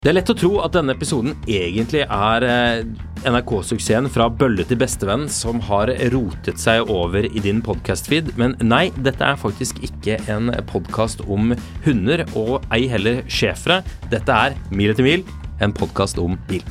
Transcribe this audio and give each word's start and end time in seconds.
Det 0.00 0.08
er 0.08 0.14
lett 0.16 0.30
å 0.32 0.34
tro 0.40 0.50
at 0.64 0.72
denne 0.72 0.94
episoden 0.96 1.34
egentlig 1.44 2.06
er 2.06 2.44
eh, 2.48 2.86
NRK-suksessen 3.28 4.06
fra 4.08 4.30
bølle 4.32 4.64
til 4.64 4.78
bestevenn 4.80 5.26
som 5.28 5.60
har 5.66 5.92
rotet 6.14 6.56
seg 6.62 6.88
over 6.88 7.28
i 7.28 7.42
din 7.44 7.60
podcast-feed, 7.60 8.30
men 8.40 8.54
nei, 8.64 8.86
dette 9.04 9.20
er 9.20 9.36
faktisk 9.36 9.82
ikke 9.84 10.16
en 10.32 10.48
podkast 10.72 11.20
om 11.28 11.52
hunder, 11.84 12.24
og 12.32 12.64
ei 12.72 12.86
heller 12.88 13.20
schæfere. 13.28 13.82
Dette 14.08 14.40
er 14.48 14.56
Mil 14.72 14.94
etter 14.94 15.04
mil, 15.04 15.28
en 15.60 15.76
podkast 15.76 16.16
om 16.24 16.40
bil. 16.48 16.64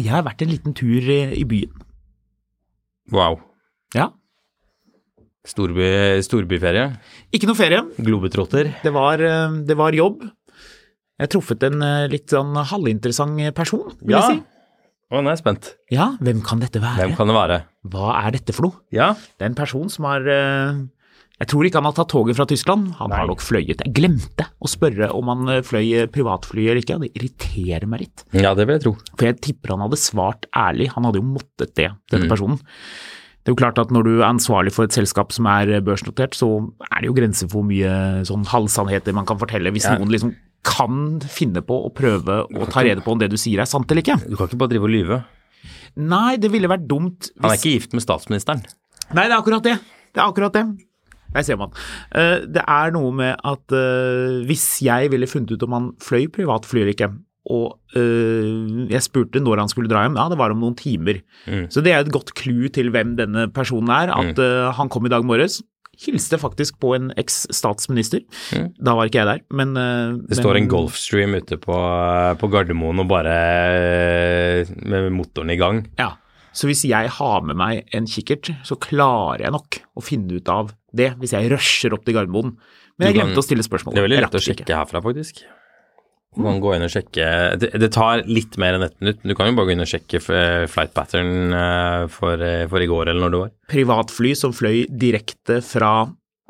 Jeg 0.00 0.12
har 0.14 0.24
vært 0.26 0.42
en 0.44 0.50
liten 0.52 0.74
tur 0.76 1.00
i, 1.10 1.20
i 1.38 1.44
byen. 1.48 1.72
Wow. 3.12 3.38
Ja. 3.94 4.10
Storby, 5.44 5.84
storbyferie. 6.24 6.86
Ikke 7.36 7.48
noe 7.50 7.58
ferie. 7.58 7.82
Globetrotter. 8.00 8.70
Det 8.82 8.92
var, 8.94 9.20
eh, 9.20 9.58
det 9.68 9.76
var 9.76 9.92
jobb. 9.96 10.22
Jeg 10.24 11.26
har 11.28 11.30
truffet 11.34 11.62
en 11.68 11.82
eh, 11.84 12.06
litt 12.10 12.32
sånn 12.32 12.56
halvinteressant 12.56 13.38
person, 13.54 13.92
vil 14.00 14.16
Ja. 14.16 14.22
jeg 14.30 14.38
si. 14.38 14.44
Å, 15.12 15.20
nå 15.20 15.28
er 15.28 15.34
jeg 15.36 15.42
spent. 15.44 15.68
Ja, 15.92 16.06
hvem 16.18 16.40
kan 16.42 16.58
dette 16.64 16.80
være? 16.80 16.96
Hvem 17.04 17.12
kan 17.18 17.28
det 17.28 17.36
være? 17.36 17.58
Hva 17.92 18.14
er 18.24 18.30
dette 18.34 18.54
for 18.56 18.66
noe? 18.70 18.80
Ja. 18.90 19.12
Det 19.14 19.44
er 19.44 19.50
en 19.52 19.58
person 19.58 19.90
som 19.92 20.06
har 20.08 20.24
eh, 20.26 20.80
Jeg 21.42 21.48
tror 21.50 21.66
ikke 21.66 21.80
han 21.80 21.88
har 21.88 21.94
tatt 21.96 22.12
toget 22.12 22.36
fra 22.38 22.44
Tyskland. 22.46 22.92
Han 23.00 23.10
har 23.10 23.26
nok 23.26 23.40
fløyet. 23.42 23.80
Jeg 23.82 23.92
glemte 23.96 24.46
å 24.62 24.68
spørre 24.70 25.08
om 25.18 25.26
han 25.32 25.48
eh, 25.50 25.62
fløy 25.66 26.06
privatfly 26.14 26.68
eller 26.68 26.80
ikke, 26.84 27.00
det 27.02 27.10
irriterer 27.18 27.88
meg 27.90 28.04
litt. 28.06 28.22
ja, 28.32 28.52
det 28.54 28.66
vil 28.68 28.76
jeg 28.78 28.84
tro. 28.86 28.92
For 29.18 29.26
jeg 29.26 29.40
tipper 29.42 29.74
han 29.74 29.82
hadde 29.82 29.98
svart 29.98 30.46
ærlig. 30.54 30.92
Han 30.94 31.04
hadde 31.08 31.18
jo 31.18 31.26
måttet 31.26 31.74
det, 31.74 31.90
denne 32.12 32.28
Mm. 32.28 32.30
personen. 32.30 32.60
Det 33.44 33.50
er 33.50 33.56
jo 33.56 33.60
klart 33.60 33.78
at 33.82 33.90
når 33.92 34.04
du 34.06 34.12
er 34.22 34.28
ansvarlig 34.30 34.72
for 34.72 34.84
et 34.86 34.94
selskap 34.94 35.32
som 35.34 35.44
er 35.50 35.66
børsnotert, 35.84 36.32
så 36.38 36.48
er 36.88 37.02
det 37.02 37.10
jo 37.10 37.16
grenser 37.18 37.50
for 37.50 37.60
hvor 37.60 37.66
mye 37.68 38.22
sånn 38.24 38.46
halvsannheter 38.48 39.12
man 39.12 39.26
kan 39.26 39.36
fortelle. 39.36 39.68
Hvis 39.74 39.84
Ja. 39.84 39.98
noen 39.98 40.08
liksom 40.14 40.34
kan 40.64 41.20
finne 41.20 41.60
på 41.60 41.76
å 41.84 41.92
prøve 41.92 42.46
å 42.48 42.70
ta 42.70 42.80
rede 42.80 43.02
på 43.04 43.12
om 43.12 43.18
det 43.18 43.28
du 43.28 43.36
sier 43.36 43.60
er 43.60 43.66
sant 43.66 43.90
eller 43.90 44.00
ikke. 44.00 44.16
Du 44.30 44.36
kan 44.36 44.46
ikke 44.48 44.56
bare 44.56 44.70
drive 44.70 44.84
og 44.84 44.94
lyve. 44.94 45.24
Nei, 45.96 46.36
det 46.36 46.50
ville 46.50 46.68
vært 46.68 46.86
dumt 46.88 47.30
Han 47.42 47.50
er 47.50 47.56
ikke 47.58 47.74
gift 47.74 47.92
med 47.92 48.02
statsministeren. 48.02 48.64
Nei, 49.12 49.28
det 49.28 49.32
er 49.34 49.42
akkurat 49.42 49.62
det. 49.62 49.78
Det 50.14 50.22
er 50.22 50.30
akkurat 50.32 50.52
det. 50.54 50.64
Der 51.34 51.42
ser 51.46 51.58
man. 51.60 51.70
Eh, 52.14 52.40
Det 52.46 52.62
er 52.66 52.90
noe 52.94 53.10
med 53.12 53.36
at 53.44 53.72
eh, 53.74 54.40
hvis 54.48 54.66
jeg 54.86 55.10
ville 55.12 55.26
funnet 55.30 55.52
ut 55.56 55.62
om 55.66 55.72
han 55.78 55.92
fløy 56.02 56.28
privatfly 56.32 56.80
eller 56.84 56.94
ikke, 56.94 57.10
og 57.50 57.74
eh, 57.98 58.88
jeg 58.88 59.02
spurte 59.04 59.42
når 59.42 59.60
han 59.64 59.68
skulle 59.68 59.90
dra 59.90 60.06
hjem, 60.06 60.16
ja, 60.16 60.28
det 60.32 60.38
var 60.40 60.54
om 60.54 60.62
noen 60.62 60.76
timer. 60.78 61.18
Så 61.68 61.82
det 61.84 61.92
er 61.92 62.00
et 62.06 62.12
godt 62.14 62.32
clou 62.38 62.70
til 62.72 62.88
hvem 62.94 63.16
denne 63.18 63.48
personen 63.52 63.90
er, 63.92 64.08
at 64.14 64.38
eh, 64.40 64.72
han 64.78 64.88
kom 64.88 65.04
i 65.04 65.12
dag 65.12 65.26
morges. 65.28 65.60
Hilste 65.94 66.38
faktisk 66.42 66.80
på 66.82 66.94
en 66.96 67.12
eks-statsminister. 67.20 68.24
Da 68.82 68.94
var 68.98 69.06
ikke 69.06 69.20
jeg 69.20 69.28
der, 69.28 69.42
men 69.54 69.74
Det 70.26 70.40
står 70.40 70.56
en 70.58 70.66
Golfstream 70.72 71.36
ute 71.38 71.54
på, 71.62 71.76
på 72.40 72.48
Gardermoen 72.50 72.98
og 73.04 73.06
bare 73.12 73.36
med 74.82 75.10
motoren 75.14 75.52
i 75.54 75.58
gang. 75.60 75.84
Ja. 76.00 76.14
Så 76.54 76.70
hvis 76.70 76.84
jeg 76.86 77.10
har 77.16 77.44
med 77.46 77.58
meg 77.58 77.90
en 77.96 78.06
kikkert, 78.10 78.52
så 78.66 78.78
klarer 78.78 79.46
jeg 79.46 79.54
nok 79.54 79.80
å 79.98 80.04
finne 80.04 80.38
ut 80.38 80.50
av 80.52 80.70
det 80.94 81.10
hvis 81.18 81.34
jeg 81.34 81.50
rusher 81.52 81.96
opp 81.96 82.06
til 82.06 82.16
Gardermoen. 82.16 82.54
Men 82.94 83.10
jeg 83.10 83.18
glemte 83.18 83.42
å 83.42 83.46
stille 83.46 83.66
spørsmål. 83.66 83.96
Det 83.96 84.02
er 84.02 84.08
veldig 84.08 84.22
lett 84.22 84.38
å 84.38 84.42
sjekke 84.42 84.70
herfra, 84.70 85.02
faktisk. 85.02 85.42
Du 86.34 86.42
kan 86.42 86.58
gå 86.62 86.72
inn 86.74 86.82
og 86.82 86.90
sjekke 86.90 87.26
det, 87.62 87.70
det 87.78 87.90
tar 87.94 88.24
litt 88.26 88.56
mer 88.58 88.74
enn 88.76 88.86
ett 88.88 88.96
minutt. 88.98 89.20
men 89.22 89.30
Du 89.30 89.36
kan 89.38 89.48
jo 89.48 89.54
bare 89.58 89.70
gå 89.70 89.74
inn 89.76 89.84
og 89.84 89.90
sjekke 89.90 90.20
flight 90.22 90.94
pattern 90.96 91.54
eh, 91.54 92.06
for, 92.10 92.42
eh, 92.42 92.66
for 92.70 92.82
i 92.82 92.90
går 92.90 93.12
eller 93.12 93.22
når 93.22 93.34
det 93.34 93.42
var. 93.44 93.54
Privatfly 93.70 94.34
som 94.38 94.54
fløy 94.54 94.84
direkte 94.90 95.60
fra 95.62 95.92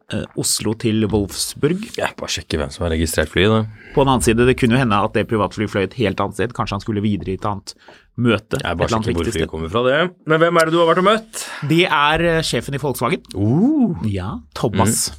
eh, 0.08 0.24
Oslo 0.40 0.72
til 0.80 1.04
Wolfsburg. 1.12 1.84
Ja, 2.00 2.08
bare 2.16 2.32
sjekke 2.32 2.60
hvem 2.60 2.72
som 2.72 2.86
har 2.86 2.94
registrert 2.96 3.32
flyet, 3.32 3.52
da. 3.52 3.90
På 3.92 4.06
den 4.06 4.14
annen 4.14 4.24
side, 4.24 4.48
det 4.48 4.56
kunne 4.60 4.78
jo 4.78 4.84
hende 4.86 5.02
at 5.04 5.16
det 5.18 5.28
privatflyet 5.28 5.74
fløy 5.74 5.84
et 5.84 6.00
helt 6.00 6.24
annet 6.24 6.40
sted. 6.40 6.56
Kanskje 6.56 6.78
han 6.78 6.86
skulle 6.86 7.04
videre 7.04 7.34
i 7.34 7.38
et 7.40 7.48
annet 7.48 7.76
møte. 8.16 8.60
Jeg 8.60 8.70
et 8.70 8.78
bare 8.78 8.86
eller 8.86 8.96
annet 8.96 9.08
sjekker 9.08 9.18
hvor 9.18 9.26
viktig 9.28 9.40
sted. 9.42 9.50
kommer 9.50 9.70
fra, 9.72 9.82
det. 9.88 9.98
Men 10.30 10.40
hvem 10.40 10.56
er 10.60 10.64
det 10.68 10.72
du 10.74 10.78
har 10.78 10.88
vært 10.92 11.02
og 11.02 11.06
møtt? 11.08 11.44
Det 11.70 11.80
er 11.88 12.24
eh, 12.30 12.42
sjefen 12.46 12.74
i 12.76 12.78
Volkswagen. 12.82 13.22
Uh. 13.34 14.04
Ja, 14.06 14.38
Thomas 14.54 15.10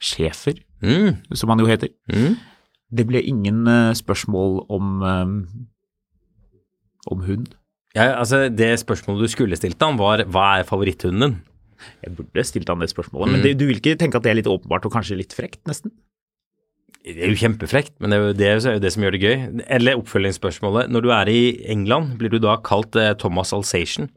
Schäfer, 0.00 0.62
Mm. 0.80 1.18
som 1.36 1.50
han 1.52 1.58
jo 1.60 1.66
heter. 1.68 1.90
Mm. 2.08 2.38
Det 2.90 3.04
ble 3.06 3.20
ingen 3.22 3.66
eh, 3.68 3.92
spørsmål 3.92 4.62
om 4.72 5.02
eh, 5.04 5.34
om 7.10 7.20
hund. 7.26 7.54
Ja, 7.96 8.06
altså, 8.20 8.46
det 8.54 8.70
spørsmålet 8.80 9.26
du 9.26 9.32
skulle 9.32 9.56
stilt 9.58 9.80
han, 9.82 9.98
var 9.98 10.22
hva 10.30 10.60
er 10.60 10.66
favoritthunden 10.68 11.20
din? 11.24 11.38
Jeg 12.04 12.12
burde 12.16 12.44
stilt 12.44 12.68
han 12.68 12.78
det 12.82 12.90
spørsmålet, 12.92 13.28
Mm. 13.28 13.32
men 13.32 13.42
det, 13.44 13.54
du 13.58 13.66
vil 13.66 13.78
ikke 13.80 13.96
tenke 13.98 14.16
at 14.16 14.22
det 14.26 14.30
er 14.30 14.38
litt 14.40 14.50
åpenbart 14.50 14.84
og 14.86 14.92
kanskje 14.92 15.16
litt 15.16 15.32
frekt, 15.32 15.60
nesten? 15.66 15.90
Det 17.00 17.16
er 17.16 17.32
jo 17.32 17.40
kjempefrekt, 17.40 17.94
men 17.98 18.12
det 18.12 18.16
er 18.18 18.26
jo 18.26 18.32
det, 18.36 18.48
er 18.48 18.74
jo 18.76 18.82
det 18.82 18.90
som 18.92 19.04
gjør 19.04 19.14
det 19.16 19.22
gøy. 19.22 19.36
Eller 19.72 20.00
oppfølgingsspørsmålet. 20.02 20.90
Når 20.92 21.04
du 21.06 21.08
er 21.16 21.30
i 21.32 21.40
England, 21.72 22.18
blir 22.20 22.32
du 22.32 22.36
da 22.42 22.58
kalt 22.60 22.96
eh, 23.00 23.14
Thomas 23.16 23.54
Alsatian? 23.56 24.10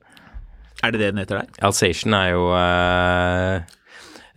Er 0.83 0.91
det 0.91 0.99
det 0.99 1.13
den 1.13 1.21
heter 1.23 1.39
der? 1.39 1.53
Alsatian 1.63 2.15
er 2.17 2.33
jo 2.33 2.49
eh, 2.59 3.63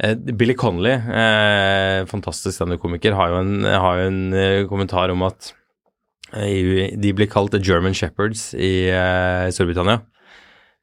eh, 0.07 0.15
Billy 0.39 0.55
Connolly, 0.55 0.95
eh, 0.95 2.07
fantastisk 2.07 2.55
standup-komiker, 2.55 3.19
har 3.19 3.35
jo 3.35 3.43
en, 3.43 3.55
har 3.67 3.99
jo 3.99 4.11
en 4.13 4.23
eh, 4.39 4.63
kommentar 4.71 5.11
om 5.11 5.27
at 5.27 5.51
eh, 6.39 6.95
de 6.95 7.15
blir 7.19 7.27
kalt 7.33 7.59
German 7.67 7.99
Shepherds 7.99 8.53
i 8.55 8.77
Storbritannia. 9.51 10.05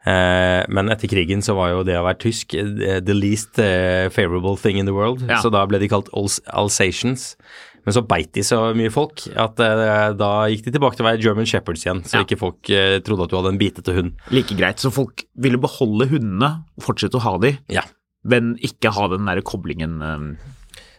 Eh, 0.06 0.64
men 0.68 0.90
etter 0.92 1.08
krigen 1.08 1.40
så 1.46 1.56
var 1.56 1.70
jo 1.72 1.84
det 1.88 1.96
å 1.96 2.04
være 2.04 2.20
tysk 2.26 2.54
eh, 2.60 3.00
the 3.00 3.14
least 3.16 3.60
eh, 3.64 4.10
favorable 4.12 4.58
thing 4.60 4.76
in 4.78 4.86
the 4.90 4.92
world, 4.96 5.22
Ja. 5.30 5.38
så 5.40 5.50
da 5.54 5.62
ble 5.66 5.80
de 5.80 5.88
kalt 5.88 6.10
Alsatians. 6.52 7.36
Men 7.86 7.94
så 7.98 8.02
beit 8.08 8.32
de 8.36 8.42
så 8.48 8.58
mye 8.76 8.92
folk 8.92 9.26
at 9.36 9.58
da 9.60 10.30
gikk 10.48 10.64
de 10.64 10.72
tilbake 10.72 10.96
til 10.96 11.04
å 11.04 11.10
være 11.10 11.20
German 11.24 11.46
Shepherds 11.48 11.84
igjen, 11.84 12.00
så 12.08 12.20
Ja. 12.20 12.24
ikke 12.24 12.38
folk 12.40 12.62
trodde 13.04 13.24
at 13.26 13.30
du 13.30 13.36
hadde 13.36 13.52
en 13.52 13.60
bitete 13.60 13.94
hund. 13.96 14.14
Like 14.32 14.56
greit. 14.56 14.80
Så 14.80 14.90
folk 14.92 15.26
ville 15.36 15.58
beholde 15.60 16.08
hundene 16.08 16.64
og 16.78 16.84
fortsette 16.84 17.20
å 17.20 17.24
ha 17.28 17.38
de, 17.44 17.58
Ja. 17.68 17.82
men 18.24 18.56
ikke 18.64 18.92
ha 18.96 19.08
den 19.12 19.26
der 19.26 19.42
koblingen 19.42 20.00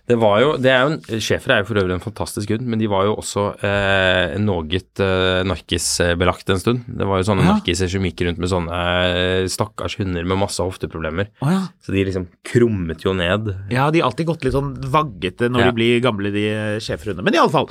Det 0.06 0.18
var 0.20 0.40
jo, 0.42 0.48
det 0.60 0.68
er 0.68 0.82
jo 0.84 0.88
en, 0.92 0.98
Schæfer 1.24 1.52
er 1.54 1.62
jo 1.62 1.68
for 1.70 1.78
øvrig 1.80 1.94
en 1.96 2.02
fantastisk 2.04 2.50
hund, 2.52 2.66
men 2.68 2.78
de 2.78 2.88
var 2.92 3.06
jo 3.06 3.14
også 3.16 3.44
eh, 3.64 4.34
noe 4.42 4.66
eh, 4.76 5.40
narkisbelagt 5.48 6.50
en 6.52 6.60
stund. 6.60 6.82
Det 6.88 7.06
var 7.08 7.22
jo 7.22 7.28
sånne 7.30 7.46
Ja. 7.46 7.54
narkiser 7.56 7.88
som 7.88 8.04
gikk 8.04 8.20
rundt 8.26 8.42
med 8.42 8.52
sånne 8.52 8.80
eh, 9.08 9.46
stakkars 9.48 9.96
hunder 9.96 10.26
med 10.28 10.36
masse 10.42 10.60
hofteproblemer. 10.60 11.30
Oh, 11.40 11.48
ja. 11.54 11.62
Så 11.80 11.94
de 11.96 12.04
liksom 12.04 12.28
krummet 12.44 13.00
jo 13.06 13.14
ned. 13.16 13.48
Ja, 13.72 13.88
de 13.90 14.00
har 14.02 14.10
alltid 14.10 14.28
gått 14.28 14.44
litt 14.44 14.52
sånn 14.52 14.74
vaggete 14.92 15.48
når 15.48 15.64
Ja. 15.64 15.70
de 15.72 15.78
blir 15.80 16.00
gamle, 16.04 16.30
de 16.36 16.44
schæferhundene. 16.84 17.24
Men 17.24 17.40
iallfall. 17.40 17.70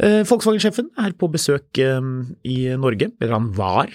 Eh, 0.00 0.22
Volkswagen-sjefen 0.24 0.86
er 1.02 1.12
på 1.18 1.28
besøk 1.28 1.76
eh, 1.82 1.98
i 2.48 2.56
Norge, 2.80 3.10
eller 3.20 3.34
han 3.36 3.50
var. 3.56 3.90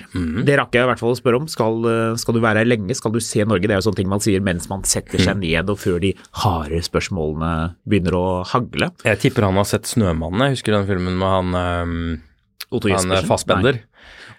Det 0.46 0.58
rakk 0.60 0.78
jeg 0.78 0.86
i 0.86 0.90
hvert 0.92 1.02
fall 1.02 1.16
å 1.16 1.18
spørre 1.18 1.40
om. 1.42 1.48
Skal, 1.50 1.80
eh, 1.90 2.18
skal 2.22 2.38
du 2.38 2.42
være 2.44 2.62
her 2.62 2.70
lenge? 2.70 2.94
Skal 2.98 3.16
du 3.16 3.22
se 3.24 3.42
Norge? 3.48 3.66
Det 3.66 3.74
er 3.74 3.82
jo 3.82 3.88
sånne 3.88 4.02
ting 4.04 4.12
man 4.12 4.22
sier 4.22 4.44
mens 4.46 4.70
man 4.70 4.86
setter 4.86 5.22
seg 5.22 5.42
ned, 5.42 5.72
og 5.72 5.82
før 5.82 5.98
de 6.04 6.14
harde 6.44 6.84
spørsmålene 6.86 7.56
begynner 7.90 8.20
å 8.20 8.28
hagle. 8.52 8.92
Jeg 9.08 9.24
tipper 9.24 9.50
han 9.50 9.58
har 9.58 9.66
sett 9.66 9.90
'Snømannen'. 9.90 10.46
Jeg 10.46 10.60
husker 10.60 10.78
den 10.78 10.88
filmen 10.88 11.18
med 11.18 11.28
han, 11.28 11.50
um, 11.56 12.22
Otto 12.70 12.90
han 12.90 12.98
Jespersen? 13.00 13.30
Fassbender. 13.32 13.82
Nei. 13.82 13.92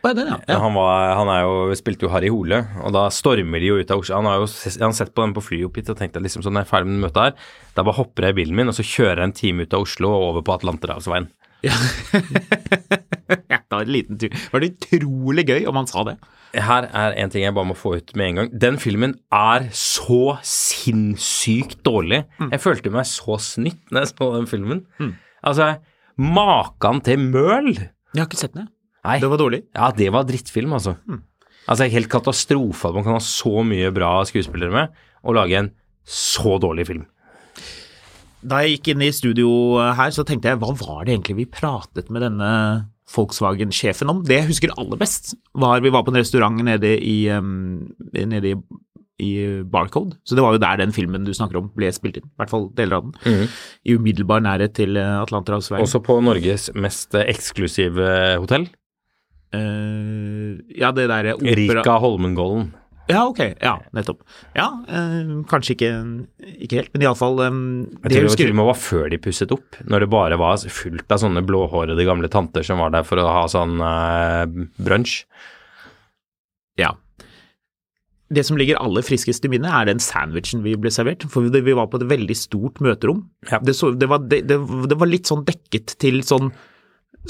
Ja, 0.07 0.13
den, 0.15 0.29
ja. 0.29 0.39
ja. 0.47 0.59
Han, 0.63 0.77
var, 0.77 1.17
han 1.19 1.29
er 1.33 1.41
jo, 1.43 1.75
spilte 1.75 2.07
jo 2.07 2.11
Harry 2.13 2.29
Hole, 2.31 2.61
og 2.85 2.93
da 2.95 3.09
stormer 3.11 3.59
de 3.59 3.73
jo 3.73 3.79
ut 3.81 3.91
av 3.91 4.05
Oslo. 4.05 4.21
Han 4.21 4.29
har 4.31 4.39
jo 4.39 4.47
han 4.47 4.93
har 4.93 4.95
sett 4.95 5.11
på 5.17 5.25
den 5.25 5.35
på 5.35 5.43
flyet 5.43 5.67
opp 5.67 5.81
hit 5.81 5.91
og 5.91 5.99
tenkt 5.99 6.19
at 6.19 6.23
liksom 6.23 6.45
sånn, 6.47 6.61
jeg 6.61 6.69
er 6.69 6.71
ferdig 6.71 6.93
med 6.93 7.09
møtet 7.09 7.25
her, 7.25 7.51
da 7.75 7.83
bare 7.83 7.99
hopper 7.99 8.29
jeg 8.29 8.37
i 8.37 8.39
bilen 8.39 8.55
min, 8.55 8.71
og 8.71 8.77
så 8.77 8.87
kjører 8.87 9.25
jeg 9.25 9.31
en 9.33 9.37
time 9.41 9.67
ut 9.67 9.75
av 9.75 9.83
Oslo 9.83 10.13
og 10.15 10.29
over 10.29 10.47
på 10.47 10.55
Atlanterhavsveien. 10.55 11.27
Jeg 13.51 13.61
var 13.71 13.83
en 13.83 13.91
liten 13.93 14.19
tur. 14.21 14.31
Det 14.31 14.53
var 14.53 14.63
det 14.63 14.73
utrolig 14.77 15.45
gøy 15.49 15.67
om 15.69 15.79
han 15.81 15.89
sa 15.91 16.05
det. 16.07 16.17
Her 16.57 16.87
er 16.97 17.17
en 17.21 17.33
ting 17.33 17.43
jeg 17.45 17.53
bare 17.57 17.69
må 17.69 17.75
få 17.77 17.97
ut 17.99 18.13
med 18.17 18.31
en 18.31 18.39
gang. 18.41 18.51
Den 18.63 18.79
filmen 18.81 19.17
er 19.35 19.67
så 19.77 20.37
sinnssykt 20.47 21.83
dårlig. 21.85 22.23
Jeg 22.41 22.63
følte 22.63 22.93
meg 22.95 23.09
så 23.11 23.37
snytt 23.43 23.83
når 23.93 24.07
jeg 24.07 24.13
så 24.15 24.29
den 24.39 24.49
filmen. 24.51 24.85
Altså, 25.47 25.73
maken 26.17 27.03
til 27.05 27.21
møl! 27.27 27.73
Jeg 27.77 28.23
har 28.23 28.29
ikke 28.31 28.41
sett 28.41 28.55
den, 28.57 28.65
jeg. 28.67 28.73
Nei. 29.07 29.19
Det 29.23 29.29
var 29.31 29.39
dårlig. 29.43 29.61
Ja, 29.77 29.91
det 29.95 30.09
var 30.15 30.25
drittfilm, 30.27 30.73
altså. 30.79 30.97
Altså, 31.67 31.91
helt 31.93 32.09
katastrofe 32.11 32.89
at 32.89 32.97
man 32.97 33.05
kan 33.07 33.19
ha 33.19 33.23
så 33.23 33.61
mye 33.67 33.91
bra 33.95 34.15
skuespillere 34.27 34.73
med, 34.73 34.97
og 35.27 35.37
lage 35.37 35.61
en 35.61 35.71
så 36.07 36.57
dårlig 36.63 36.87
film. 36.89 37.05
Da 38.47 38.63
jeg 38.63 38.77
gikk 38.77 38.93
inn 38.95 39.07
i 39.07 39.13
studio 39.15 39.51
her, 39.99 40.13
så 40.15 40.25
tenkte 40.27 40.53
jeg 40.53 40.61
hva 40.63 40.73
var 40.79 41.07
det 41.07 41.17
egentlig 41.17 41.41
vi 41.41 41.49
pratet 41.51 42.13
med 42.15 42.23
denne 42.23 42.51
Volkswagen-sjefen 43.11 44.11
om? 44.11 44.25
Det 44.27 44.41
jeg 44.41 44.51
husker 44.51 44.75
aller 44.79 44.99
best, 45.01 45.35
var 45.55 45.83
vi 45.83 45.93
var 45.95 46.05
på 46.07 46.15
en 46.15 46.21
restaurant 46.21 46.63
nede 46.67 46.97
i, 47.03 47.29
um, 47.35 47.87
nede 48.15 48.55
i, 48.55 48.57
i 49.23 49.33
Barcode. 49.67 50.19
Så 50.27 50.39
det 50.39 50.47
var 50.47 50.57
jo 50.57 50.63
der 50.63 50.81
den 50.83 50.95
filmen 50.95 51.27
du 51.27 51.35
snakker 51.35 51.61
om 51.61 51.69
ble 51.75 51.91
spilt 51.95 52.19
inn. 52.21 52.27
I 52.27 52.43
hvert 52.43 52.55
fall 52.55 52.67
deler 52.79 52.99
av 52.99 53.07
den. 53.07 53.47
I 53.87 53.99
umiddelbar 53.99 54.43
nærhet 54.47 54.75
til 54.79 54.99
eh, 54.99 55.15
Atlanterhavsveien. 55.21 55.87
Også 55.87 56.03
på 56.07 56.19
Norges 56.23 56.69
mest 56.75 57.15
eh, 57.15 57.29
eksklusive 57.35 58.11
hotell, 58.43 58.67
Uh, 59.55 60.59
ja, 60.75 60.91
det 60.95 61.07
derre 61.11 61.37
opera... 61.37 61.81
Rika 61.81 61.97
Holmenkollen. 62.03 62.73
Ja, 63.07 63.23
ok. 63.29 63.41
Ja, 63.63 63.77
nettopp. 63.95 64.23
Ja, 64.57 64.67
eh, 64.91 65.31
kanskje 65.51 65.77
ikke, 65.77 65.91
ikke 66.67 66.81
helt, 66.81 66.93
men 66.95 67.05
iallfall 67.07 67.39
eh, 67.45 67.59
Jeg 68.03 68.11
tror 68.11 68.27
det 68.27 68.31
var 68.33 68.41
til 68.41 68.55
og 68.55 68.71
var 68.73 68.81
før 68.83 69.09
de 69.13 69.21
pusset 69.23 69.55
opp, 69.55 69.79
når 69.87 70.05
det 70.05 70.11
bare 70.11 70.39
var 70.41 70.59
fullt 70.59 71.15
av 71.15 71.23
sånne 71.23 71.45
blåhårede 71.47 72.07
gamle 72.09 72.31
tanter 72.33 72.67
som 72.67 72.83
var 72.83 72.95
der 72.95 73.07
for 73.07 73.23
å 73.23 73.29
ha 73.31 73.45
sånn 73.51 73.79
eh, 73.79 74.45
brunsj. 74.83 75.21
Ja. 76.83 76.97
Det 78.27 78.43
som 78.43 78.59
ligger 78.59 78.81
aller 78.83 79.07
friskest 79.07 79.45
i 79.47 79.53
minnet, 79.53 79.71
er 79.71 79.87
den 79.87 80.03
sandwichen 80.03 80.65
vi 80.67 80.75
ble 80.75 80.91
servert. 80.91 81.29
For 81.31 81.47
vi 81.47 81.63
vi 81.63 81.77
var 81.79 81.87
på 81.93 82.01
et 82.01 82.09
veldig 82.11 82.37
stort 82.37 82.83
møterom. 82.83 83.23
Ja. 83.47 83.63
Det, 83.63 83.77
så, 83.79 83.93
det, 83.95 84.11
var, 84.11 84.27
det, 84.27 84.43
det, 84.51 84.59
det 84.91 84.99
var 84.99 85.11
litt 85.11 85.31
sånn 85.31 85.47
dekket 85.47 85.95
til 86.03 86.25
sånn, 86.27 86.51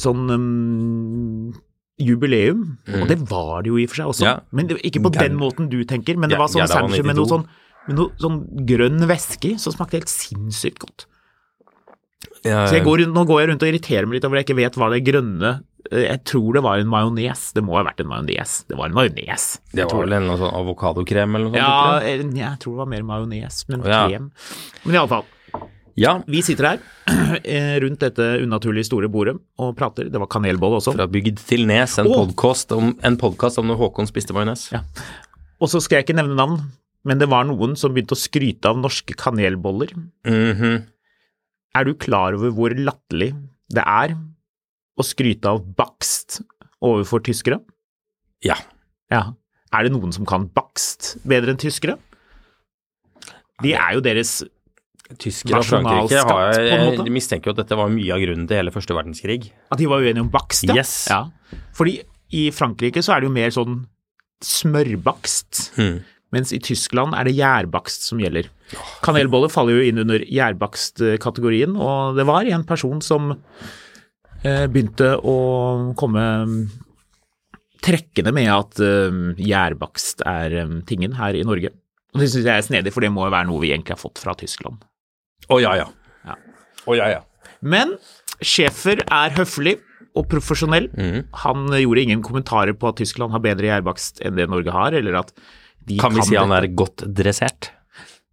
sånn 0.00 0.25
um, 0.32 1.52
jubileum. 1.99 2.65
Og 3.01 3.07
det 3.09 3.19
var 3.31 3.63
det 3.65 3.71
jo 3.73 3.79
i 3.81 3.87
og 3.87 3.93
for 3.93 4.01
seg 4.03 4.11
også. 4.13 4.27
Ja. 4.27 4.35
Men 4.53 4.69
det, 4.71 4.81
ikke 4.85 5.03
på 5.07 5.13
den 5.17 5.37
måten 5.41 5.71
du 5.73 5.79
tenker, 5.89 6.19
men 6.21 6.33
det 6.33 6.39
var 6.41 6.51
sånn 6.53 6.65
ja, 6.65 6.71
sandwich 6.71 7.05
med 7.07 7.17
noe 7.17 7.29
sånn, 7.31 7.47
med 7.89 8.01
noe 8.01 8.11
sånn 8.21 8.41
grønn 8.69 9.07
væske 9.09 9.55
som 9.63 9.73
smakte 9.77 10.01
helt 10.01 10.13
sinnssykt 10.13 10.83
godt. 10.83 11.07
Ja, 12.47 12.67
Så 12.69 12.77
jeg 12.79 12.85
går, 12.87 13.07
nå 13.11 13.25
går 13.27 13.41
jeg 13.43 13.49
rundt 13.51 13.65
og 13.65 13.71
irriterer 13.71 14.07
meg 14.07 14.19
litt 14.19 14.27
over 14.29 14.39
at 14.39 14.45
jeg 14.45 14.49
ikke 14.51 14.59
vet 14.61 14.77
hva 14.79 14.89
det 14.93 15.01
grønne 15.07 15.51
eh, 15.91 16.05
Jeg 16.05 16.21
tror 16.29 16.55
det 16.55 16.63
var 16.63 16.79
en 16.79 16.91
majones. 16.91 17.43
Det 17.57 17.63
må 17.65 17.75
ha 17.79 17.83
vært 17.89 18.03
en 18.05 18.11
majones. 18.11 18.53
Det 18.69 18.79
var 18.79 18.91
en 18.91 18.95
majones. 18.97 19.47
det 19.73 19.87
var 19.89 20.05
vel 20.05 20.15
en 20.19 20.29
sånn 20.37 20.55
avokadokrem 20.61 21.39
eller 21.39 21.49
noe 21.49 21.57
sånt? 21.57 21.63
Ja, 21.63 22.05
jeg. 22.07 22.21
eh, 22.23 22.37
jeg 22.43 22.61
tror 22.63 22.77
det 22.77 22.83
var 22.85 22.91
mer 22.93 23.07
majones, 23.09 23.63
men 23.71 23.83
krem. 23.87 24.29
Men 24.85 24.99
iallfall. 25.01 25.27
Ja, 25.97 26.19
Vi 26.29 26.43
sitter 26.45 26.69
her 26.69 26.81
eh, 27.43 27.77
rundt 27.83 28.03
dette 28.05 28.25
unaturlig 28.45 28.85
store 28.89 29.09
bordet 29.13 29.37
og 29.63 29.75
prater. 29.79 30.11
Det 30.13 30.21
var 30.21 30.29
kanelbolle 30.33 30.81
også. 30.81 30.93
fra 30.97 31.07
bygd 31.09 31.41
til 31.49 31.65
nes, 31.69 31.99
en 32.03 32.11
Å! 32.11 32.19
podcast 32.21 32.75
om, 32.77 32.93
om 33.01 33.71
når 33.71 33.81
Håkon 33.81 34.09
spiste 34.11 34.37
majones. 34.37 34.69
Ja. 34.75 34.83
Og 35.57 35.73
så 35.73 35.81
skal 35.81 36.01
jeg 36.01 36.09
ikke 36.09 36.19
nevne 36.19 36.37
navn, 36.37 36.59
men 37.07 37.23
det 37.23 37.31
var 37.33 37.47
noen 37.49 37.77
som 37.81 37.95
begynte 37.95 38.17
å 38.17 38.21
skryte 38.21 38.69
av 38.69 38.81
norske 38.83 39.17
kanelboller. 39.17 39.95
Mhm. 40.29 40.85
Er 41.77 41.85
du 41.85 41.93
klar 42.01 42.33
over 42.37 42.53
hvor 42.57 42.73
latterlig 42.73 43.35
det 43.73 43.83
er 43.85 44.15
å 44.97 45.05
skryte 45.05 45.51
av 45.51 45.61
bakst 45.77 46.39
overfor 46.85 47.21
tyskere? 47.25 47.59
Ja. 48.45 48.57
Ja. 49.13 49.35
Er 49.77 49.85
det 49.85 49.93
noen 49.93 50.13
som 50.15 50.29
kan 50.29 50.47
bakst 50.57 51.17
bedre 51.29 51.53
enn 51.53 51.61
tyskere? 51.61 51.99
De 53.65 53.75
er 53.77 53.97
jo 53.97 54.05
deres 54.05 54.39
Tyskere 55.14 55.61
og 55.61 55.67
Frankrike 55.69 56.23
har 56.26 56.56
jeg, 56.58 56.97
jeg 56.99 57.12
mistenker 57.14 57.50
jo 57.50 57.55
at 57.55 57.61
dette 57.62 57.76
var 57.79 57.91
mye 57.93 58.11
av 58.17 58.23
grunnen 58.25 58.49
til 58.50 58.58
hele 58.58 58.73
første 58.75 58.97
verdenskrig. 58.97 59.53
At 59.70 59.79
de 59.79 59.87
var 59.87 60.03
uenige 60.03 60.25
om 60.25 60.31
bakst, 60.35 60.67
ja. 60.67 60.75
Yes. 60.81 60.94
ja. 61.12 61.20
Fordi 61.79 62.00
i 62.35 62.49
Frankrike 62.50 63.03
så 63.06 63.14
er 63.14 63.23
det 63.23 63.29
jo 63.31 63.35
mer 63.37 63.55
sånn 63.55 63.76
smørbakst, 64.43 65.70
Hmm. 65.76 66.00
mens 66.35 66.50
i 66.53 66.58
Tyskland 66.58 67.14
er 67.14 67.25
det 67.29 67.37
gjærbakst 67.38 68.08
som 68.11 68.19
gjelder. 68.20 68.49
Kanelboller 69.06 69.49
faller 69.53 69.79
jo 69.79 69.87
inn 69.87 70.03
under 70.03 70.19
gjærbakstkategorien, 70.26 71.76
og 71.79 72.17
det 72.19 72.26
var 72.26 72.44
en 72.50 72.64
person 72.67 73.00
som 73.00 73.31
eh, 74.43 74.67
begynte 74.67 75.14
å 75.23 75.94
komme 75.97 76.26
trekkende 77.87 78.32
med 78.35 78.50
at 78.50 78.81
eh, 78.82 79.23
gjærbakst 79.38 80.25
er 80.26 80.59
eh, 80.64 80.76
tingen 80.88 81.14
her 81.20 81.38
i 81.38 81.44
Norge. 81.47 81.70
Og 82.17 82.20
det 82.23 82.31
syns 82.32 82.47
jeg 82.49 82.56
er 82.59 82.64
snedig, 82.67 82.93
for 82.94 83.05
det 83.05 83.12
må 83.12 83.26
jo 83.29 83.35
være 83.35 83.47
noe 83.50 83.61
vi 83.62 83.70
egentlig 83.75 83.94
har 83.94 84.00
fått 84.02 84.19
fra 84.23 84.35
Tyskland. 84.38 84.82
Å 85.53 85.61
ja, 85.63 85.75
ja. 85.79 85.87
Ja. 86.27 86.37
Å 86.87 86.97
ja, 86.99 87.09
ja. 87.17 87.21
Men 87.63 87.97
Schäfer 88.43 89.01
er 89.07 89.31
høflig 89.39 89.79
og 90.17 90.27
profesjonell. 90.33 90.89
Mm. 90.97 91.23
Han 91.45 91.67
gjorde 91.77 92.03
ingen 92.07 92.23
kommentarer 92.25 92.73
på 92.77 92.89
at 92.91 92.99
Tyskland 93.01 93.33
har 93.37 93.43
bedre 93.45 93.69
gjærbakst 93.71 94.21
enn 94.25 94.37
det 94.39 94.49
Norge 94.51 94.73
har, 94.75 94.93
eller 94.97 95.19
at 95.21 95.33
de 95.87 95.99
Kan 96.01 96.15
vi 96.17 96.23
si 96.27 96.37
han 96.37 96.53
er 96.57 96.67
godt 96.75 97.05
dressert? 97.15 97.71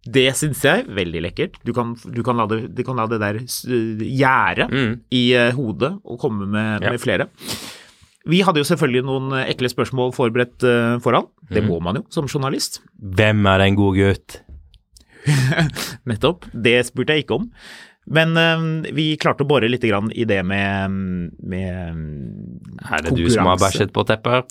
Det 0.04 0.26
syns 0.36 0.60
jeg 0.66 0.84
veldig 0.92 1.20
lekkert. 1.24 1.54
Du 1.64 1.72
kan, 1.72 1.94
du 1.96 2.20
kan, 2.26 2.36
la, 2.36 2.44
det, 2.50 2.74
du 2.76 2.82
kan 2.84 2.96
la 3.00 3.06
det 3.08 3.20
der 3.22 3.38
gjære 3.40 4.66
Mm. 4.70 5.00
i 5.16 5.22
eh, 5.32 5.52
hodet 5.56 5.94
og 6.04 6.18
komme 6.20 6.44
med, 6.46 6.82
Ja. 6.82 6.90
med 6.90 7.00
flere. 7.00 7.28
Vi 8.26 8.40
hadde 8.44 8.60
jo 8.60 8.64
selvfølgelig 8.68 9.04
noen 9.04 9.32
ekle 9.48 9.68
spørsmål 9.68 10.12
forberedt 10.16 10.64
eh, 10.64 10.98
foran. 11.00 11.26
Det 11.48 11.62
Mm. 11.62 11.68
må 11.70 11.80
man 11.82 11.96
jo 11.96 12.04
som 12.10 12.26
journalist. 12.26 12.80
Hvem 13.00 13.46
er 13.46 13.60
en 13.60 13.76
god 13.76 13.96
gutt? 13.96 14.40
Nettopp. 16.10 16.48
Det 16.52 16.78
spurte 16.88 17.16
jeg 17.16 17.24
ikke 17.24 17.40
om. 17.40 17.50
Men 18.04 18.36
eh, 18.36 18.64
vi 18.96 19.06
klarte 19.20 19.46
å 19.46 19.48
bore 19.48 19.70
litt 19.70 19.84
grann 19.84 20.10
i 20.12 20.26
det 20.28 20.42
med, 20.44 20.98
med 21.40 22.82
Er 22.84 23.06
det 23.06 23.14
du 23.16 23.24
som 23.32 23.48
har 23.48 23.60
bæsjet 23.62 23.94
på 23.94 24.04
teppet? 24.08 24.50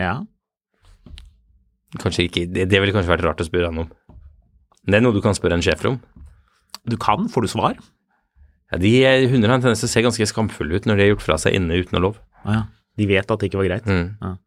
Ja. 0.00 0.18
Kanskje 2.02 2.26
ikke, 2.26 2.46
det, 2.50 2.66
ville 2.72 2.94
kanskje 2.94 3.14
vært 3.14 3.26
rart 3.28 3.42
å 3.42 3.46
spørre 3.46 3.70
han 3.70 3.84
om. 3.84 3.92
Det 4.86 4.98
er 4.98 5.04
noe 5.04 5.14
du 5.14 5.22
kan 5.24 5.36
spørre 5.36 5.58
en 5.58 5.64
sjef 5.64 5.84
om. 5.88 6.00
Du 6.86 6.96
kan, 7.00 7.30
får 7.30 7.46
du 7.46 7.50
svar? 7.50 7.78
Ja, 8.72 8.80
de 8.82 8.92
Hunder 9.30 9.52
har 9.52 9.60
en 9.60 9.64
tendens 9.64 9.82
til 9.82 9.88
å 9.88 9.92
se 9.92 10.02
ganske 10.02 10.26
skamfulle 10.26 10.78
ut 10.78 10.88
når 10.88 10.98
de 10.98 11.06
har 11.06 11.12
gjort 11.14 11.24
fra 11.26 11.38
seg 11.38 11.54
inne 11.58 11.78
uten 11.78 11.98
å 11.98 12.02
lov. 12.08 12.18
Ah, 12.42 12.58
ja. 12.58 12.62
De 12.98 13.06
vet 13.06 13.30
at 13.30 13.42
det 13.42 13.50
ikke 13.50 13.60
var 13.60 13.68
greit. 13.68 13.86
Mm. 13.86 14.38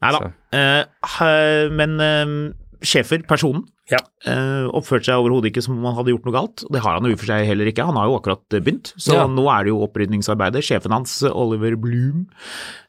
Nei 0.00 0.10
da. 0.14 0.20
Så. 0.20 0.30
Eh, 0.56 1.70
men 1.74 1.96
uh, 1.98 2.34
Schäfer, 2.82 3.20
personen, 3.28 3.64
Ja. 3.90 3.98
eh, 4.24 4.66
oppførte 4.72 5.04
seg 5.10 5.18
overhodet 5.20 5.50
ikke 5.52 5.62
som 5.62 5.76
om 5.78 5.84
han 5.84 5.94
hadde 5.96 6.12
gjort 6.14 6.24
noe 6.24 6.32
galt. 6.32 6.64
og 6.64 6.72
Det 6.72 6.80
har 6.80 6.94
han 6.94 7.04
jo 7.04 7.12
i 7.12 7.16
for 7.16 7.26
seg 7.26 7.44
heller 7.46 7.66
ikke. 7.66 7.84
Han 7.84 7.96
har 7.96 8.06
jo 8.08 8.18
akkurat 8.18 8.54
eh, 8.54 8.60
begynt. 8.60 8.92
Så 8.96 9.12
Ja. 9.14 9.26
nå 9.26 9.44
er 9.50 9.64
det 9.64 9.68
jo 9.72 9.82
opprydningsarbeidet. 9.86 10.62
Sjefen 10.64 10.90
hans, 10.92 11.22
eh, 11.22 11.30
Oliver 11.34 11.76
Bloom, 11.76 12.26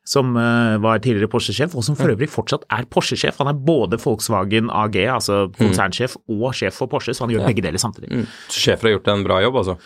som 0.05 0.33
var 0.33 0.99
tidligere 0.99 1.27
Porsche-sjef, 1.29 1.75
og 1.75 1.83
som 1.83 1.95
for 1.95 2.07
øvrig 2.09 2.29
fortsatt 2.29 2.63
er 2.71 2.85
Porsche-sjef. 2.85 3.37
Han 3.37 3.47
er 3.47 3.53
både 3.59 3.99
Volkswagen 4.01 4.69
AG, 4.71 4.95
altså 5.07 5.51
konsernsjef, 5.55 6.15
og 6.27 6.53
sjef 6.53 6.73
for 6.73 6.87
Porsche, 6.87 7.13
så 7.13 7.21
han 7.27 7.29
gjør 7.35 7.45
begge 7.47 7.61
deler 7.61 7.77
samtidig. 7.77 8.09
Mm. 8.09 8.27
Sjefer 8.49 8.89
har 8.89 8.97
gjort 8.99 9.07
en 9.13 9.23
bra 9.23 9.41
jobb, 9.41 9.55
altså. 9.55 9.77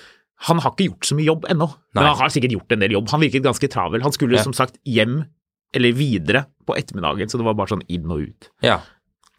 Han 0.48 0.60
har 0.60 0.72
ikke 0.72 0.90
gjort 0.90 1.06
så 1.08 1.16
mye 1.16 1.26
jobb 1.26 1.46
ennå, 1.50 1.68
men 1.96 2.04
han 2.04 2.16
har 2.18 2.30
sikkert 2.30 2.52
gjort 2.52 2.72
en 2.72 2.80
del 2.80 2.92
jobb. 2.92 3.10
Han 3.10 3.22
virket 3.22 3.44
ganske 3.44 3.70
travel. 3.72 4.02
Han 4.04 4.12
skulle 4.12 4.36
Ja. 4.36 4.44
som 4.44 4.54
sagt 4.54 4.78
hjem, 4.86 5.26
eller 5.74 5.92
videre, 5.94 6.46
på 6.66 6.76
ettermiddagen, 6.76 7.28
så 7.30 7.38
det 7.38 7.46
var 7.46 7.54
bare 7.54 7.68
sånn 7.68 7.84
inn 7.90 8.10
og 8.10 8.20
ut. 8.22 8.50
Ja. 8.64 8.80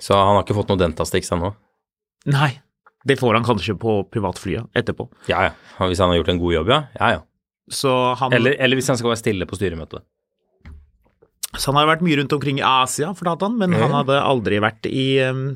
Så 0.02 0.16
han 0.16 0.34
har 0.36 0.44
ikke 0.44 0.56
fått 0.58 0.70
noe 0.72 0.80
Dentastix 0.80 1.30
ennå? 1.32 1.54
Nei, 2.28 2.50
det 3.06 3.16
får 3.20 3.38
han 3.38 3.46
kanskje 3.46 3.76
på 3.80 4.00
privatflyet 4.12 4.68
etterpå. 4.76 5.06
Ja, 5.30 5.48
ja. 5.48 5.54
Hvis 5.88 6.02
han 6.02 6.10
har 6.12 6.18
gjort 6.20 6.32
en 6.34 6.42
god 6.42 6.56
jobb, 6.58 6.72
ja. 6.74 6.80
Ja, 6.98 7.10
ja. 7.16 7.24
Så 7.72 7.90
han, 8.20 8.34
Eller, 8.36 8.54
eller 8.62 8.78
hvis 8.78 8.88
han 8.92 8.98
skal 8.98 9.10
være 9.10 9.22
stille 9.22 9.46
på 9.48 9.56
styremøtet. 9.58 10.04
så 11.56 11.72
han 11.72 11.78
har 11.80 11.88
vært 11.88 12.04
mye 12.04 12.18
rundt 12.20 12.34
omkring 12.36 12.58
i 12.60 12.66
Asia, 12.66 13.08
fortalte 13.16 13.48
han, 13.48 13.56
men 13.58 13.72
han 13.74 13.94
hadde 13.94 14.18
aldri 14.20 14.58
vært 14.62 14.86
i 14.90 15.06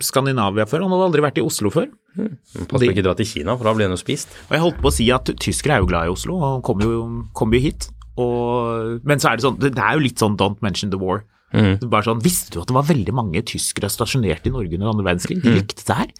Skandinavia 0.02 0.64
før. 0.66 0.87
Han 0.87 0.94
hadde 0.97 1.09
aldri 1.11 1.23
vært 1.26 1.38
i 1.38 1.44
Oslo 1.44 1.70
før. 1.75 1.90
Pass 2.16 2.80
på 2.80 2.87
ikke 2.88 3.04
dra 3.04 3.12
til 3.18 3.28
Kina, 3.28 3.54
for 3.59 3.68
da 3.68 3.75
blir 3.76 3.87
han 3.87 3.94
jo 3.94 4.00
spist. 4.00 4.32
Og 4.49 4.56
jeg 4.56 4.64
holdt 4.64 4.80
på 4.80 4.90
å 4.90 4.94
si 4.97 5.06
at 5.14 5.30
tyskere 5.44 5.76
er 5.76 5.85
jo 5.85 5.90
glad 5.90 6.09
i 6.09 6.14
Oslo, 6.14 6.38
og 6.40 6.64
kommer 6.66 6.88
jo, 6.88 7.02
kommer 7.37 7.61
jo 7.61 7.66
hit. 7.68 7.90
Og, 8.18 9.04
men 9.06 9.20
så 9.23 9.30
er 9.30 9.38
det 9.38 9.44
sånn, 9.47 9.59
det, 9.61 9.75
det 9.76 9.85
er 9.85 9.99
jo 9.99 10.02
litt 10.09 10.18
sånn 10.23 10.38
don't 10.40 10.59
mention 10.64 10.90
the 10.90 10.99
war. 11.00 11.23
Er 11.52 11.80
Bare 11.90 12.07
sånn, 12.07 12.23
Visste 12.25 12.54
du 12.54 12.61
at 12.62 12.71
det 12.71 12.76
var 12.76 12.88
veldig 12.88 13.14
mange 13.16 13.42
tyskere 13.47 13.90
stasjonert 13.90 14.47
i 14.47 14.52
Norge 14.54 14.76
under 14.78 14.92
andre 14.92 15.09
verdenskrig? 15.11 15.40
De 15.42 15.57
likte 15.57 15.87
det 15.87 15.97
her. 16.02 16.12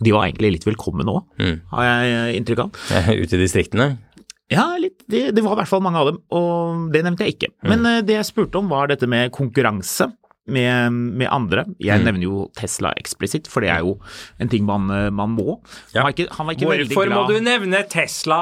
De 0.00 0.12
var 0.14 0.28
egentlig 0.28 0.56
litt 0.56 0.68
velkomne 0.68 1.06
òg, 1.10 1.24
har 1.72 1.88
jeg 1.88 2.36
inntrykk 2.40 2.66
av. 2.66 2.84
Ute 3.22 3.38
i 3.38 3.42
distriktene. 3.42 3.96
Ja, 4.52 4.76
litt, 4.78 5.00
det, 5.10 5.32
det 5.34 5.42
var 5.42 5.56
i 5.56 5.60
hvert 5.62 5.70
fall 5.72 5.82
mange 5.82 5.98
av 5.98 6.12
dem, 6.12 6.20
og 6.30 6.86
det 6.94 7.02
nevnte 7.02 7.26
jeg 7.26 7.34
ikke. 7.34 7.50
Men 7.66 7.82
eh, 7.88 8.02
det 8.06 8.14
jeg 8.20 8.28
spurte 8.28 8.60
om 8.60 8.70
var 8.70 8.92
dette 8.92 9.08
med 9.10 9.32
konkurranse 9.34 10.06
med, 10.46 10.92
med 11.18 11.26
andre. 11.34 11.64
Jeg 11.82 12.04
nevner 12.04 12.28
jo 12.28 12.44
Tesla 12.54 12.92
eksplisitt, 12.98 13.50
for 13.50 13.66
det 13.66 13.72
er 13.74 13.82
jo 13.82 13.96
en 14.38 14.52
ting 14.52 14.62
man, 14.68 14.86
eh, 14.94 15.08
man 15.10 15.34
må. 15.34 15.58
Ja. 15.90 16.04
Han 16.04 16.06
var 16.06 16.14
ikke, 16.14 16.28
han 16.36 16.46
var 16.46 16.58
ikke 16.58 16.70
Hvorfor 16.94 17.10
må 17.10 17.24
du 17.32 17.40
nevne 17.42 17.82
Tesla? 17.90 18.40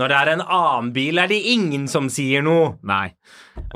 Når 0.00 0.08
det 0.08 0.16
er 0.16 0.30
en 0.32 0.42
annen 0.46 0.90
bil, 0.96 1.20
er 1.20 1.28
det 1.28 1.38
ingen 1.52 1.84
som 1.90 2.08
sier 2.12 2.44
noe. 2.44 2.72
Nei. 2.88 3.10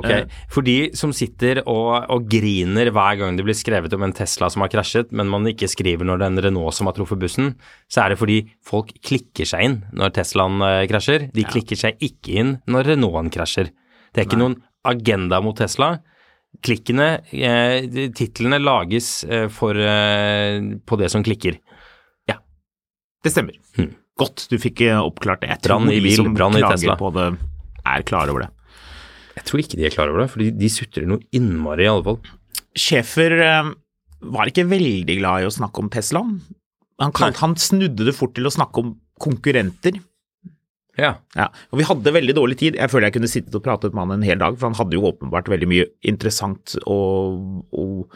Okay. 0.01 0.25
Eh. 0.25 0.39
For 0.53 0.65
de 0.65 0.77
som 0.97 1.13
sitter 1.15 1.61
og, 1.69 2.07
og 2.11 2.29
griner 2.33 2.89
hver 2.95 3.19
gang 3.21 3.37
det 3.37 3.45
blir 3.45 3.57
skrevet 3.59 3.93
om 3.95 4.07
en 4.07 4.15
Tesla 4.17 4.49
som 4.53 4.65
har 4.65 4.73
krasjet, 4.73 5.13
men 5.13 5.29
man 5.31 5.45
ikke 5.51 5.69
skriver 5.71 6.09
når 6.09 6.23
det 6.23 6.27
er 6.27 6.33
en 6.33 6.45
Renault 6.49 6.79
som 6.79 6.89
har 6.89 6.97
truffet 6.97 7.21
bussen, 7.21 7.53
så 7.93 8.05
er 8.05 8.15
det 8.15 8.21
fordi 8.23 8.39
folk 8.65 8.95
klikker 9.05 9.49
seg 9.49 9.69
inn 9.69 9.79
når 9.93 10.15
Teslaen 10.17 10.65
eh, 10.65 10.85
krasjer. 10.91 11.29
De 11.37 11.45
klikker 11.49 11.79
seg 11.85 12.01
ikke 12.05 12.39
inn 12.41 12.57
når 12.71 12.95
Renaulten 12.95 13.33
krasjer. 13.35 13.71
Det 14.15 14.23
er 14.23 14.29
ikke 14.29 14.41
noen 14.41 14.59
agenda 14.89 15.41
mot 15.45 15.57
Tesla. 15.59 15.97
Klikkene, 16.65 17.09
eh, 17.35 18.09
titlene 18.15 18.61
lages 18.63 19.25
eh, 19.27 19.49
for, 19.53 19.77
eh, 19.77 20.61
på 20.87 21.01
det 21.01 21.11
som 21.13 21.25
klikker. 21.27 21.59
Ja. 22.31 22.39
Det 23.25 23.35
stemmer. 23.35 23.59
Godt 24.21 24.47
du 24.51 24.59
fikk 24.63 24.85
eh, 24.87 24.99
oppklart 25.01 25.43
det. 25.43 25.51
Jeg 25.57 25.65
tror 25.67 25.89
i 25.89 25.99
de 25.99 26.03
bil, 26.05 26.19
som 26.21 26.35
brann 26.37 26.55
i 26.55 26.63
klager 26.63 26.79
Tesla. 26.79 26.99
på 27.01 27.11
det, 27.17 27.29
er 27.95 28.05
klar 28.07 28.31
over 28.31 28.47
det. 28.47 28.51
Jeg 29.35 29.47
tror 29.49 29.63
ikke 29.65 29.79
de 29.81 29.87
er 29.89 29.95
klar 29.95 30.13
over 30.13 30.23
det, 30.23 30.29
for 30.31 30.45
de, 30.45 30.51
de 30.55 30.71
sutrer 30.71 31.09
noe 31.11 31.25
innmari, 31.35 31.87
i 31.87 31.91
alle 31.91 32.07
fall. 32.07 32.21
Schæfer 32.79 33.35
eh, 33.43 33.73
var 34.35 34.51
ikke 34.51 34.67
veldig 34.71 35.19
glad 35.19 35.43
i 35.43 35.49
å 35.49 35.55
snakke 35.55 35.83
om 35.83 35.91
Tesla. 35.93 36.23
Han, 37.03 37.35
han 37.41 37.57
snudde 37.59 38.07
det 38.07 38.15
fort 38.15 38.37
til 38.39 38.47
å 38.47 38.55
snakke 38.55 38.85
om 38.85 38.95
konkurrenter. 39.21 39.99
Ja. 41.01 41.17
Ja, 41.35 41.49
og 41.73 41.81
Vi 41.81 41.87
hadde 41.89 42.15
veldig 42.15 42.37
dårlig 42.37 42.57
tid. 42.61 42.79
Jeg 42.79 42.91
føler 42.93 43.09
jeg 43.09 43.17
kunne 43.17 43.31
sittet 43.31 43.57
og 43.59 43.65
pratet 43.65 43.95
med 43.95 44.05
han 44.05 44.17
en 44.19 44.27
hel 44.27 44.39
dag, 44.39 44.57
for 44.59 44.71
han 44.71 44.79
hadde 44.79 44.95
jo 44.95 45.09
åpenbart 45.11 45.51
veldig 45.51 45.69
mye 45.71 45.87
interessant 46.07 46.77
og, 46.87 47.65
og 47.75 48.07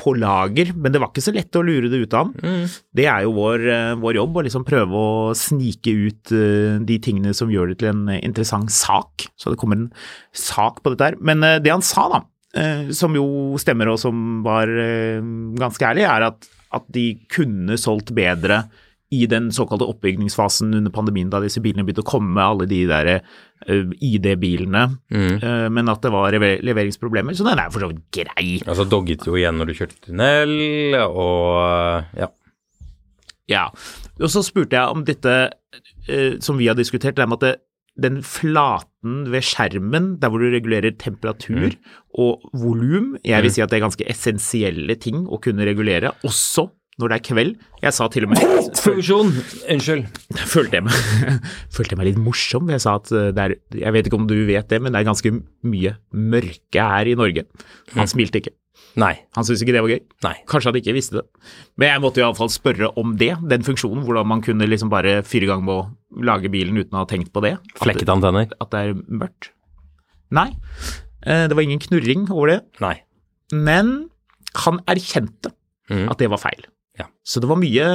på 0.00 0.14
lager, 0.16 0.70
men 0.72 0.92
det 0.92 1.00
var 1.02 1.10
ikke 1.12 1.24
så 1.26 1.34
lett 1.34 1.56
å 1.58 1.64
lure 1.64 1.90
det 1.92 2.00
ut 2.00 2.14
av 2.16 2.30
ham. 2.30 2.68
Det 2.96 3.04
er 3.10 3.26
jo 3.26 3.34
vår, 3.36 3.66
eh, 3.68 3.96
vår 4.00 4.16
jobb, 4.16 4.38
å 4.40 4.44
liksom 4.46 4.64
prøve 4.64 4.96
å 4.96 5.34
snike 5.36 5.92
ut 5.92 6.32
eh, 6.32 6.78
de 6.80 6.96
tingene 7.04 7.34
som 7.36 7.52
gjør 7.52 7.72
det 7.72 7.82
til 7.82 7.90
en 7.92 8.06
interessant 8.16 8.72
sak. 8.72 9.26
Så 9.36 9.52
det 9.52 9.60
kommer 9.60 9.82
en 9.82 9.90
sak 10.32 10.80
på 10.80 10.94
dette 10.94 11.10
her. 11.10 11.18
Men 11.20 11.44
eh, 11.44 11.58
det 11.60 11.74
han 11.74 11.84
sa, 11.84 12.08
da, 12.08 12.22
som 12.94 13.16
jo 13.18 13.58
stemmer 13.58 13.88
og 13.90 13.96
som 13.98 14.44
var 14.44 14.70
ganske 15.58 15.82
ærlig, 15.88 16.04
er 16.06 16.28
at, 16.28 16.46
at 16.70 16.84
de 16.94 17.08
kunne 17.34 17.74
solgt 17.82 18.12
bedre 18.14 18.60
i 19.14 19.24
den 19.30 19.50
såkalte 19.54 19.86
oppbygningsfasen 19.88 20.74
under 20.78 20.92
pandemien, 20.94 21.30
da 21.32 21.40
disse 21.42 21.62
bilene 21.64 21.84
begynte 21.86 22.04
å 22.04 22.12
komme, 22.14 22.42
alle 22.42 22.66
de 22.70 22.80
der 22.90 23.10
uh, 23.14 23.92
ID-bilene, 24.02 24.84
eh, 25.14 25.66
men 25.72 25.92
at 25.92 26.02
det 26.04 26.12
var 26.14 26.34
lever 26.34 26.62
leveringsproblemer. 26.66 27.36
Så 27.36 27.46
den 27.46 27.60
er 27.60 27.72
for 27.74 27.84
så 27.84 27.90
vidt 27.92 28.04
grei. 28.14 28.46
Altså 28.64 28.86
dogget 28.88 29.26
jo 29.28 29.36
igjen 29.38 29.60
når 29.60 29.70
du 29.70 29.76
kjørte 29.80 30.00
tunnel, 30.08 30.56
og 31.04 32.16
ja. 32.18 32.30
Ja. 33.50 33.68
Og 34.22 34.30
så 34.32 34.40
spurte 34.46 34.78
jeg 34.78 34.96
om 34.96 35.04
dette 35.06 35.36
uh, 35.52 36.34
som 36.44 36.60
vi 36.60 36.70
har 36.70 36.78
diskutert, 36.78 37.18
det 37.18 37.28
med 37.28 37.42
at 37.42 37.48
det, 37.48 37.54
den 38.00 38.22
flaten 38.26 39.28
ved 39.30 39.44
skjermen, 39.46 40.14
der 40.18 40.32
hvor 40.32 40.42
du 40.42 40.48
regulerer 40.50 40.96
temperatur 40.98 41.76
og 42.18 42.42
volum, 42.58 43.14
jeg 43.22 43.44
vil 43.44 43.52
si 43.54 43.62
at 43.62 43.70
det 43.70 43.78
er 43.78 43.84
ganske 43.86 44.08
essensielle 44.10 44.96
ting 44.98 45.28
å 45.30 45.38
kunne 45.42 45.66
regulere, 45.68 46.10
også 46.26 46.66
når 47.00 47.10
det 47.10 47.16
er 47.16 47.24
kveld. 47.26 47.54
Jeg 47.82 47.96
sa 47.96 48.08
til 48.12 48.26
og 48.26 48.32
med 48.32 48.42
Funksjon! 48.84 49.32
Unnskyld. 49.74 50.04
følte 50.52 50.78
jeg, 50.78 50.86
meg, 50.86 51.46
følte 51.74 51.94
jeg 51.94 52.00
meg 52.00 52.10
litt 52.10 52.20
morsom. 52.22 52.70
Jeg 52.72 52.82
sa 52.84 52.96
at 53.00 53.10
eh, 53.14 53.30
det 53.34 53.46
er, 53.46 53.56
jeg 53.80 53.96
vet 53.96 54.10
ikke 54.10 54.20
om 54.20 54.28
du 54.30 54.36
vet 54.48 54.68
det, 54.70 54.80
men 54.82 54.94
det 54.94 55.00
er 55.02 55.08
ganske 55.08 55.32
mye 55.66 55.96
mørke 56.12 56.90
her 56.94 57.10
i 57.10 57.16
Norge. 57.18 57.46
Han 57.96 58.10
smilte 58.10 58.42
ikke. 58.42 58.54
Nei. 59.00 59.14
Han 59.34 59.46
syntes 59.46 59.64
ikke 59.64 59.74
det 59.74 59.82
var 59.82 59.90
gøy. 59.90 60.02
Nei. 60.26 60.34
Kanskje 60.50 60.70
han 60.70 60.78
ikke 60.78 60.94
visste 60.94 61.18
det. 61.18 61.24
Men 61.80 61.90
jeg 61.90 62.02
måtte 62.04 62.22
iallfall 62.22 62.50
spørre 62.52 62.92
om 63.00 63.16
det, 63.18 63.32
den 63.50 63.66
funksjonen, 63.66 64.04
hvordan 64.06 64.28
man 64.30 64.42
kunne 64.44 64.68
liksom 64.70 64.92
bare 64.92 65.20
fyre 65.26 65.48
i 65.48 65.50
gang 65.50 65.64
med 65.66 65.74
å 65.74 66.24
lage 66.26 66.50
bilen 66.52 66.78
uten 66.78 66.94
å 66.94 67.02
ha 67.02 67.10
tenkt 67.10 67.32
på 67.34 67.42
det. 67.44 67.56
Det, 67.74 68.06
antenner? 68.10 68.50
at 68.54 68.70
det 68.74 68.84
er 68.84 68.94
mørkt. 68.94 69.50
Nei, 70.34 70.50
eh, 71.26 71.46
det 71.50 71.56
var 71.56 71.66
ingen 71.66 71.82
knurring 71.82 72.28
over 72.30 72.54
det. 72.54 72.60
Nei. 72.82 72.96
Men 73.54 73.94
han 74.64 74.78
erkjente 74.90 75.50
mm. 75.90 76.06
at 76.12 76.22
det 76.22 76.30
var 76.30 76.42
feil. 76.42 76.62
Ja. 77.00 77.08
Så 77.26 77.42
det 77.42 77.48
var 77.50 77.58
mye, 77.58 77.86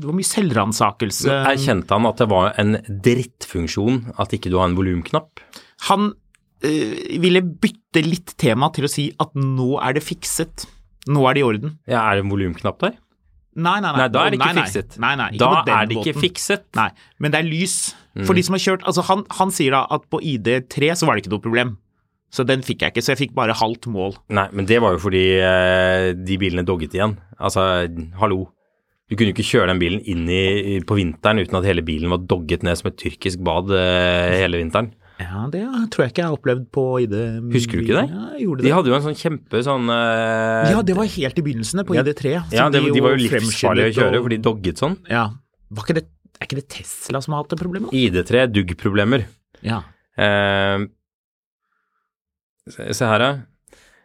det 0.00 0.08
var 0.08 0.16
mye 0.16 0.28
selvransakelse. 0.28 1.38
Erkjente 1.52 1.92
han 1.92 2.08
at 2.08 2.22
det 2.22 2.28
var 2.32 2.54
en 2.62 2.78
drittfunksjon 2.88 4.02
at 4.22 4.32
ikke 4.36 4.52
du 4.52 4.56
har 4.60 4.70
en 4.70 4.76
volumknapp? 4.78 5.42
Han 5.90 6.12
øh, 6.64 6.94
ville 7.20 7.44
bytte 7.44 8.04
litt 8.06 8.36
tema 8.40 8.70
til 8.72 8.88
å 8.88 8.92
si 8.92 9.10
at 9.20 9.36
nå 9.36 9.74
er 9.84 9.98
det 9.98 10.04
fikset. 10.06 10.66
Nå 11.12 11.26
er 11.28 11.36
det 11.36 11.42
i 11.42 11.48
orden. 11.48 11.76
Ja, 11.90 12.06
er 12.06 12.18
det 12.18 12.26
en 12.26 12.32
volumknapp 12.32 12.80
der? 12.84 12.96
Nei, 13.52 13.78
nei, 13.84 13.90
nei. 13.90 13.98
Nei, 14.00 14.08
da 14.08 14.22
er 14.24 14.32
det 14.32 14.38
ikke 14.38 14.48
Nei, 14.48 14.62
fikset. 14.64 14.94
Nei, 15.02 15.12
nei, 15.20 15.28
ikke 15.34 15.42
da 15.42 15.74
er 15.76 15.88
det 15.90 15.96
ikke 16.00 16.20
fikset. 16.22 16.64
Nei, 16.78 16.88
men 17.20 17.34
det 17.34 17.42
er 17.42 17.48
lys. 17.50 17.76
For 18.24 18.36
de 18.36 18.44
som 18.44 18.56
har 18.56 18.60
kjørt 18.60 18.82
Altså, 18.88 19.04
han, 19.08 19.22
han 19.38 19.52
sier 19.52 19.72
da 19.72 19.86
at 19.92 20.04
på 20.12 20.20
ID3 20.20 20.92
så 21.00 21.08
var 21.08 21.16
det 21.16 21.24
ikke 21.24 21.34
noe 21.34 21.44
problem. 21.44 21.76
Så 22.32 22.46
den 22.48 22.62
fikk 22.64 22.80
jeg 22.86 22.94
ikke, 22.94 23.02
så 23.04 23.12
jeg 23.12 23.20
fikk 23.26 23.34
bare 23.36 23.52
halvt 23.58 23.86
mål. 23.92 24.14
Nei, 24.32 24.46
men 24.56 24.64
det 24.68 24.78
var 24.80 24.94
jo 24.96 25.02
fordi 25.04 25.24
eh, 25.44 26.12
de 26.16 26.38
bilene 26.40 26.64
dogget 26.64 26.94
igjen. 26.96 27.18
Altså, 27.36 27.66
hallo. 28.22 28.46
Du 29.10 29.16
kunne 29.18 29.28
jo 29.28 29.34
ikke 29.36 29.44
kjøre 29.44 29.68
den 29.68 29.80
bilen 29.82 30.00
inn 30.08 30.24
i, 30.32 30.78
på 30.88 30.96
vinteren 30.96 31.42
uten 31.42 31.58
at 31.58 31.66
hele 31.68 31.82
bilen 31.84 32.08
var 32.14 32.22
dogget 32.24 32.62
ned 32.64 32.78
som 32.80 32.88
et 32.88 32.96
tyrkisk 33.02 33.42
bad 33.44 33.68
eh, 33.76 34.38
hele 34.40 34.62
vinteren. 34.62 34.94
Ja, 35.20 35.42
det 35.52 35.60
tror 35.92 36.06
jeg 36.06 36.14
ikke 36.14 36.22
jeg 36.22 36.30
har 36.30 36.38
opplevd 36.38 36.62
på 36.74 36.84
ID. 37.04 37.12
Husker 37.52 37.76
du 37.78 37.84
ikke 37.84 37.98
det? 38.00 38.06
Ja, 38.08 38.30
det? 38.40 38.64
De 38.64 38.72
hadde 38.72 38.90
jo 38.90 38.96
en 38.96 39.04
sånn 39.04 39.18
kjempe 39.20 39.60
sånn 39.66 39.92
eh, 39.92 40.72
Ja, 40.72 40.80
det 40.88 40.96
var 40.96 41.10
helt 41.12 41.36
i 41.38 41.44
begynnelsen 41.44 41.84
på 41.86 41.98
ID3. 42.00 42.32
Ja, 42.56 42.70
det, 42.72 42.80
de 42.96 43.04
var 43.04 43.12
jo 43.14 43.20
livsfarlige 43.26 43.92
å 43.92 43.96
kjøre, 44.00 44.16
og- 44.16 44.24
for 44.24 44.32
de 44.32 44.40
dogget 44.48 44.80
sånn. 44.82 44.96
Ja. 45.12 45.26
Var 45.76 45.84
ikke 45.86 45.98
det, 46.00 46.06
er 46.40 46.48
ikke 46.48 46.58
det 46.62 46.66
Tesla 46.78 47.20
som 47.22 47.36
har 47.36 47.44
hatt 47.44 47.52
det 47.52 47.60
problemet? 47.60 47.92
ID3, 47.92 48.48
dugg-problemer. 48.56 49.28
Ja. 49.68 49.82
Eh, 50.16 50.88
se, 52.70 53.04
her, 53.06 53.20
ja. 53.20 53.32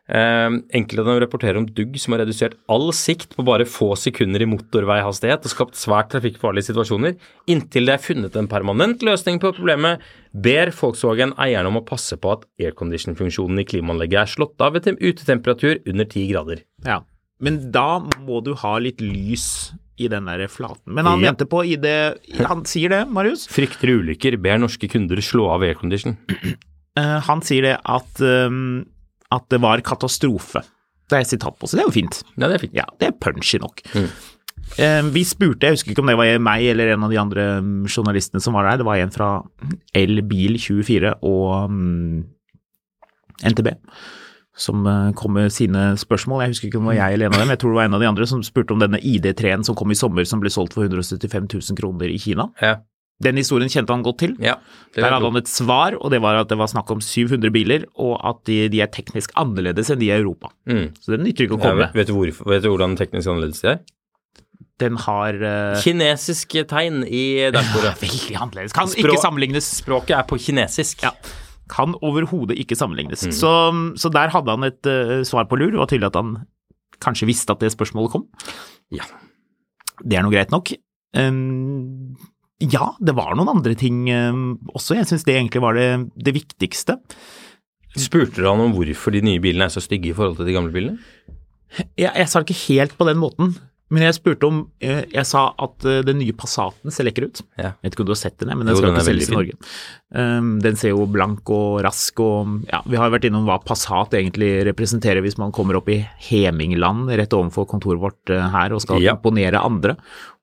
Eh, 0.08 0.50
enkelte 0.72 1.02
av 1.04 1.08
dem 1.10 1.20
rapporterer 1.20 1.58
om 1.60 1.66
dugg 1.68 1.98
som 2.00 2.14
har 2.16 2.22
redusert 2.24 2.54
all 2.72 2.94
sikt 2.96 3.34
på 3.36 3.44
bare 3.44 3.66
få 3.68 3.90
sekunder 4.00 4.40
i 4.40 4.48
motorveihastighet 4.48 5.44
og 5.44 5.52
skapt 5.52 5.76
svært 5.76 6.14
trafikkfarlige 6.14 6.70
situasjoner. 6.70 7.18
Inntil 7.52 7.90
det 7.90 7.98
er 7.98 8.06
funnet 8.06 8.38
en 8.40 8.48
permanent 8.48 9.04
løsning 9.04 9.42
på 9.44 9.52
problemet, 9.58 10.00
ber 10.32 10.72
Volkswagen 10.72 11.36
eierne 11.36 11.68
om 11.68 11.82
å 11.82 11.86
passe 11.86 12.16
på 12.16 12.38
at 12.38 12.48
aircondition-funksjonen 12.62 13.60
i 13.60 13.68
klimaanlegget 13.68 14.22
er 14.22 14.32
slått 14.32 14.64
av 14.64 14.78
ved 14.78 14.88
utetemperatur 14.96 15.84
under 15.86 16.06
10 16.08 16.32
grader. 16.32 16.64
ja. 16.86 17.02
Men 17.40 17.70
da 17.70 18.00
må 18.26 18.40
du 18.42 18.56
ha 18.56 18.80
litt 18.82 18.98
lys 18.98 19.72
i 20.02 20.08
den 20.10 20.26
der 20.26 20.48
flaten. 20.48 20.90
Men 20.96 21.06
han 21.06 21.20
Ja. 21.22 21.30
mente 21.32 21.46
på 21.46 21.64
ID 21.64 21.86
Han 22.48 22.64
sier 22.66 22.90
det, 22.90 23.08
Marius. 23.08 23.46
Frykter 23.46 23.90
ulykker, 23.94 24.42
ber 24.42 24.58
norske 24.58 24.90
kunder 24.90 25.18
slå 25.18 25.48
av 25.52 25.62
aircondition. 25.62 26.18
Eh, 26.98 27.18
han 27.28 27.44
sier 27.46 27.68
det 27.68 27.76
at, 27.86 28.24
um, 28.24 28.82
at 29.34 29.46
det 29.54 29.62
var 29.64 29.84
katastrofe. 29.86 30.64
Det 31.08 31.22
er 31.22 31.28
sitat 31.28 31.56
på, 31.56 31.70
så 31.70 31.78
det 31.78 31.86
er 31.86 31.92
jo 31.92 31.96
fint. 31.96 32.24
Ja, 32.36 32.48
det 32.48 32.56
er 32.58 32.64
fint. 32.66 32.76
Ja, 32.76 32.88
det 33.00 33.12
er 33.12 33.20
punchy 33.22 33.62
nok. 33.64 33.84
Eh, 34.76 35.02
vi 35.14 35.24
spurte, 35.24 35.70
jeg 35.70 35.78
husker 35.78 35.94
ikke 35.94 36.04
om 36.04 36.12
det 36.12 36.18
var 36.20 36.42
meg 36.44 36.66
eller 36.74 36.92
en 36.94 37.06
av 37.08 37.14
de 37.14 37.20
andre 37.22 37.46
mm, 37.64 37.86
journalistene 37.88 38.42
som 38.44 38.58
var 38.58 38.68
der, 38.68 38.82
det 38.82 38.88
var 38.88 39.00
en 39.00 39.14
fra 39.14 39.30
Elbil24 39.96 41.14
og 41.24 41.72
mm, 41.72 42.18
NTB 43.54 43.72
som 44.58 44.84
eh, 44.90 45.14
kom 45.16 45.38
med 45.38 45.54
sine 45.54 45.92
spørsmål. 46.02 46.44
Jeg 46.44 46.56
husker 46.56 46.68
ikke 46.68 46.82
om 46.82 46.88
det 46.90 46.96
var 46.96 47.00
jeg 47.00 47.16
eller 47.16 47.30
en 47.30 47.38
av 47.38 47.44
dem, 47.44 47.54
jeg 47.54 47.62
tror 47.62 47.72
det 47.72 47.80
var 47.80 47.90
en 47.90 47.98
av 47.98 48.04
de 48.04 48.10
andre 48.10 48.28
som 48.28 48.44
spurte 48.44 48.76
om 48.76 48.84
denne 48.84 49.00
ID3-en 49.00 49.66
som 49.68 49.78
kom 49.78 49.94
i 49.94 49.98
sommer 49.98 50.28
som 50.28 50.44
ble 50.44 50.52
solgt 50.52 50.76
for 50.76 50.90
175 50.90 51.48
000 51.54 51.80
kroner 51.80 52.12
i 52.12 52.20
Kina. 52.22 52.50
Ja. 52.64 52.80
Den 53.24 53.40
historien 53.40 53.72
kjente 53.72 53.94
han 53.96 54.04
godt 54.06 54.20
til. 54.22 54.36
ja. 54.44 54.60
Der 54.94 55.06
er 55.08 55.14
hadde 55.16 55.30
han 55.30 55.40
et 55.40 55.50
svar, 55.50 55.96
og 55.98 56.12
det 56.14 56.20
var 56.22 56.38
at 56.40 56.50
det 56.50 56.58
var 56.58 56.70
snakk 56.70 56.90
om 56.94 57.02
700 57.02 57.52
biler, 57.54 57.86
og 57.98 58.18
at 58.26 58.44
de, 58.50 58.68
de 58.70 58.82
er 58.82 58.90
teknisk 58.94 59.34
annerledes 59.38 59.90
enn 59.94 60.00
de 60.02 60.10
i 60.10 60.16
Europa. 60.16 60.52
Mm. 60.70 60.88
Så 61.02 61.14
det 61.14 61.20
nytter 61.24 61.48
ikke 61.48 61.58
å 61.58 61.62
komme. 61.62 61.88
Ja, 61.88 61.94
vet, 61.98 62.10
du 62.10 62.16
hvorfor, 62.18 62.50
vet 62.50 62.66
du 62.66 62.70
hvordan 62.72 62.94
teknisk 62.98 63.30
annerledes 63.34 63.62
det 63.66 63.72
er? 63.74 63.82
Den 64.82 64.98
har 65.02 65.38
uh... 65.42 65.80
Kinesiske 65.82 66.64
tegn 66.70 67.02
i 67.10 67.26
dashbordet. 67.54 67.96
Veldig 68.06 68.38
annerledes. 68.38 68.78
Kan 68.78 68.90
Språ- 68.94 69.14
ikke 69.14 69.26
sammenlignes. 69.26 69.70
Språket 69.82 70.18
er 70.20 70.28
på 70.30 70.38
kinesisk. 70.42 71.02
Ja. 71.06 71.14
Kan 71.74 71.98
overhodet 72.06 72.58
ikke 72.62 72.78
sammenlignes. 72.78 73.26
Mm. 73.26 73.34
Så, 73.34 73.54
så 73.98 74.14
der 74.14 74.34
hadde 74.34 74.54
han 74.54 74.70
et 74.70 74.90
uh, 74.90 75.24
svar 75.28 75.50
på 75.50 75.58
lur, 75.58 75.74
og 75.82 75.90
tydelig 75.90 76.12
at 76.12 76.22
han 76.22 76.36
kanskje 77.04 77.30
visste 77.30 77.54
at 77.54 77.66
det 77.66 77.74
spørsmålet 77.74 78.14
kom. 78.14 78.28
Ja. 78.94 79.06
Det 80.06 80.18
er 80.18 80.26
nå 80.26 80.34
greit 80.34 80.54
nok. 80.54 80.72
Um, 81.18 82.14
ja, 82.64 82.88
det 83.00 83.14
var 83.18 83.36
noen 83.38 83.52
andre 83.54 83.76
ting 83.78 84.06
um, 84.10 84.58
også. 84.74 84.96
Jeg 84.98 85.10
syns 85.12 85.26
det 85.28 85.36
egentlig 85.38 85.62
var 85.62 85.78
det, 85.78 85.88
det 86.18 86.34
viktigste. 86.34 86.98
Spurte 87.98 88.42
du 88.42 88.48
han 88.50 88.62
om 88.62 88.74
hvorfor 88.78 89.14
de 89.16 89.22
nye 89.26 89.42
bilene 89.42 89.68
er 89.70 89.74
så 89.74 89.82
stygge 89.84 90.12
i 90.12 90.18
forhold 90.18 90.38
til 90.40 90.50
de 90.50 90.56
gamle 90.58 90.74
bilene? 90.74 90.98
Jeg, 91.98 92.12
jeg 92.14 92.28
sa 92.30 92.40
det 92.42 92.48
ikke 92.50 92.74
helt 92.74 92.94
på 92.98 93.06
den 93.10 93.20
måten, 93.22 93.56
men 93.92 94.04
jeg 94.04 94.18
spurte 94.18 94.48
om 94.50 94.58
eh, 94.84 95.06
Jeg 95.14 95.24
sa 95.30 95.46
at 95.64 95.86
eh, 95.88 96.02
den 96.04 96.18
nye 96.20 96.34
Passaten 96.36 96.92
ser 96.92 97.08
lekker 97.08 97.28
ut. 97.30 97.40
Ja. 97.56 97.70
Jeg 97.80 97.88
vet 97.88 97.96
ikke 97.96 98.04
om 98.04 98.10
du 98.10 98.14
har 98.14 98.20
sett 98.20 98.38
den, 98.42 98.52
men 98.52 98.68
den 98.68 98.76
Jo, 98.76 98.82
skal 98.82 98.90
den 98.92 98.98
ikke 99.00 99.08
selges 99.08 99.30
i 99.32 99.36
Norge. 99.36 99.56
Um, 100.12 100.50
den 100.64 100.80
ser 100.80 100.92
jo 100.92 101.06
blank 101.12 101.52
og 101.56 101.78
rask 101.86 102.20
og 102.24 102.66
Ja, 102.72 102.82
vi 102.88 103.00
har 103.00 103.08
jo 103.10 103.16
vært 103.16 103.28
innom 103.30 103.48
hva 103.48 103.60
Passat 103.64 104.16
egentlig 104.20 104.50
representerer 104.68 105.24
hvis 105.24 105.38
man 105.40 105.54
kommer 105.56 105.80
opp 105.80 105.88
i 105.94 106.02
Hemingland 106.30 107.12
rett 107.16 107.36
overfor 107.38 107.68
kontoret 107.72 108.04
vårt 108.04 108.34
eh, 108.36 108.44
her 108.58 108.76
og 108.76 108.84
skal 108.84 109.04
Ja. 109.04 109.16
imponere 109.16 109.64
andre. 109.64 109.96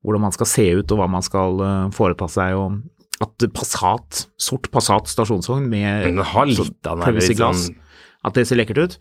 Hvordan 0.04 0.26
man 0.26 0.34
skal 0.36 0.50
se 0.50 0.66
ut 0.80 0.92
og 0.92 1.00
hva 1.00 1.08
man 1.10 1.24
skal 1.24 1.62
eh, 1.64 1.86
foreta 1.96 2.28
seg. 2.30 2.58
og 2.60 2.82
at 3.24 3.44
Passat, 3.54 4.24
sort 4.40 4.70
Passat 4.74 5.08
stasjonsvogn 5.08 5.68
med 5.70 6.08
pølseglass, 6.08 6.32
har 6.34 6.48
litt 6.50 6.58
så 6.58 6.64
av 6.66 6.96
den 6.98 7.04
her 7.06 7.14
litt 7.14 7.20
plexiglass, 7.22 7.68
sånn 7.68 7.80
at 8.24 8.38
det 8.38 8.46
ser 8.48 8.58
lekkert 8.58 8.80
ut. 8.80 8.96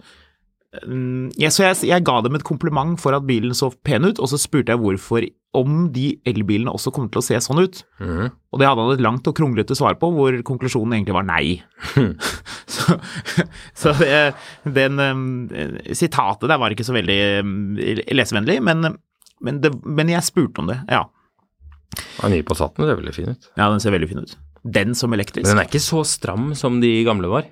Mm, 0.81 1.29
ja, 1.37 1.51
så 1.53 1.67
jeg, 1.67 1.83
jeg 1.91 2.03
ga 2.05 2.15
dem 2.25 2.35
et 2.35 2.45
kompliment 2.45 2.97
for 2.99 3.13
at 3.15 3.25
bilen 3.27 3.53
så 3.55 3.69
pen 3.85 4.07
ut, 4.07 4.19
og 4.19 4.29
så 4.31 4.39
spurte 4.41 4.73
jeg 4.73 4.81
hvorfor 4.81 5.27
om 5.53 5.85
de 5.93 6.15
elbilene 6.27 6.73
også 6.73 6.89
kommer 6.93 7.11
til 7.13 7.21
å 7.21 7.25
se 7.25 7.37
sånn 7.45 7.61
ut. 7.61 7.83
Mhm. 8.01 8.31
Og 8.53 8.61
det 8.61 8.67
hadde 8.67 8.85
han 8.85 8.95
et 8.95 9.05
langt 9.05 9.29
og 9.29 9.35
kronglete 9.37 9.77
svar 9.77 9.99
på, 10.01 10.09
hvor 10.15 10.35
konklusjonen 10.45 10.97
egentlig 10.97 11.17
var 11.17 11.27
nei. 11.29 11.61
så 12.73 12.97
så 13.77 13.93
det, 13.99 14.33
den 14.75 14.99
um, 14.99 15.25
sitatet 15.93 16.49
der 16.49 16.59
var 16.61 16.73
ikke 16.73 16.87
så 16.87 16.97
veldig 16.97 17.19
um, 17.45 17.53
lesevennlig, 18.17 18.59
men, 18.65 18.95
men, 19.43 19.59
det, 19.63 19.73
men 19.85 20.09
jeg 20.13 20.23
spurte 20.25 20.63
om 20.63 20.69
det, 20.71 20.79
ja. 20.89 21.03
Den 22.23 22.33
nye 22.33 22.45
Passaten 22.47 22.87
ser 22.87 22.97
veldig 22.97 23.13
fin 23.13 23.29
ut. 23.35 23.49
Ja, 23.59 23.67
den 23.69 23.81
ser 23.83 23.93
veldig 23.93 24.07
fin 24.09 24.23
ut. 24.23 24.31
Den 24.63 24.95
som 24.97 25.13
elektrisk. 25.13 25.45
Men 25.45 25.57
den 25.57 25.61
er 25.65 25.67
ikke 25.69 25.83
så 25.83 26.01
stram 26.07 26.53
som 26.57 26.79
de 26.81 26.89
gamle 27.05 27.29
var. 27.29 27.45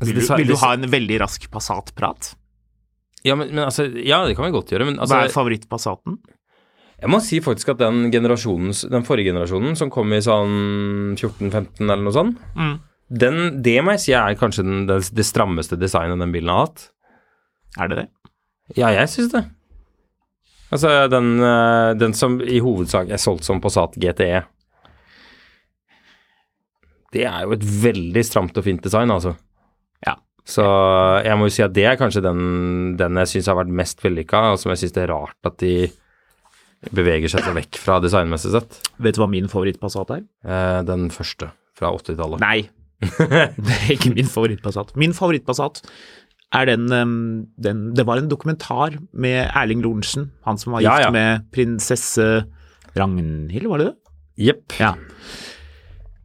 Altså, 0.00 0.08
vil, 0.10 0.18
du, 0.24 0.30
vil 0.40 0.48
du 0.50 0.56
ha 0.58 0.72
en 0.74 0.88
veldig 0.90 1.18
rask 1.22 1.44
Passat-prat? 1.52 2.32
Ja, 3.24 3.36
men, 3.38 3.52
men 3.54 3.62
altså, 3.68 3.86
ja, 4.02 4.22
det 4.26 4.34
kan 4.36 4.48
vi 4.48 4.54
godt 4.56 4.72
gjøre, 4.74 4.88
men 4.88 4.98
Hva 4.98 5.06
er 5.06 5.28
altså, 5.28 5.38
favoritt-Passaten? 5.38 6.18
jeg 7.04 7.10
må 7.10 7.18
si 7.20 7.38
faktisk 7.42 7.72
at 7.74 7.80
den 7.82 8.06
generasjonen, 8.12 8.72
den 8.92 9.04
forrige 9.04 9.32
generasjonen, 9.32 9.74
som 9.76 9.90
kom 9.92 10.12
i 10.14 10.20
sånn 10.24 11.14
14-15 11.18 11.82
eller 11.84 12.02
noe 12.06 12.14
sånt, 12.14 12.38
Mm. 12.56 12.74
den, 13.22 13.38
det 13.66 13.74
må 13.84 13.94
jeg 13.96 14.02
si 14.06 14.14
er 14.16 14.36
kanskje 14.40 14.64
den, 14.64 14.84
det, 14.88 14.98
det 15.12 15.26
strammeste 15.28 15.76
designet 15.80 16.18
den 16.22 16.32
bilen 16.32 16.52
har 16.52 16.66
hatt. 16.66 16.86
Er 17.78 17.90
det 17.90 17.98
det? 17.98 18.06
Ja, 18.78 18.88
jeg 18.94 19.10
syns 19.12 19.32
det. 19.34 19.42
Altså, 20.74 20.90
den, 21.06 21.38
eh, 21.38 21.94
den 22.00 22.14
som 22.18 22.40
i 22.42 22.58
hovedsak 22.62 23.12
er 23.14 23.22
solgt 23.22 23.46
som 23.46 23.60
Passat 23.62 23.94
GTE, 24.00 24.42
det 27.14 27.26
er 27.30 27.44
jo 27.46 27.54
et 27.54 27.66
veldig 27.84 28.24
stramt 28.26 28.56
og 28.58 28.66
fint 28.66 28.82
design, 28.82 29.12
altså. 29.14 29.36
Ja. 30.02 30.16
Så 30.42 30.64
jeg 31.22 31.38
må 31.38 31.46
jo 31.46 31.54
si 31.54 31.62
at 31.62 31.76
det 31.76 31.84
er 31.86 32.00
kanskje 32.00 32.24
den, 32.24 32.96
den 32.98 33.20
jeg 33.22 33.36
syns 33.36 33.52
har 33.52 33.60
vært 33.60 33.76
mest 33.82 34.02
vellykka, 34.02 34.40
og 34.52 34.58
som 34.58 34.74
jeg 34.74 34.82
syns 34.82 34.96
det 34.96 35.04
er 35.04 35.12
rart 35.14 35.50
at 35.50 35.60
de 35.62 35.76
beveger 36.94 37.30
seg 37.32 37.46
så 37.46 37.54
vekk 37.56 37.78
fra 37.80 38.00
designmessig 38.02 38.50
sett. 38.52 38.80
Vet 39.00 39.16
du 39.16 39.22
hva 39.22 39.30
min 39.30 39.46
favoritt-Passat 39.48 40.10
er? 40.18 40.24
Eh, 40.42 40.80
den 40.90 41.06
første 41.14 41.52
fra 41.78 41.94
80-tallet. 41.94 42.42
Nei, 42.42 42.66
det 43.64 43.78
er 43.78 43.94
ikke 43.94 44.12
min 44.16 44.28
favoritt-Passat. 44.30 44.92
Min 45.00 45.14
favoritt-Passat 45.16 45.84
er 46.54 46.68
den, 46.70 46.86
den 47.58 47.80
Det 47.96 48.04
var 48.06 48.20
en 48.20 48.28
dokumentar 48.30 48.96
med 49.12 49.50
Erling 49.54 49.82
Lorentzen, 49.84 50.30
han 50.46 50.58
som 50.60 50.72
var 50.76 50.84
Ja, 50.84 50.96
gift 50.98 51.06
ja. 51.08 51.10
med 51.14 51.48
prinsesse 51.54 52.28
Ragnhild, 52.96 53.66
var 53.70 53.78
det 53.82 53.86
det? 53.90 53.96
Jepp. 54.48 54.76
Ja. 54.80 54.92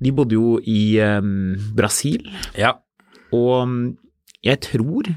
De 0.02 0.12
bodde 0.16 0.38
jo 0.38 0.60
i 0.64 1.00
um, 1.04 1.56
Brasil, 1.76 2.30
Ja. 2.58 2.76
og 3.36 3.96
jeg 4.46 4.62
tror 4.64 5.10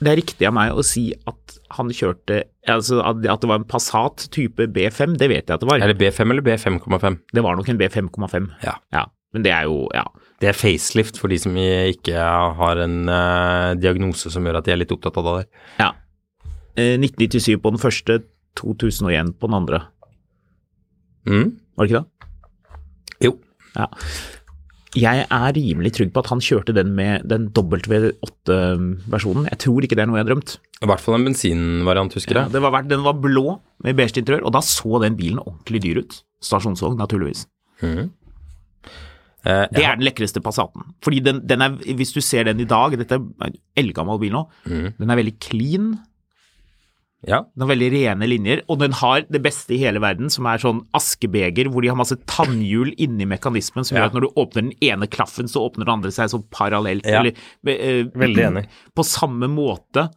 det 0.00 0.08
er 0.08 0.16
riktig 0.16 0.46
av 0.48 0.54
meg 0.56 0.72
å 0.72 0.82
si 0.84 1.10
at 1.28 1.56
han 1.76 1.90
kjørte 1.92 2.42
altså 2.72 3.02
at 3.04 3.20
det 3.42 3.48
var 3.50 3.58
en 3.60 3.66
Passat 3.68 4.28
type 4.32 4.64
B5, 4.72 5.16
det 5.20 5.28
vet 5.28 5.44
jeg 5.48 5.54
at 5.54 5.60
det 5.60 5.68
var. 5.68 5.80
Er 5.84 5.92
det 5.92 5.98
B5 6.00 6.30
eller 6.32 6.44
B5,5? 6.46 7.18
Det 7.36 7.42
var 7.44 7.56
nok 7.58 7.68
en 7.68 7.80
B5,5. 7.80 8.46
Ja. 8.64 8.78
ja. 8.96 9.02
Men 9.34 9.44
det 9.44 9.52
er 9.52 9.68
jo 9.68 9.88
Ja. 9.94 10.06
Det 10.40 10.48
er 10.48 10.56
facelift 10.56 11.18
for 11.20 11.28
de 11.28 11.36
som 11.40 11.52
ikke 11.60 12.16
har 12.56 12.80
en 12.86 12.96
uh, 13.12 13.74
diagnose 13.76 14.30
som 14.32 14.46
gjør 14.46 14.60
at 14.62 14.64
de 14.68 14.72
er 14.72 14.80
litt 14.80 14.92
opptatt 14.94 15.18
av 15.20 15.26
det 15.28 15.34
der. 15.42 15.48
Ja. 15.82 15.90
Eh, 16.80 16.94
1997 16.96 17.58
på 17.60 17.72
den 17.74 17.82
første, 17.82 18.20
2001 18.56 19.34
på 19.40 19.50
den 19.50 19.58
andre. 19.60 19.82
Mm. 21.28 21.50
Var 21.76 21.84
det 21.84 21.90
ikke 21.90 22.00
det? 22.00 22.30
Jo. 23.26 23.34
Ja. 23.76 23.86
Jeg 24.98 25.26
er 25.30 25.52
rimelig 25.54 25.92
trygg 25.94 26.08
på 26.14 26.22
at 26.24 26.30
han 26.32 26.40
kjørte 26.42 26.72
den 26.74 26.94
med 26.96 27.22
den 27.30 27.44
W8-versjonen. 27.54 29.46
Jeg 29.52 29.60
tror 29.62 29.84
ikke 29.86 29.94
det 29.98 30.02
er 30.02 30.08
noe 30.10 30.18
jeg 30.18 30.24
har 30.26 30.30
drømt. 30.32 30.56
I 30.82 30.88
hvert 30.90 31.04
fall 31.04 31.18
en 31.18 31.26
bensinvariant, 31.28 32.16
husker 32.16 32.34
Ja, 32.40 32.46
jeg. 32.48 32.56
det 32.56 32.62
var, 32.64 32.80
den 32.88 33.04
var 33.04 33.14
blå 33.20 33.60
med 33.84 33.96
beige 34.00 34.18
interiør, 34.18 34.46
og 34.48 34.56
da 34.56 34.62
så 34.64 34.98
den 35.04 35.14
bilen 35.20 35.38
ordentlig 35.44 35.82
dyr 35.84 36.00
ut. 36.02 36.22
Stasjonsvogn, 36.42 36.96
naturligvis. 36.98 37.44
Mhm. 37.84 38.10
Eh, 39.44 39.66
Det 39.72 39.80
ja. 39.82 39.92
er 39.92 39.96
den 39.96 40.04
lekreste 40.04 40.42
Passaten. 40.44 40.82
Fordi 41.04 41.20
den, 41.24 41.40
den 41.48 41.62
er, 41.64 41.78
hvis 41.96 42.12
du 42.12 42.20
ser 42.20 42.44
den 42.44 42.60
i 42.60 42.68
dag, 42.68 42.96
dette 42.98 43.16
er 43.16 43.46
en 43.48 43.58
eldgammel 43.76 44.20
bil 44.20 44.32
nå, 44.36 44.46
mm. 44.66 44.94
den 45.00 45.10
er 45.10 45.16
veldig 45.20 45.36
clean. 45.40 45.90
Ja. 47.28 47.42
Den 47.52 47.66
har 47.66 47.68
veldig 47.74 47.90
rene 47.92 48.26
linjer, 48.28 48.62
og 48.72 48.78
den 48.80 48.94
har 48.96 49.26
det 49.28 49.42
beste 49.44 49.74
i 49.76 49.80
hele 49.82 50.00
verden, 50.00 50.30
som 50.32 50.46
er 50.48 50.60
sånn 50.62 50.78
askebeger 50.96 51.68
hvor 51.68 51.84
de 51.84 51.90
har 51.92 51.98
masse 52.00 52.16
tannhjul 52.30 52.94
inni 52.96 53.26
mekanismen 53.28 53.84
som 53.84 53.96
Ja. 53.98 54.02
gjør 54.04 54.06
at 54.08 54.16
når 54.16 54.24
du 54.24 54.40
åpner 54.40 54.62
den 54.62 54.72
ene 54.80 55.06
klaffen, 55.06 55.48
så 55.48 55.60
åpner 55.68 55.84
den 55.84 55.92
andre 55.98 56.10
seg 56.16 56.30
sånn 56.32 56.46
parallelt. 56.50 57.04
Ja. 57.04 57.20
Eller, 57.20 57.36
uh, 57.36 58.08
Veldig 58.16 58.44
enig. 58.46 58.66
På 58.96 59.04
samme 59.04 59.48
måte. 59.52 60.08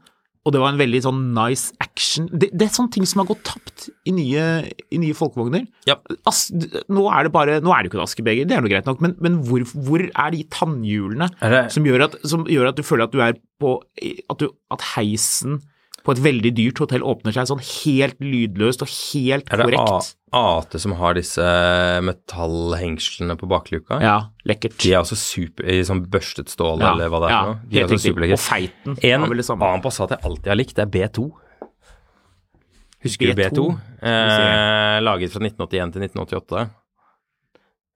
Og 0.44 0.52
det 0.52 0.60
var 0.60 0.74
en 0.74 0.80
veldig 0.82 1.00
sånn 1.06 1.20
nice 1.36 1.72
action. 1.84 2.26
Det, 2.28 2.50
det 2.52 2.66
er 2.66 2.74
sånne 2.76 2.92
ting 2.92 3.06
som 3.08 3.22
har 3.22 3.30
gått 3.30 3.46
tapt 3.48 3.86
i 4.10 4.12
nye, 4.16 4.48
i 4.92 5.00
nye 5.00 5.16
folkevogner. 5.16 5.64
Ja. 5.88 5.96
As, 6.28 6.46
nå 6.92 7.06
er 7.08 7.28
det 7.28 7.34
bare, 7.36 7.60
nå 7.64 7.72
er 7.72 7.84
det 7.84 7.88
jo 7.88 7.94
ikke 7.94 8.02
et 8.02 8.10
askebeger, 8.10 8.50
det 8.50 8.58
er 8.58 8.66
noe 8.66 8.72
greit 8.74 8.90
nok, 8.90 9.00
men, 9.04 9.16
men 9.24 9.40
hvor, 9.48 9.64
hvor 9.88 10.04
er 10.04 10.34
de 10.36 10.44
tannhjulene 10.52 11.30
Er 11.40 11.70
som, 11.72 11.88
gjør 11.88 12.10
at, 12.10 12.18
som 12.28 12.44
gjør 12.50 12.74
at 12.74 12.80
du 12.80 12.84
føler 12.84 13.08
at 13.08 13.16
du 13.16 13.24
er 13.24 13.38
på 13.64 13.78
At, 14.04 14.42
du, 14.42 14.52
at 14.74 14.84
heisen 14.98 15.62
på 16.04 16.12
et 16.12 16.20
veldig 16.20 16.52
dyrt 16.58 16.80
hotell 16.84 17.04
åpner 17.08 17.32
seg 17.36 17.48
sånn 17.48 17.62
helt 17.64 18.20
lydløst 18.20 18.82
og 18.84 18.90
helt 18.92 19.48
korrekt. 19.48 19.54
Er 19.54 19.72
det 19.72 19.78
korrekt. 19.80 20.16
A- 20.34 20.58
AT 20.60 20.76
som 20.82 20.96
har 20.98 21.14
disse 21.16 21.44
metallhengslene 22.04 23.36
på 23.40 23.48
bakluka? 23.48 24.00
Ja, 24.04 24.16
lekkert. 24.50 24.76
De 24.82 24.92
er 24.96 25.00
også 25.04 25.16
super 25.20 25.64
i 25.70 25.80
sånn 25.86 26.02
børstet 26.12 26.50
stål, 26.52 26.82
Ja, 26.82 26.92
eller 26.96 27.08
hva 27.14 27.22
det 27.24 27.30
er 27.30 27.36
ja, 27.36 27.40
for 27.44 27.54
noe. 27.54 27.70
De 27.70 27.80
er 27.80 27.94
også. 27.94 28.14
Og 28.34 28.44
feiten 28.44 28.98
En 29.04 29.22
var 29.22 29.30
vel 29.32 29.38
det 29.44 29.46
samme. 29.48 29.70
annen 29.70 29.82
Passat 29.86 30.10
jeg 30.16 30.20
alltid 30.24 30.48
har 30.52 30.60
likt, 30.60 30.76
det 30.76 30.84
er 30.88 30.92
B2. 30.98 31.32
Husker 33.04 33.34
du 33.34 33.42
B2? 33.42 33.50
B2? 33.52 33.66
Eh, 34.08 35.00
laget 35.04 35.32
fra 35.34 35.42
1981 35.44 35.92
til 35.94 36.02
1988. 36.08 36.70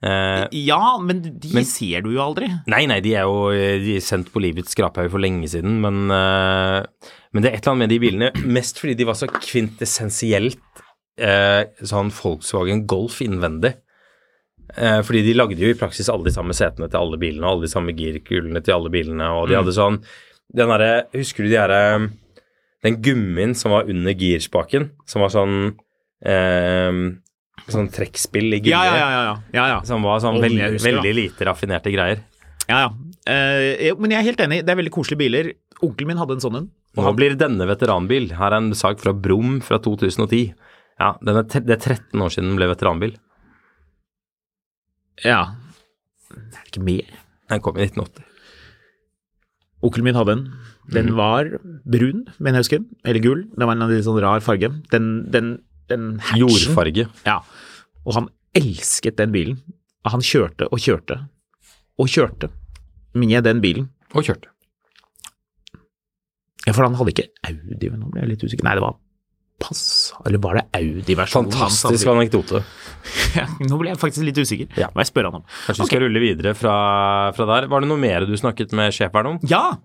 Eh, 0.04 0.48
Ja, 0.52 0.98
men 1.02 1.22
de 1.40 1.54
Men- 1.54 1.66
ser 1.66 2.02
du 2.02 2.12
jo 2.14 2.22
aldri. 2.22 2.48
Nei, 2.68 2.86
nei, 2.86 3.00
de 3.02 3.16
er 3.16 3.24
jo 3.24 3.50
de 3.52 3.96
er 3.96 4.00
sendt 4.06 4.30
på 4.32 4.40
livets 4.42 4.76
skraphaug 4.76 5.10
for 5.10 5.18
lenge 5.20 5.48
siden, 5.50 5.80
men, 5.82 6.12
eh, 6.12 6.86
men 7.34 7.42
det 7.44 7.52
er 7.52 7.56
et 7.58 7.64
eller 7.66 7.74
annet 7.74 7.88
med 7.88 7.90
de 7.90 8.00
bilene, 8.00 8.32
mest 8.46 8.78
fordi 8.80 8.96
de 8.96 9.06
var 9.06 9.16
så 9.16 9.28
kvintessensielt 9.28 10.60
eh, 11.20 11.66
sånn 11.82 12.12
Volkswagen 12.14 12.86
Golf 12.86 13.22
innvendig. 13.26 13.74
Eh, 14.78 15.02
fordi 15.02 15.24
de 15.26 15.34
lagde 15.34 15.58
jo 15.58 15.72
i 15.72 15.74
praksis 15.80 16.10
alle 16.14 16.26
de 16.26 16.30
samme 16.36 16.54
setene 16.54 16.88
til 16.92 17.00
alle 17.00 17.18
bilene, 17.18 17.42
og 17.44 17.56
alle 17.58 17.66
de 17.66 17.72
samme 17.74 17.96
girkulene 17.98 18.62
til 18.64 18.76
alle 18.76 18.92
bilene, 18.94 19.24
og 19.34 19.48
de 19.50 19.56
hadde 19.56 19.74
sånn 19.74 19.98
den 20.54 20.70
derre 20.70 21.08
Husker 21.14 21.44
du 21.44 21.50
de 21.50 21.56
derre 21.58 22.12
Den 22.84 23.02
gummien 23.02 23.56
som 23.56 23.72
var 23.72 23.90
under 23.90 24.14
girspaken, 24.14 24.92
som 25.08 25.22
var 25.22 25.30
sånn 25.34 25.76
eh, 26.24 26.92
Sånn 27.68 27.90
trekkspill 27.92 28.54
i 28.54 28.62
gulvet. 28.62 28.72
Ja, 28.72 28.84
ja, 28.86 28.96
ja. 28.96 29.08
ja, 29.12 29.22
ja. 29.26 29.36
ja, 29.58 29.68
ja. 29.74 29.78
Som 29.88 30.06
var 30.08 30.22
sånn 30.24 30.40
veldig, 30.44 30.78
veldig 30.84 31.14
lite 31.18 31.48
raffinerte 31.50 31.94
greier. 31.94 32.24
ja, 32.70 32.88
ja. 32.88 32.90
Eh, 33.28 33.92
men 34.00 34.14
jeg 34.14 34.22
er 34.22 34.28
helt 34.30 34.42
enig, 34.46 34.62
det 34.64 34.72
er 34.72 34.80
veldig 34.80 34.94
koselige 34.96 35.20
biler. 35.20 35.50
Onkelen 35.84 36.14
min 36.14 36.22
hadde 36.22 36.38
en 36.38 36.44
sånn 36.44 36.60
en. 36.62 36.70
og 36.96 37.10
Nå 37.10 37.14
blir 37.18 37.36
denne 37.36 37.68
veteranbil. 37.68 38.30
Her 38.38 38.54
er 38.54 38.62
en 38.62 38.72
sak 38.78 39.02
fra 39.04 39.12
Brum 39.12 39.58
fra 39.66 39.82
2010. 39.84 40.54
Ja, 40.98 41.12
den 41.22 41.42
er 41.42 41.44
det 41.44 41.76
er 41.76 41.82
13 41.82 42.24
år 42.24 42.34
siden 42.34 42.54
den 42.54 42.62
ble 42.62 42.70
veteranbil. 42.72 43.18
Ja. 45.26 45.42
Det 46.32 46.62
er 46.62 46.72
ikke 46.72 46.86
mer. 46.88 47.12
Den 47.52 47.62
kom 47.66 47.78
i 47.78 47.86
1980. 47.86 48.24
Onkelen 49.86 50.08
min 50.08 50.18
hadde 50.18 50.34
en. 50.34 50.48
Den 50.90 51.12
var 51.20 51.50
brun, 51.86 52.26
mener 52.40 52.62
jeg 52.62 52.66
husker. 52.66 52.84
Eller 53.06 53.22
gul. 53.22 53.44
Den 53.54 53.68
var 53.70 53.76
en 53.76 53.92
de 53.92 54.00
sånn 54.04 54.20
rar 54.24 54.42
farge. 54.46 54.72
Den, 54.94 55.28
den, 55.34 55.58
den 55.92 56.20
hatchen. 56.20 56.44
Jordfarge. 56.44 57.08
Ja. 57.28 57.40
Og 58.06 58.16
han 58.18 58.30
elsket 58.58 59.18
den 59.20 59.34
bilen. 59.36 59.60
Han 60.08 60.24
kjørte 60.24 60.70
og 60.72 60.80
kjørte 60.80 61.22
og 61.98 62.12
kjørte 62.12 62.52
med 63.18 63.44
den 63.48 63.64
bilen. 63.64 63.90
Og 64.16 64.24
kjørte. 64.24 64.52
Ja, 66.68 66.74
for 66.76 66.84
han 66.84 66.96
hadde 67.00 67.14
ikke 67.14 67.30
Audi, 67.48 67.90
men 67.90 68.02
nå 68.04 68.10
ble 68.12 68.24
jeg 68.24 68.34
litt 68.34 68.44
usikker. 68.44 68.66
Nei, 68.68 68.76
det 68.78 68.84
var 68.84 68.98
pass, 69.62 70.14
eller 70.28 70.42
var 70.44 70.60
det 70.60 70.66
Audi-versjonen? 70.78 71.52
Fantastisk 71.54 72.12
anekdote. 72.14 72.64
Ja, 73.38 73.46
nå 73.64 73.78
ble 73.80 73.92
jeg 73.94 74.00
faktisk 74.02 74.26
litt 74.28 74.38
usikker. 74.42 74.68
Ja. 74.80 74.90
Må 74.92 75.00
jeg 75.00 75.08
spørre 75.12 75.30
han 75.32 75.40
om. 75.40 75.44
Kanskje 75.68 75.84
vi 75.84 75.88
skal 75.88 76.02
rulle 76.04 76.20
videre 76.20 76.52
fra, 76.58 76.74
fra 77.38 77.46
der. 77.48 77.68
Var 77.72 77.84
det 77.84 77.88
noe 77.88 78.02
mer 78.02 78.26
du 78.28 78.34
snakket 78.40 78.74
med 78.76 78.92
sjeferen 78.96 79.30
om? 79.32 79.38
Ja, 79.48 79.78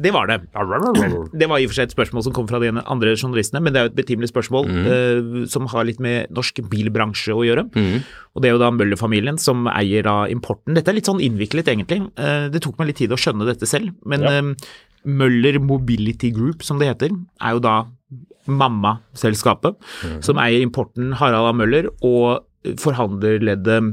det 0.00 0.12
var 0.14 0.30
det. 0.30 0.38
Det 1.40 1.48
var 1.50 1.60
i 1.60 1.66
og 1.66 1.72
for 1.72 1.78
seg 1.78 1.88
et 1.88 1.94
spørsmål 1.94 2.24
som 2.24 2.34
kom 2.36 2.48
fra 2.48 2.60
de 2.62 2.70
andre 2.72 3.12
journalistene, 3.14 3.62
men 3.64 3.74
det 3.74 3.80
er 3.80 3.86
jo 3.86 3.90
et 3.92 3.98
betimelig 3.98 4.30
spørsmål 4.32 4.68
eh, 4.80 5.30
som 5.50 5.68
har 5.72 5.86
litt 5.88 6.00
med 6.02 6.30
norsk 6.36 6.62
bilbransje 6.70 7.36
å 7.36 7.44
gjøre. 7.46 7.66
Og 8.34 8.42
det 8.42 8.50
er 8.50 8.56
jo 8.56 8.62
da 8.62 8.70
Møller-familien 8.74 9.40
som 9.40 9.68
eier 9.72 10.06
da 10.06 10.16
importen. 10.32 10.76
Dette 10.76 10.92
er 10.92 10.98
litt 10.98 11.10
sånn 11.10 11.22
innviklet, 11.24 11.68
egentlig. 11.72 12.02
Uh, 12.18 12.48
det 12.52 12.62
tok 12.64 12.78
meg 12.80 12.90
litt 12.90 13.00
tid 13.02 13.12
å 13.12 13.20
skjønne 13.20 13.48
dette 13.48 13.68
selv, 13.68 13.92
men 14.08 14.26
eh, 14.28 14.68
Møller 15.04 15.60
Mobility 15.64 16.32
Group, 16.34 16.64
som 16.66 16.80
det 16.80 16.90
heter, 16.92 17.14
er 17.40 17.56
jo 17.56 17.64
da 17.64 17.76
mammaselskapet 18.50 19.76
som 20.24 20.38
eier 20.40 20.64
importen 20.64 21.12
Harald 21.20 21.50
A. 21.50 21.52
Møller 21.54 21.90
og 22.00 22.74
forhandlerleddet 22.80 23.92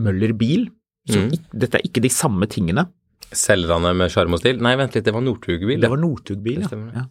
Møller 0.00 0.32
Bil. 0.36 0.66
Så 1.06 1.20
mm. 1.22 1.34
dette 1.54 1.78
er 1.78 1.86
ikke 1.86 2.02
de 2.02 2.10
samme 2.10 2.48
tingene. 2.50 2.88
Selgerne 3.36 3.92
med 3.98 4.12
sjarm 4.12 4.36
og 4.36 4.40
stil? 4.42 4.60
Nei, 4.62 4.76
vent 4.78 4.94
litt, 4.96 5.04
det 5.06 5.14
var 5.14 5.24
Northug-bil. 5.24 5.80
Det 5.82 5.90
var 5.90 6.00
Northug 6.00 6.42
Bil, 6.44 6.62
ja. 6.62 6.82
ja. 6.94 7.06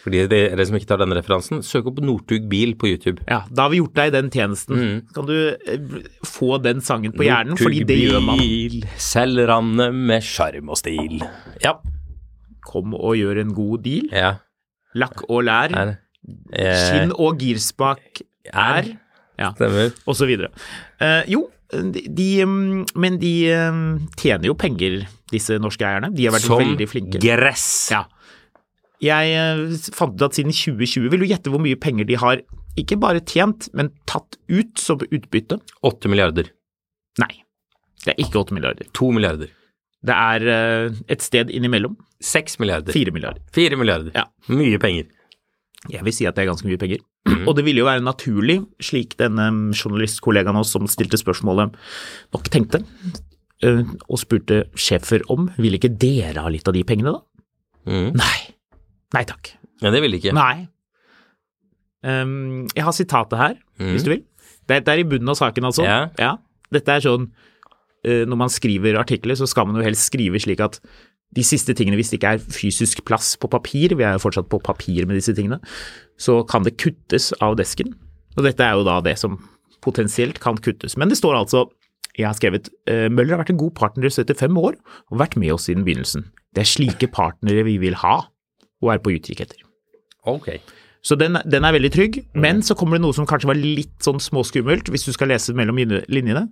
Fordi 0.00 0.22
de 0.24 0.28
dere 0.32 0.64
som 0.64 0.76
ikke 0.78 0.88
tar 0.88 1.00
denne 1.02 1.16
referansen, 1.18 1.60
søk 1.64 1.90
opp 1.90 1.98
Northug 2.04 2.46
bil 2.48 2.72
på 2.80 2.88
YouTube. 2.88 3.20
Ja, 3.28 3.42
da 3.52 3.66
har 3.66 3.72
vi 3.72 3.80
gjort 3.82 3.96
deg 3.98 4.12
den 4.14 4.30
tjenesten. 4.32 4.78
Mm. 4.80 5.00
Kan 5.16 5.28
du 5.28 5.34
eh, 5.52 5.96
få 6.24 6.56
den 6.64 6.80
sangen 6.84 7.12
på 7.16 7.26
hjernen, 7.26 7.58
fordi 7.60 7.82
det 7.88 7.98
gjør 8.00 8.22
man. 8.24 8.40
Bil, 8.40 8.84
selgerne 9.00 9.90
med 9.96 10.24
sjarm 10.24 10.72
og 10.72 10.80
stil. 10.80 11.20
Ja. 11.64 11.76
Kom 12.68 12.94
og 12.96 13.16
gjør 13.18 13.42
en 13.44 13.52
god 13.56 13.84
deal. 13.88 14.08
ja. 14.12 14.38
Lakk 14.98 15.20
og 15.28 15.44
lær. 15.46 15.70
Er. 15.78 15.92
Eh, 16.50 16.80
Skinn 16.82 17.12
og 17.14 17.38
girspak 17.38 18.24
er. 18.50 18.88
Ja, 19.38 19.52
Stemmer. 19.54 19.92
og 20.04 20.16
så 20.18 20.26
videre. 20.28 20.50
Eh, 21.00 21.30
jo, 21.30 21.44
de, 21.70 22.02
de 22.10 22.26
mm, 22.44 22.96
Men 22.98 23.20
de 23.22 23.30
eh, 23.54 23.78
tjener 24.18 24.50
jo 24.50 24.56
penger, 24.58 25.04
disse 25.32 25.58
norske 25.62 25.86
eierne. 25.86 26.10
De 26.14 26.26
har 26.26 26.34
vært 26.34 26.46
Som 26.48 26.62
veldig 26.62 26.88
flinke. 26.90 27.18
Som 27.18 27.26
gress. 27.26 27.66
Ja. 27.94 28.04
Jeg 29.00 29.36
eh, 29.36 29.92
fant 29.96 30.16
ut 30.16 30.26
at 30.26 30.36
siden 30.36 30.52
2020 30.52 31.06
Vil 31.08 31.22
du 31.22 31.28
gjette 31.30 31.52
hvor 31.52 31.62
mye 31.64 31.78
penger 31.80 32.04
de 32.08 32.18
har 32.20 32.42
ikke 32.78 32.98
bare 33.00 33.22
tjent, 33.26 33.66
men 33.76 33.90
tatt 34.08 34.36
ut 34.48 34.78
som 34.78 35.00
utbytte? 35.02 35.58
8 35.86 36.10
milliarder. 36.12 36.52
Nei, 37.20 37.32
det 38.04 38.12
er 38.14 38.20
ikke 38.22 38.44
8 38.44 38.54
milliarder. 38.56 38.86
2 38.96 39.08
milliarder. 39.16 39.50
Det 40.06 40.16
er 40.16 40.46
eh, 40.48 41.00
et 41.12 41.24
sted 41.24 41.50
innimellom. 41.52 41.96
6 42.24 42.60
milliarder. 42.62 42.94
4 42.94 43.12
milliarder. 43.16 43.42
4 43.56 43.80
milliarder. 43.80 44.12
Ja. 44.16 44.28
Mye 44.52 44.78
penger. 44.80 45.08
Jeg 45.88 46.04
vil 46.04 46.14
si 46.14 46.26
at 46.28 46.36
det 46.36 46.44
er 46.44 46.50
ganske 46.52 46.68
mye 46.68 46.80
penger. 46.80 47.02
Og 47.48 47.54
det 47.56 47.64
ville 47.66 47.82
jo 47.82 47.88
være 47.88 48.04
naturlig, 48.04 48.58
slik 48.84 49.16
denne 49.20 49.48
journalistkollegaen 49.72 50.58
oss 50.60 50.72
som 50.76 50.88
stilte 50.88 51.20
spørsmålet, 51.20 51.76
nok 52.36 52.48
tenkte, 52.52 52.82
og 53.60 54.16
spurte 54.20 54.64
Schäfer 54.78 55.24
om, 55.32 55.50
vil 55.60 55.76
ikke 55.76 55.92
dere 56.00 56.40
ha 56.40 56.52
litt 56.52 56.68
av 56.68 56.76
de 56.76 56.84
pengene 56.86 57.12
da? 57.12 57.20
Mm. 57.90 58.10
Nei. 58.16 58.38
Nei 59.16 59.24
takk. 59.28 59.52
Ja, 59.82 59.92
det 59.92 60.00
ville 60.04 60.20
ikke. 60.20 60.32
Nei. 60.36 60.68
Um, 62.00 62.64
jeg 62.72 62.84
har 62.86 62.96
sitatet 62.96 63.40
her, 63.40 63.54
mm. 63.80 63.92
hvis 63.92 64.06
du 64.06 64.14
vil. 64.14 64.24
Dette 64.70 64.92
er 64.92 65.02
i 65.02 65.06
bunnen 65.08 65.28
av 65.32 65.36
saken, 65.36 65.68
altså. 65.68 65.84
Ja. 65.84 66.34
Dette 66.72 66.94
er 66.94 67.02
sånn 67.02 67.26
uh, 67.26 68.24
Når 68.30 68.38
man 68.38 68.52
skriver 68.52 69.00
artikler, 69.00 69.36
så 69.36 69.48
skal 69.50 69.66
man 69.68 69.80
jo 69.80 69.84
helst 69.84 70.08
skrive 70.08 70.40
slik 70.40 70.62
at 70.64 70.78
de 71.36 71.44
siste 71.46 71.76
tingene, 71.78 71.94
hvis 71.98 72.10
det 72.10 72.18
ikke 72.18 72.34
er 72.34 72.40
fysisk 72.42 73.04
plass 73.06 73.36
på 73.38 73.46
papir, 73.50 73.92
vi 73.94 74.02
er 74.02 74.16
jo 74.16 74.22
fortsatt 74.24 74.48
på 74.50 74.58
papir 74.66 75.06
med 75.06 75.14
disse 75.14 75.34
tingene, 75.36 75.60
så 76.18 76.40
kan 76.48 76.64
det 76.66 76.74
kuttes 76.80 77.30
av 77.38 77.54
desken. 77.60 77.92
Og 78.34 78.42
dette 78.46 78.64
er 78.66 78.74
jo 78.78 78.86
da 78.86 78.96
det 79.04 79.14
som 79.20 79.36
potensielt 79.84 80.40
kan 80.42 80.58
kuttes. 80.58 80.96
Men 80.98 81.12
det 81.12 81.20
står 81.20 81.38
altså 81.38 81.68
jeg 82.18 82.26
har 82.26 82.34
skrevet 82.34 82.68
eh, 82.90 83.08
Møller 83.08 83.36
har 83.36 83.42
vært 83.44 83.52
en 83.54 83.60
god 83.62 83.74
partner 83.78 84.06
i 84.06 84.10
75 84.10 84.56
år 84.58 84.76
og 85.10 85.18
vært 85.20 85.36
med 85.36 85.52
oss 85.54 85.68
siden 85.68 85.84
begynnelsen. 85.86 86.26
Det 86.54 86.64
er 86.64 86.70
slike 86.70 87.08
partnere 87.14 87.62
vi 87.64 87.78
vil 87.78 87.94
ha 88.02 88.16
og 88.82 88.92
er 88.92 88.98
på 89.04 89.12
utkikk 89.14 89.40
etter. 89.44 89.60
Ok. 90.26 90.48
Så 91.02 91.16
den, 91.16 91.38
den 91.48 91.64
er 91.64 91.72
veldig 91.72 91.90
trygg, 91.94 92.16
men 92.34 92.60
så 92.66 92.74
kommer 92.76 92.98
det 92.98 93.04
noe 93.06 93.16
som 93.16 93.26
kanskje 93.28 93.48
var 93.48 93.56
litt 93.60 93.94
sånn 94.04 94.18
småskummelt, 94.20 94.90
hvis 94.92 95.06
du 95.08 95.12
skal 95.16 95.30
lese 95.32 95.54
mellom 95.56 95.78
linjene. 96.12 96.46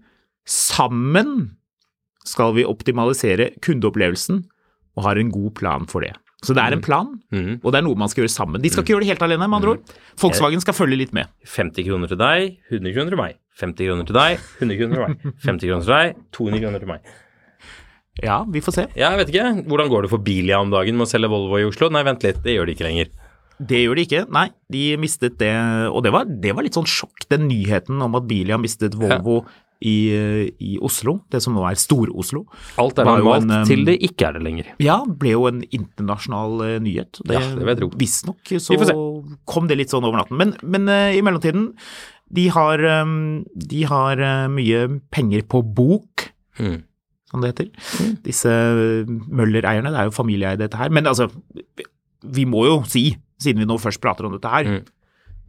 Sammen 0.48 1.50
skal 2.28 2.54
vi 2.56 2.64
optimalisere 2.68 3.50
kundeopplevelsen 3.64 4.42
og 4.98 5.04
har 5.06 5.20
en 5.20 5.30
god 5.32 5.52
plan 5.58 5.84
for 5.88 6.04
det. 6.04 6.14
Så 6.44 6.54
det 6.54 6.62
er 6.62 6.72
en 6.76 6.82
plan, 6.84 7.08
Mhm. 7.32 7.60
og 7.64 7.72
det 7.72 7.78
er 7.78 7.82
noe 7.82 7.96
man 7.98 8.08
skal 8.08 8.22
gjøre 8.24 8.30
sammen. 8.36 8.62
De 8.62 8.70
skal 8.70 8.84
ikke 8.84 8.94
gjøre 8.94 9.00
det 9.04 9.08
helt 9.10 9.22
alene, 9.26 9.48
med 9.48 9.56
andre 9.58 9.70
ord. 9.70 9.82
Volkswagen 10.16 10.60
skal 10.62 10.74
følge 10.74 10.96
litt 10.98 11.12
med. 11.12 11.26
50 11.44 11.84
kroner 11.84 12.06
til 12.08 12.16
deg, 12.16 12.58
100 12.70 12.94
kroner 12.94 13.10
til 13.10 13.18
meg. 13.18 13.34
50 13.58 13.88
kroner 13.90 14.08
til 14.08 14.18
deg, 14.18 14.44
100 14.62 14.78
kroner 14.80 14.94
til 14.94 15.04
meg. 15.04 15.40
50 15.46 15.70
kroner 15.70 15.86
til 15.88 15.94
deg, 15.94 16.20
200 16.38 16.64
kroner 16.64 16.84
til 16.84 16.92
meg. 16.92 17.16
Ja, 18.18 18.40
vi 18.50 18.62
får 18.64 18.74
se. 18.74 18.84
Ja, 18.98 19.12
jeg 19.14 19.20
vet 19.20 19.30
ikke. 19.30 19.46
Hvordan 19.70 19.90
går 19.92 20.04
det 20.04 20.10
for 20.10 20.22
Bilia 20.26 20.58
om 20.58 20.72
dagen 20.74 20.98
med 20.98 21.06
å 21.06 21.10
selge 21.10 21.30
Volvo 21.30 21.60
i 21.60 21.66
Oslo? 21.68 21.86
Nei, 21.94 22.02
vent 22.06 22.26
litt, 22.26 22.40
det 22.42 22.56
gjør 22.56 22.66
de 22.66 22.74
ikke 22.74 22.88
lenger. 22.88 23.12
Det 23.58 23.84
gjør 23.84 23.98
de 23.98 24.04
ikke. 24.06 24.24
Nei, 24.34 24.48
de 24.70 24.82
mistet 25.02 25.38
det, 25.40 25.54
og 25.90 26.02
det 26.06 26.12
var, 26.14 26.26
det 26.26 26.54
var 26.54 26.66
litt 26.66 26.78
sånn 26.78 26.86
sjokk, 26.86 27.26
den 27.30 27.48
nyheten 27.50 28.02
om 28.02 28.18
at 28.18 28.26
Bilia 28.30 28.58
mistet 28.58 28.94
Volvo 28.98 29.42
i, 29.78 30.10
i 30.58 30.72
Oslo, 30.82 31.20
det 31.30 31.40
som 31.42 31.54
nå 31.54 31.62
er 31.68 31.78
Stor-Oslo. 31.78 32.44
Alt 32.82 32.98
er 32.98 33.06
normalt 33.06 33.46
en, 33.46 33.66
til 33.68 33.84
det 33.86 33.96
ikke 34.08 34.28
er 34.28 34.38
det 34.38 34.42
lenger. 34.46 34.70
Ja, 34.82 35.00
ble 35.06 35.34
jo 35.36 35.46
en 35.50 35.62
internasjonal 35.64 36.82
nyhet. 36.82 37.20
nyhet. 37.22 37.34
Ja, 37.34 37.42
det 37.54 37.62
vil 37.62 37.72
jeg 37.74 37.80
tro. 37.82 37.90
Visstnok 38.02 38.54
så 38.62 38.78
kom 39.46 39.70
det 39.70 39.78
litt 39.78 39.94
sånn 39.94 40.06
over 40.06 40.22
natten. 40.22 40.38
Men, 40.40 40.54
men 40.66 40.90
eh, 40.90 41.18
i 41.18 41.22
mellomtiden, 41.26 41.70
de 42.34 42.48
har, 42.52 42.78
eh, 42.84 43.14
de 43.68 43.82
har 43.88 44.20
eh, 44.20 44.48
mye 44.52 44.84
penger 45.14 45.42
på 45.48 45.62
bok, 45.74 46.30
Mm. 46.58 46.82
som 47.30 47.40
det 47.40 47.52
heter. 47.54 47.68
Disse 48.24 48.50
eh, 48.50 49.04
Møller-eierne, 49.06 49.92
det 49.94 49.98
er 50.00 50.08
jo 50.08 50.16
familieeie 50.16 50.58
dette 50.58 50.76
her. 50.76 50.90
Men 50.90 51.04
altså, 51.06 51.28
vi 52.24 52.44
må 52.44 52.64
jo 52.66 52.78
si, 52.90 53.12
siden 53.40 53.62
vi 53.62 53.68
nå 53.68 53.76
først 53.78 54.00
prater 54.02 54.26
om 54.26 54.32
dette 54.34 54.50
her, 54.50 54.64
Mm. 54.64 54.84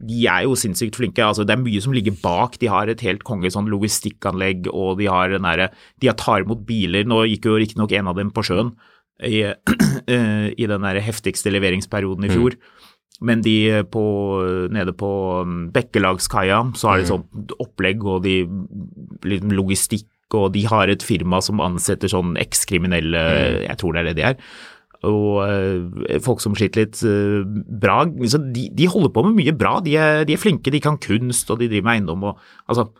de 0.06 0.26
er 0.30 0.42
jo 0.46 0.54
sinnssykt 0.54 0.94
flinke. 0.96 1.18
altså 1.20 1.44
Det 1.44 1.52
er 1.58 1.62
mye 1.62 1.80
som 1.82 1.92
ligger 1.92 2.14
bak. 2.22 2.58
De 2.58 2.66
har 2.68 2.86
et 2.88 3.00
helt 3.00 3.24
konge 3.24 3.50
sånn 3.50 3.68
logistikkanlegg, 3.68 4.68
og 4.72 4.96
de 4.98 5.06
har 5.06 5.28
den 5.28 5.42
derre 5.42 5.70
De 6.00 6.08
tar 6.12 6.40
imot 6.44 6.64
biler. 6.64 7.04
Nå 7.04 7.26
gikk 7.28 7.44
jo 7.44 7.58
riktignok 7.58 7.92
en 7.92 8.08
av 8.08 8.16
dem 8.16 8.30
på 8.30 8.40
sjøen 8.42 8.72
i, 9.22 9.42
eh, 10.08 10.54
i 10.56 10.66
den 10.66 10.80
der 10.80 11.00
heftigste 11.04 11.50
leveringsperioden 11.52 12.24
i 12.24 12.28
fjor. 12.32 12.54
Men 13.20 13.42
de 13.44 13.82
på, 13.92 14.02
nede 14.72 14.94
på 14.96 15.10
um, 15.44 15.66
Bekkelagskaia 15.74 16.62
så 16.78 16.88
har 16.88 17.02
de 17.02 17.10
sånn 17.10 17.26
opplegg 17.60 18.04
og 18.08 18.22
de 18.24 18.42
liksom 19.28 19.52
logistikk, 19.52 20.08
og 20.32 20.52
de 20.54 20.62
har 20.70 20.88
et 20.88 21.04
firma 21.04 21.42
som 21.44 21.60
ansetter 21.60 22.08
sånn 22.08 22.36
ekskriminelle, 22.40 23.22
jeg 23.66 23.80
tror 23.80 23.96
det 23.96 24.00
er 24.02 24.08
det 24.10 24.18
de 24.20 24.28
er 24.30 24.38
og 25.08 25.40
eh, 25.46 26.18
folk 26.20 26.42
som 26.44 26.56
sliter 26.56 26.84
litt 26.84 27.00
eh, 27.08 27.40
bra. 27.80 28.02
Så 28.28 28.40
de, 28.52 28.66
de 28.76 28.88
holder 28.90 29.12
på 29.14 29.24
med 29.24 29.38
mye 29.38 29.54
bra. 29.56 29.78
De 29.84 29.96
er, 29.96 30.24
de 30.28 30.36
er 30.36 30.40
flinke, 30.40 30.72
de 30.72 30.82
kan 30.82 30.98
kunst 31.00 31.50
og 31.52 31.60
de 31.60 31.70
driver 31.70 31.86
med 31.88 31.94
eiendom. 31.94 32.26
Og, 32.28 32.42
altså, 32.68 32.90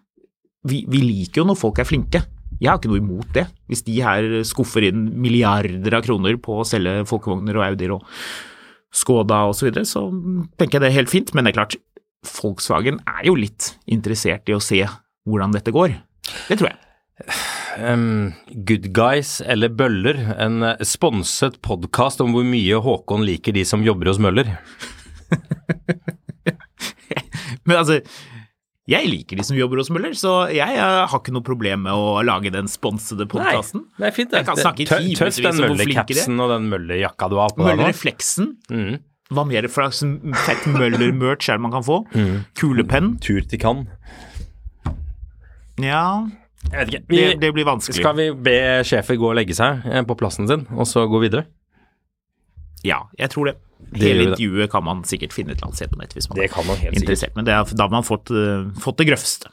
vi, 0.69 0.85
vi 0.89 1.03
liker 1.05 1.43
jo 1.43 1.51
når 1.51 1.61
folk 1.61 1.81
er 1.81 1.89
flinke. 1.89 2.23
Jeg 2.61 2.71
har 2.71 2.81
ikke 2.81 2.93
noe 2.93 3.03
imot 3.03 3.35
det. 3.37 3.47
Hvis 3.69 3.85
de 3.87 3.99
her 4.05 4.41
skuffer 4.49 4.89
inn 4.89 5.11
milliarder 5.21 5.99
av 5.99 6.05
kroner 6.07 6.41
på 6.41 6.61
å 6.61 6.67
selge 6.69 7.03
folkevogner 7.09 7.61
og 7.61 7.67
Audier 7.69 7.95
og 7.99 8.09
Skoda 8.91 9.45
osv., 9.49 9.61
så, 9.61 9.69
videre, 9.69 9.87
så 9.87 10.03
tenker 10.59 10.79
jeg 10.79 10.85
det 10.85 10.91
er 10.91 10.99
helt 10.99 11.13
fint. 11.13 11.33
Men 11.35 11.47
det 11.47 11.53
er 11.53 11.61
klart, 11.61 11.79
Volkswagen 12.27 13.01
er 13.09 13.27
jo 13.29 13.37
litt 13.39 13.75
interessert 13.91 14.51
i 14.51 14.57
å 14.57 14.63
se 14.63 14.83
hvordan 15.29 15.55
dette 15.55 15.75
går. 15.75 15.95
Det 16.49 16.59
tror 16.61 16.73
jeg. 16.73 16.81
Um, 17.81 18.33
Good 18.67 18.91
Guys 18.97 19.39
eller 19.45 19.73
Bøller, 19.73 20.19
en 20.41 20.65
eh, 20.67 20.87
sponset 20.89 21.61
podkast 21.65 22.23
om 22.25 22.33
hvor 22.35 22.47
mye 22.49 22.81
Håkon 22.83 23.27
liker 23.29 23.55
de 23.57 23.65
som 23.69 23.85
jobber 23.85 24.11
hos 24.11 24.21
Møller. 24.23 24.55
Men 27.69 27.77
altså, 27.77 28.01
jeg 28.91 29.07
liker 29.07 29.39
de 29.39 29.45
som 29.47 29.57
jobber 29.59 29.79
hos 29.81 29.91
Møller, 29.95 30.15
så 30.19 30.33
jeg 30.51 30.75
eh, 30.77 31.05
har 31.07 31.21
ikke 31.21 31.33
noe 31.37 31.45
problem 31.47 31.85
med 31.87 31.93
å 31.95 32.19
lage 32.27 32.51
den 32.55 32.67
sponsede 32.71 33.27
podkasten. 33.31 33.85
det 34.01 34.09
er 34.11 34.17
fint. 34.17 34.33
Jeg 34.35 34.47
kan 34.49 34.59
snakke 34.59 34.83
i 34.83 34.89
Tø- 34.91 34.99
timevis 34.99 35.21
Tøff 35.21 35.39
den 35.47 35.61
om 35.63 35.71
hvor 35.71 35.79
flinke 35.85 36.07
de 36.09 36.17
er. 36.19 36.27
Møller-capsen 36.27 36.43
og 36.45 36.51
den 36.57 36.67
Møller-jakka 36.73 37.29
du 37.31 37.37
har 37.39 37.55
på 37.55 37.63
deg 37.63 37.71
Møller 37.71 37.87
nå. 37.87 37.93
Refleksen. 37.95 38.51
Mm. 38.73 38.99
Hva 39.31 39.45
mer 39.47 39.69
slags 39.71 40.01
fett 40.43 40.65
Møller-merch 40.75 41.47
er 41.53 41.61
det 41.61 41.63
man 41.69 41.75
kan 41.77 41.87
få? 41.87 42.01
Kulepenn? 42.59 43.13
Tur 43.23 43.41
til 43.47 43.63
Cannes. 43.63 43.87
Ja, 45.81 46.27
Jeg 46.71 46.77
vet 46.77 46.91
ikke. 46.91 47.01
det, 47.07 47.15
Vi, 47.15 47.23
det 47.41 47.53
blir 47.57 47.65
vanskelig. 47.71 48.03
skal 48.03 48.17
vi 48.19 48.27
be 48.51 48.57
sjefer 48.85 49.17
gå 49.17 49.31
og 49.31 49.39
legge 49.39 49.55
seg 49.57 49.87
eh, 49.89 50.03
på 50.05 50.17
plassen 50.19 50.49
sin, 50.51 50.67
og 50.77 50.85
så 50.91 51.07
gå 51.09 51.23
videre? 51.23 51.47
Ja, 52.85 53.05
jeg 53.21 53.31
tror 53.33 53.53
det. 53.53 53.57
Det 53.91 53.99
gjør 54.01 54.07
Hele 54.07 54.19
vi 54.19 54.27
intervjuet 54.31 54.71
kan 54.71 54.85
man 54.85 55.05
sikkert 55.05 55.33
finne 55.33 55.53
et 55.53 55.59
eller 55.59 55.71
annet 55.71 55.81
sted 55.81 55.89
på 55.93 55.99
nett 55.99 56.13
hvis 56.15 56.29
man 56.31 56.39
man 56.67 56.77
er 56.77 56.93
interessert. 56.95 57.35
Men 57.37 57.47
det 57.47 57.55
er, 57.55 57.65
da 57.65 57.83
har 57.89 57.91
man 57.91 58.07
fått, 58.07 58.31
eh, 58.31 58.69
fått 58.81 58.99
det 58.99 59.07
grøvste. 59.11 59.51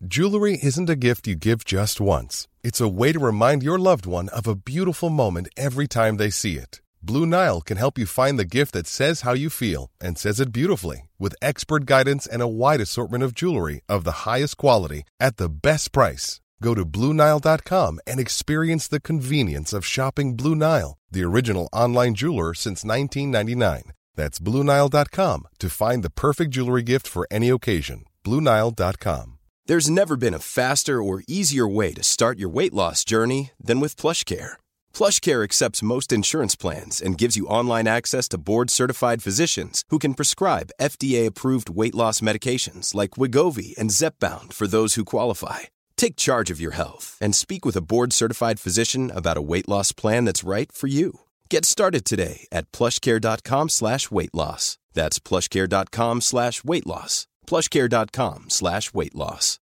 Jewelry 0.00 0.58
isn't 0.62 0.90
a 0.90 0.96
gift 0.96 1.26
you 1.26 1.34
give 1.34 1.64
just 1.64 2.00
once. 2.00 2.46
It's 2.62 2.80
a 2.80 2.88
way 2.88 3.12
to 3.12 3.18
remind 3.18 3.62
your 3.62 3.78
loved 3.78 4.06
one 4.06 4.28
of 4.28 4.46
a 4.46 4.54
beautiful 4.54 5.10
moment 5.10 5.48
every 5.56 5.88
time 5.88 6.16
they 6.16 6.30
see 6.30 6.56
it. 6.58 6.80
Blue 7.02 7.24
Nile 7.24 7.60
can 7.60 7.76
help 7.76 7.98
you 7.98 8.06
find 8.06 8.38
the 8.38 8.44
gift 8.44 8.72
that 8.72 8.86
says 8.86 9.22
how 9.22 9.32
you 9.32 9.48
feel 9.48 9.90
and 10.00 10.18
says 10.18 10.40
it 10.40 10.52
beautifully 10.52 11.08
with 11.18 11.34
expert 11.40 11.86
guidance 11.86 12.26
and 12.26 12.42
a 12.42 12.48
wide 12.48 12.80
assortment 12.80 13.24
of 13.24 13.34
jewelry 13.34 13.80
of 13.88 14.04
the 14.04 14.28
highest 14.28 14.56
quality 14.56 15.04
at 15.18 15.36
the 15.36 15.48
best 15.48 15.92
price. 15.92 16.40
Go 16.62 16.74
to 16.74 16.84
BlueNile.com 16.84 18.00
and 18.06 18.20
experience 18.20 18.88
the 18.88 19.00
convenience 19.00 19.72
of 19.72 19.84
shopping 19.84 20.36
Blue 20.36 20.54
Nile, 20.54 20.96
the 21.10 21.24
original 21.24 21.68
online 21.72 22.14
jeweler 22.14 22.54
since 22.54 22.84
1999. 22.84 23.92
That's 24.14 24.38
BlueNile.com 24.38 25.48
to 25.58 25.70
find 25.70 26.02
the 26.02 26.10
perfect 26.10 26.52
jewelry 26.52 26.82
gift 26.82 27.06
for 27.06 27.26
any 27.30 27.50
occasion. 27.50 28.04
BlueNile.com. 28.24 29.38
There's 29.66 29.90
never 29.90 30.16
been 30.16 30.34
a 30.34 30.38
faster 30.38 31.02
or 31.02 31.24
easier 31.26 31.66
way 31.66 31.92
to 31.94 32.02
start 32.02 32.38
your 32.38 32.48
weight 32.48 32.72
loss 32.72 33.04
journey 33.04 33.50
than 33.60 33.80
with 33.80 33.96
PlushCare. 33.96 34.54
PlushCare 34.94 35.42
accepts 35.42 35.82
most 35.82 36.12
insurance 36.12 36.54
plans 36.54 37.02
and 37.02 37.18
gives 37.18 37.36
you 37.36 37.48
online 37.48 37.88
access 37.88 38.28
to 38.28 38.38
board-certified 38.38 39.24
physicians 39.24 39.82
who 39.90 39.98
can 39.98 40.14
prescribe 40.14 40.70
FDA-approved 40.80 41.68
weight 41.68 41.96
loss 41.96 42.20
medications 42.20 42.94
like 42.94 43.18
Wigovi 43.18 43.76
and 43.76 43.90
Zepbound 43.90 44.52
for 44.52 44.68
those 44.68 44.94
who 44.94 45.04
qualify. 45.04 45.60
Take 45.96 46.16
charge 46.16 46.50
of 46.50 46.60
your 46.60 46.72
health 46.76 47.18
and 47.20 47.34
speak 47.34 47.64
with 47.66 47.76
a 47.76 47.82
board-certified 47.82 48.60
physician 48.60 49.10
about 49.10 49.36
a 49.36 49.42
weight 49.42 49.68
loss 49.68 49.92
plan 49.92 50.24
that's 50.24 50.44
right 50.44 50.70
for 50.72 50.86
you. 50.86 51.20
Get 51.50 51.64
started 51.64 52.04
today 52.04 52.46
at 52.52 52.70
plushcare.com 52.72 53.68
slash 53.68 54.10
weight 54.10 54.34
loss. 54.34 54.78
That's 54.94 55.18
plushcare.com 55.18 56.20
slash 56.20 56.64
weight 56.64 56.86
loss. 56.86 57.26
plushcare.com 57.46 58.46
slash 58.48 58.94
weight 58.94 59.14
loss. 59.14 59.58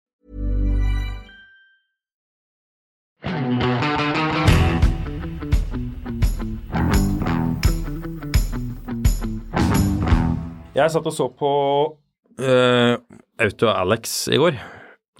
Jeg 10.74 10.90
satt 10.90 11.06
og 11.06 11.14
så 11.14 11.28
på 11.38 11.50
uh, 12.42 12.94
Auto 13.38 13.68
Alex 13.70 14.16
i 14.28 14.40
går. 14.42 14.58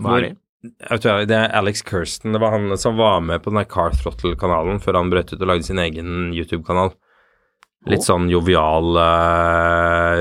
Hva 0.03 0.17
er 0.19 0.27
det? 0.27 0.33
Det 0.65 1.37
er 1.37 1.53
Alex 1.59 1.83
Kirsten. 1.85 2.33
Det 2.33 2.41
var 2.41 2.55
han 2.57 2.73
som 2.81 2.97
var 2.97 3.21
med 3.21 3.43
på 3.45 3.53
den 3.53 3.65
Car 3.69 3.93
Throttle-kanalen 3.93 4.81
før 4.81 5.01
han 5.01 5.11
brøt 5.13 5.33
ut 5.35 5.41
og 5.41 5.49
lagde 5.51 5.67
sin 5.67 5.81
egen 5.83 6.33
YouTube-kanal. 6.33 6.95
Litt 7.91 8.07
sånn 8.07 8.31
jovial 8.33 8.97
uh, 8.97 10.17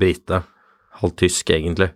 brite. 0.00 0.40
Halvt 0.98 1.18
tysk, 1.22 1.52
egentlig. 1.54 1.92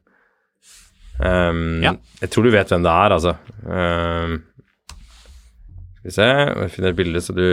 Um, 1.19 1.83
Ja. 1.83 1.97
Jeg 2.21 2.31
tror 2.31 2.47
du 2.47 2.53
vet 2.55 2.71
hvem 2.71 2.87
det 2.87 2.93
er, 2.93 3.17
altså. 3.17 3.35
Um, 3.67 4.39
skal 6.01 6.07
vi 6.07 6.15
se 6.15 6.29
Jeg 6.29 6.71
finner 6.73 6.95
et 6.95 6.97
bilde, 6.97 7.21
så 7.21 7.35
du 7.37 7.45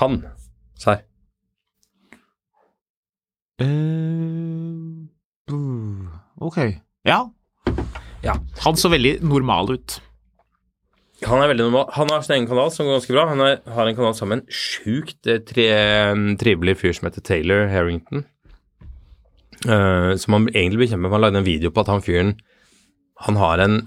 Han. 0.00 0.22
Se 0.78 0.90
her. 0.90 1.04
Eh, 3.60 3.66
uh, 5.52 6.08
ok. 6.40 6.87
Ja. 7.08 7.22
Ja. 8.20 8.36
Han 8.64 8.76
så 8.76 8.90
veldig 8.92 9.18
normal 9.24 9.72
ut. 9.78 9.98
Han 11.26 11.40
er 11.42 11.50
veldig 11.50 11.66
normal. 11.66 11.88
Han 11.96 12.10
har 12.12 12.22
sin 12.22 12.36
egen 12.36 12.48
kanal 12.50 12.70
som 12.74 12.86
går 12.86 12.98
ganske 12.98 13.14
bra. 13.16 13.24
Han 13.30 13.42
er, 13.42 13.56
har 13.74 13.88
en 13.88 13.96
kanal 13.96 14.14
sammen 14.14 14.42
med 14.42 14.44
en 14.44 14.58
sjukt 14.58 15.26
eh, 15.26 15.40
tre, 15.42 15.68
trivelig 16.38 16.76
fyr 16.82 16.94
som 16.94 17.08
heter 17.08 17.24
Taylor 17.24 17.66
Harrington. 17.72 18.26
Uh, 19.66 20.14
som 20.20 20.36
han 20.36 20.50
egentlig 20.52 20.92
med. 20.94 21.10
Han 21.10 21.24
lagde 21.24 21.40
en 21.40 21.48
video 21.48 21.72
på 21.74 21.82
at 21.82 21.88
han 21.90 22.04
fyren 22.04 22.36
Han 23.26 23.34
har 23.40 23.58
en 23.58 23.80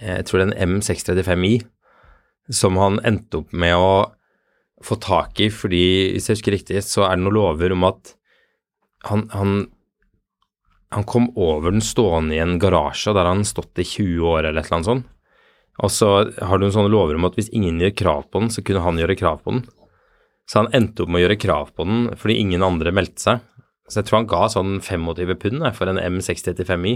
eh, 0.00 0.14
Jeg 0.16 0.24
tror 0.24 0.40
det 0.40 0.46
er 0.46 0.62
en 0.64 0.78
M635i 0.78 1.58
som 2.52 2.76
han 2.80 2.96
endte 3.04 3.42
opp 3.42 3.52
med 3.52 3.72
å 3.76 3.90
få 4.84 4.96
tak 5.00 5.40
i 5.40 5.50
fordi, 5.52 6.12
hvis 6.12 6.28
jeg 6.28 6.36
husker 6.38 6.52
riktig, 6.52 6.82
så 6.84 7.06
er 7.06 7.16
det 7.16 7.24
noen 7.24 7.36
lover 7.38 7.72
om 7.72 7.86
at 7.88 8.10
han, 9.08 9.22
han 9.32 9.54
han 10.94 11.06
kom 11.08 11.28
over 11.34 11.74
den 11.74 11.82
stående 11.84 12.36
i 12.36 12.42
en 12.42 12.58
garasje, 12.62 13.14
der 13.16 13.26
han 13.26 13.44
stått 13.46 13.80
i 13.82 13.86
20 13.86 14.28
år 14.30 14.44
eller 14.44 14.62
et 14.62 14.68
eller 14.68 14.78
annet 14.78 14.90
sånt. 14.90 15.10
Og 15.82 15.90
så 15.90 16.10
har 16.30 16.60
du 16.60 16.68
en 16.68 16.74
sånn 16.74 16.90
lover 16.92 17.18
om 17.18 17.26
at 17.26 17.34
hvis 17.38 17.50
ingen 17.50 17.80
gjør 17.82 17.96
krav 17.98 18.28
på 18.30 18.44
den, 18.44 18.52
så 18.54 18.62
kunne 18.62 18.84
han 18.84 19.00
gjøre 19.00 19.16
krav 19.18 19.40
på 19.42 19.56
den. 19.56 19.64
Så 20.46 20.60
han 20.60 20.70
endte 20.76 21.02
opp 21.02 21.10
med 21.10 21.22
å 21.22 21.24
gjøre 21.24 21.40
krav 21.40 21.72
på 21.74 21.86
den 21.88 22.06
fordi 22.20 22.38
ingen 22.42 22.62
andre 22.62 22.92
meldte 22.94 23.24
seg. 23.24 23.42
Så 23.90 24.00
jeg 24.00 24.08
tror 24.08 24.20
han 24.20 24.30
ga 24.30 24.44
sånn 24.52 24.78
25 24.84 25.34
pund 25.40 25.66
for 25.76 25.90
en 25.90 26.00
M635i. 26.00 26.94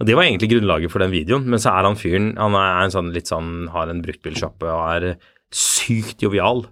Og 0.00 0.08
det 0.08 0.16
var 0.16 0.26
egentlig 0.26 0.50
grunnlaget 0.54 0.92
for 0.92 1.04
den 1.04 1.12
videoen, 1.12 1.46
men 1.48 1.60
så 1.62 1.72
er 1.72 1.86
han 1.88 1.96
fyren 1.96 2.34
Han 2.36 2.56
er 2.58 2.82
en 2.82 2.92
sånn 2.92 3.12
litt 3.14 3.30
sånn 3.30 3.68
har 3.72 3.88
en 3.88 4.02
bruktbilsjappe 4.04 4.68
og 4.68 4.82
er 4.96 5.06
sykt 5.54 6.24
jovial. 6.24 6.66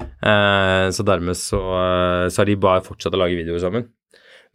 Eh, 0.00 0.88
så 0.92 1.06
dermed 1.06 1.38
så, 1.38 1.60
eh, 1.60 2.26
så 2.28 2.42
har 2.42 2.48
de 2.48 2.58
bare 2.60 2.84
fortsatt 2.84 3.14
å 3.16 3.20
lage 3.22 3.38
videoer 3.38 3.62
sammen. 3.62 3.88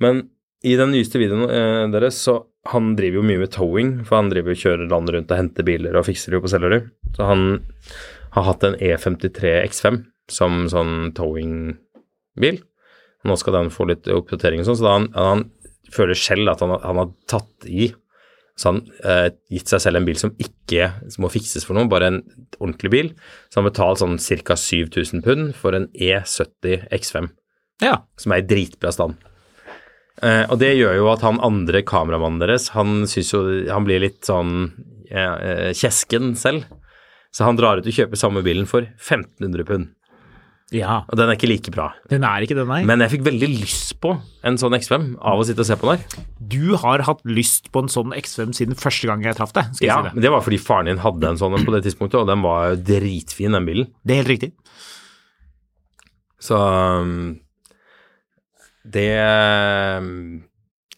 Men 0.02 0.28
i 0.64 0.76
den 0.78 0.92
nyeste 0.94 1.18
videoen 1.22 1.50
eh, 1.50 1.86
deres, 1.94 2.20
så 2.28 2.38
han 2.72 2.92
driver 2.96 3.18
jo 3.22 3.26
mye 3.26 3.40
med 3.42 3.52
towing, 3.56 3.92
for 4.06 4.20
han 4.20 4.30
driver 4.30 4.54
jo 4.54 4.62
kjører 4.62 4.90
landet 4.92 5.16
rundt 5.16 5.32
og 5.34 5.40
henter 5.40 5.66
biler 5.66 5.96
og 5.98 6.06
fikser 6.06 6.30
det 6.30 6.38
jo 6.38 6.44
på 6.46 6.52
Sellerud. 6.54 6.92
Så 7.18 7.26
han 7.26 7.46
har 8.36 8.46
hatt 8.48 8.64
en 8.68 8.76
E53 8.78 9.56
X5 9.66 10.04
som 10.32 10.60
sånn 10.72 11.10
towing-bil. 11.18 12.62
Nå 13.28 13.36
skal 13.38 13.58
den 13.58 13.72
få 13.74 13.86
litt 13.90 14.08
oppdatering 14.10 14.62
og 14.64 14.70
sånn, 14.70 14.78
så 14.80 14.86
da 14.88 14.94
han, 15.00 15.10
han 15.18 15.44
føler 15.94 16.18
selv 16.18 16.54
at 16.54 16.62
han, 16.64 16.72
har- 16.76 16.86
han 16.88 17.02
har 17.02 17.10
tatt 17.30 17.68
i. 17.70 17.90
Så 18.58 18.70
han 18.72 18.80
eh, 19.08 19.32
gitt 19.50 19.72
seg 19.72 19.82
selv 19.82 19.98
en 20.02 20.06
bil 20.06 20.18
som 20.20 20.34
ikke 20.42 20.92
må 21.22 21.30
fikses 21.34 21.66
for 21.66 21.78
noe, 21.78 21.90
bare 21.90 22.10
en 22.12 22.22
ordentlig 22.60 22.92
bil. 22.94 23.12
Så 23.50 23.62
han 23.62 23.68
betalte 23.70 24.04
sånn 24.04 24.20
ca. 24.46 24.58
7000 24.60 25.24
pund 25.26 25.54
for 25.58 25.74
en 25.78 25.90
E70 25.98 26.88
X5 26.94 27.32
Ja. 27.82 28.04
som 28.22 28.34
er 28.36 28.44
i 28.44 28.48
dritbra 28.54 28.94
stand. 28.94 29.18
Eh, 30.22 30.44
og 30.54 30.60
det 30.62 30.76
gjør 30.78 31.00
jo 31.00 31.08
at 31.14 31.24
han 31.26 31.40
andre 31.42 31.82
kameramannen 31.88 32.42
deres, 32.44 32.70
han 32.76 33.08
syns 33.10 33.32
jo 33.34 33.40
Han 33.74 33.88
blir 33.88 34.04
litt 34.04 34.22
sånn 34.28 34.72
eh, 35.10 35.72
kjesken 35.74 36.36
selv. 36.38 36.68
Så 37.34 37.46
han 37.48 37.56
drar 37.58 37.80
ut 37.80 37.88
og 37.88 37.96
kjøper 37.96 38.20
samme 38.20 38.44
bilen 38.46 38.68
for 38.68 38.84
1500 39.00 39.64
pund. 39.66 39.90
ja. 40.76 41.02
Og 41.10 41.16
den 41.20 41.30
er 41.32 41.36
ikke 41.40 41.48
like 41.50 41.72
bra. 41.72 41.90
Den 42.12 42.24
er 42.28 42.44
ikke 42.46 42.56
den, 42.60 42.68
nei. 42.68 42.82
Men 42.88 43.00
jeg 43.04 43.12
fikk 43.16 43.24
veldig 43.30 43.48
lyst 43.56 43.96
på 44.04 44.12
en 44.48 44.58
sånn 44.60 44.76
X5 44.78 45.06
av 45.20 45.40
å 45.40 45.46
sitte 45.48 45.64
og 45.64 45.68
se 45.70 45.76
på 45.80 45.88
den 45.90 46.00
her. 46.04 46.26
du 46.52 46.76
har 46.84 47.04
hatt 47.08 47.24
lyst 47.26 47.72
på 47.72 47.82
en 47.86 47.90
sånn 47.92 48.12
X5 48.20 48.52
siden 48.60 48.76
første 48.80 49.08
gang 49.08 49.24
jeg 49.24 49.36
traff 49.40 49.54
deg. 49.56 49.72
Skal 49.80 49.88
Ja, 49.88 49.98
si 50.02 50.10
det. 50.10 50.14
men 50.16 50.24
det 50.28 50.32
var 50.36 50.44
fordi 50.46 50.60
faren 50.60 50.92
din 50.92 51.02
hadde 51.04 51.28
en 51.32 51.40
sånn 51.40 51.56
på 51.66 51.72
det 51.76 51.84
tidspunktet, 51.88 52.20
og 52.22 52.28
den 52.28 52.44
var 52.44 52.76
dritfin, 52.76 53.52
den 53.58 53.66
bilen. 53.68 53.88
det 54.06 54.14
er 54.14 54.22
helt 54.24 54.34
riktig. 54.36 54.52
Så 56.42 56.58
um, 56.58 57.40
det 58.86 59.10
um, 60.02 60.44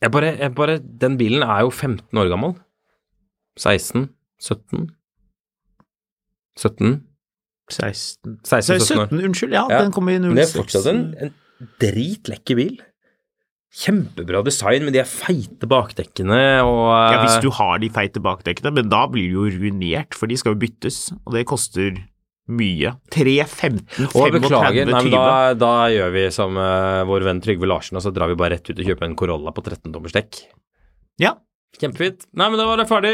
jeg 0.03 0.11
bare, 0.11 0.33
jeg 0.39 0.51
bare 0.55 0.77
Den 0.79 1.17
bilen 1.19 1.43
er 1.43 1.63
jo 1.63 1.71
15 1.71 2.19
år 2.19 2.29
gammel. 2.31 2.55
16? 3.59 4.09
17? 4.41 4.89
17? 6.59 7.03
16 7.71 8.39
16, 8.43 8.79
17 8.83 8.99
år. 8.99 9.05
17, 9.07 9.21
unnskyld. 9.29 9.53
Ja, 9.55 9.67
Ja, 9.71 9.83
den 9.83 9.93
kom 9.95 10.09
i 10.11 10.17
06. 10.19 10.25
Men 10.27 10.35
det 10.39 10.43
er 10.47 10.57
fortsatt 10.57 10.89
en, 10.91 11.03
en 11.15 11.69
dritlekker 11.81 12.59
bil. 12.59 12.81
Kjempebra 13.73 14.43
design 14.45 14.83
med 14.85 14.93
de 14.93 15.01
feite 15.07 15.65
bakdekkene 15.65 16.41
og 16.61 16.91
Ja, 16.93 17.23
hvis 17.23 17.39
du 17.41 17.49
har 17.57 17.79
de 17.81 17.89
feite 17.89 18.21
bakdekkene, 18.21 18.73
men 18.75 18.91
da 18.91 19.07
blir 19.09 19.31
du 19.31 19.39
jo 19.39 19.47
ruinert, 19.55 20.13
for 20.13 20.29
de 20.29 20.37
skal 20.37 20.53
jo 20.53 20.61
byttes, 20.61 21.07
og 21.23 21.33
det 21.33 21.47
koster 21.49 21.97
mye. 22.51 22.91
3, 23.13 23.35
15, 23.47 24.09
Og 24.09 24.27
35, 24.27 24.41
beklager, 24.43 24.89
nei, 24.89 25.01
men 25.05 25.13
da, 25.15 25.53
da 25.55 25.71
gjør 25.93 26.11
vi 26.11 26.25
som 26.35 26.57
uh, 26.59 27.03
vår 27.07 27.23
venn 27.29 27.39
Trygve 27.43 27.69
Larsen, 27.69 27.95
og 27.99 28.03
så 28.03 28.11
drar 28.15 28.27
vi 28.31 28.35
bare 28.39 28.57
rett 28.57 28.67
ut 28.67 28.75
og 28.79 28.89
kjøper 28.89 29.07
en 29.07 29.15
Corolla 29.19 29.53
på 29.55 29.63
13-tommers 29.63 30.15
dekk. 30.17 30.41
Ja. 31.23 31.37
Kjempefint. 31.79 32.27
Nei, 32.37 32.49
men 32.53 32.59
da 32.59 32.67
var 32.69 32.77
det 32.77 32.85
ferdig. 32.89 33.13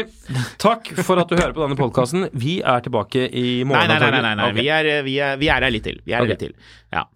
Takk 0.60 0.90
for 1.06 1.20
at 1.22 1.30
du 1.30 1.38
hører 1.38 1.54
på 1.56 1.62
denne 1.64 1.78
podkasten. 1.78 2.26
Vi 2.36 2.58
er 2.60 2.82
tilbake 2.84 3.22
i 3.30 3.62
morgen. 3.64 3.88
nei, 3.88 3.96
nei, 4.02 4.10
nei, 4.12 4.20
nei, 4.26 4.34
nei. 4.36 4.48
Okay. 4.50 4.58
Vi, 4.58 4.68
er, 4.74 4.90
vi, 5.06 5.14
er, 5.24 5.38
vi 5.40 5.48
er 5.48 5.64
her 5.64 5.72
litt 5.72 5.86
til. 5.86 6.00
Vi 6.04 6.12
er 6.12 6.20
her 6.20 6.26
Ok. 6.28 6.34
litt 6.34 6.42
til. 6.44 6.52
Ja. 6.92 7.06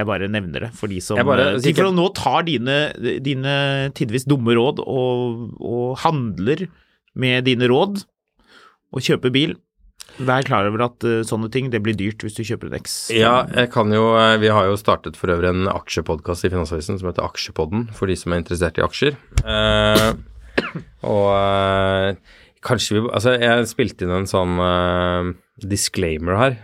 Jeg 0.00 0.06
bare 0.06 0.28
nevner 0.30 0.66
det 0.66 0.72
for 0.78 0.90
de 0.90 1.00
som 1.02 1.18
bare- 1.26 1.56
eh, 1.58 1.74
for 1.74 1.90
nå 1.94 2.08
tar 2.14 2.44
dine, 2.46 2.76
dine 3.22 3.54
tidvis 3.98 4.26
dumme 4.30 4.54
råd 4.54 4.82
og, 4.82 5.48
og 5.60 5.98
handler 6.02 6.66
med 7.18 7.44
dine 7.46 7.66
råd 7.70 8.04
og 8.94 9.02
kjøper 9.02 9.34
bil. 9.34 9.56
Vær 10.18 10.44
klar 10.46 10.66
over 10.68 10.84
at 10.88 11.06
uh, 11.06 11.20
sånne 11.26 11.50
ting 11.52 11.70
det 11.72 11.82
blir 11.84 11.96
dyrt 11.98 12.24
hvis 12.24 12.36
du 12.36 12.42
kjøper 12.44 12.70
en 12.70 12.78
X. 12.80 12.96
Ja, 13.14 13.44
jeg 13.54 13.70
kan 13.74 13.92
jo 13.94 14.12
eh, 14.18 14.36
Vi 14.42 14.50
har 14.52 14.66
jo 14.68 14.78
startet 14.80 15.18
for 15.18 15.32
øvrig 15.32 15.52
en 15.52 15.70
aksjepodkast 15.70 16.48
i 16.48 16.52
Finansavisen 16.52 17.00
som 17.00 17.10
heter 17.10 17.26
Aksjepodden, 17.26 17.88
for 17.96 18.10
de 18.10 18.18
som 18.18 18.34
er 18.34 18.42
interessert 18.42 18.80
i 18.80 18.84
aksjer. 18.84 19.16
Uh, 19.44 20.10
og 21.08 21.28
uh, 21.32 22.40
kanskje 22.66 22.98
vi 22.98 23.04
Altså, 23.08 23.36
jeg 23.40 23.70
spilte 23.70 24.04
inn 24.04 24.16
en 24.18 24.28
sånn 24.28 24.58
disclaimer 25.60 26.36
her. 26.40 26.58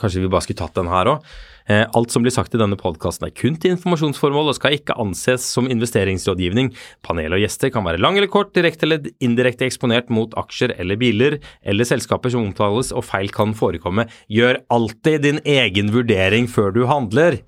Kanskje 0.00 0.22
vi 0.22 0.30
bare 0.32 0.44
skulle 0.44 0.60
tatt 0.60 0.76
den 0.76 0.88
her 0.92 1.16
òg. 1.16 1.34
Eh, 1.64 1.86
alt 1.96 2.12
som 2.12 2.24
blir 2.24 2.32
sagt 2.34 2.52
i 2.52 2.60
denne 2.60 2.76
podkasten 2.76 3.24
er 3.24 3.32
kun 3.32 3.54
til 3.56 3.72
informasjonsformål 3.72 4.50
og 4.52 4.56
skal 4.58 4.76
ikke 4.76 4.96
anses 5.00 5.46
som 5.48 5.68
investeringsrådgivning. 5.72 6.74
Panel 7.06 7.36
og 7.36 7.40
gjester 7.40 7.72
kan 7.72 7.86
være 7.86 8.02
lang 8.02 8.18
eller 8.20 8.28
kort, 8.32 8.52
direkte 8.56 8.84
eller 8.84 9.08
indirekte 9.24 9.64
eksponert 9.64 10.12
mot 10.12 10.36
aksjer 10.40 10.74
eller 10.76 11.00
biler 11.00 11.38
eller 11.64 11.88
selskaper 11.88 12.34
som 12.34 12.44
omtales, 12.50 12.92
og 12.92 13.06
feil 13.08 13.32
kan 13.32 13.56
forekomme. 13.56 14.04
Gjør 14.28 14.60
alltid 14.74 15.24
din 15.24 15.40
egen 15.40 15.92
vurdering 15.94 16.50
før 16.52 16.74
du 16.76 16.84
handler. 16.90 17.40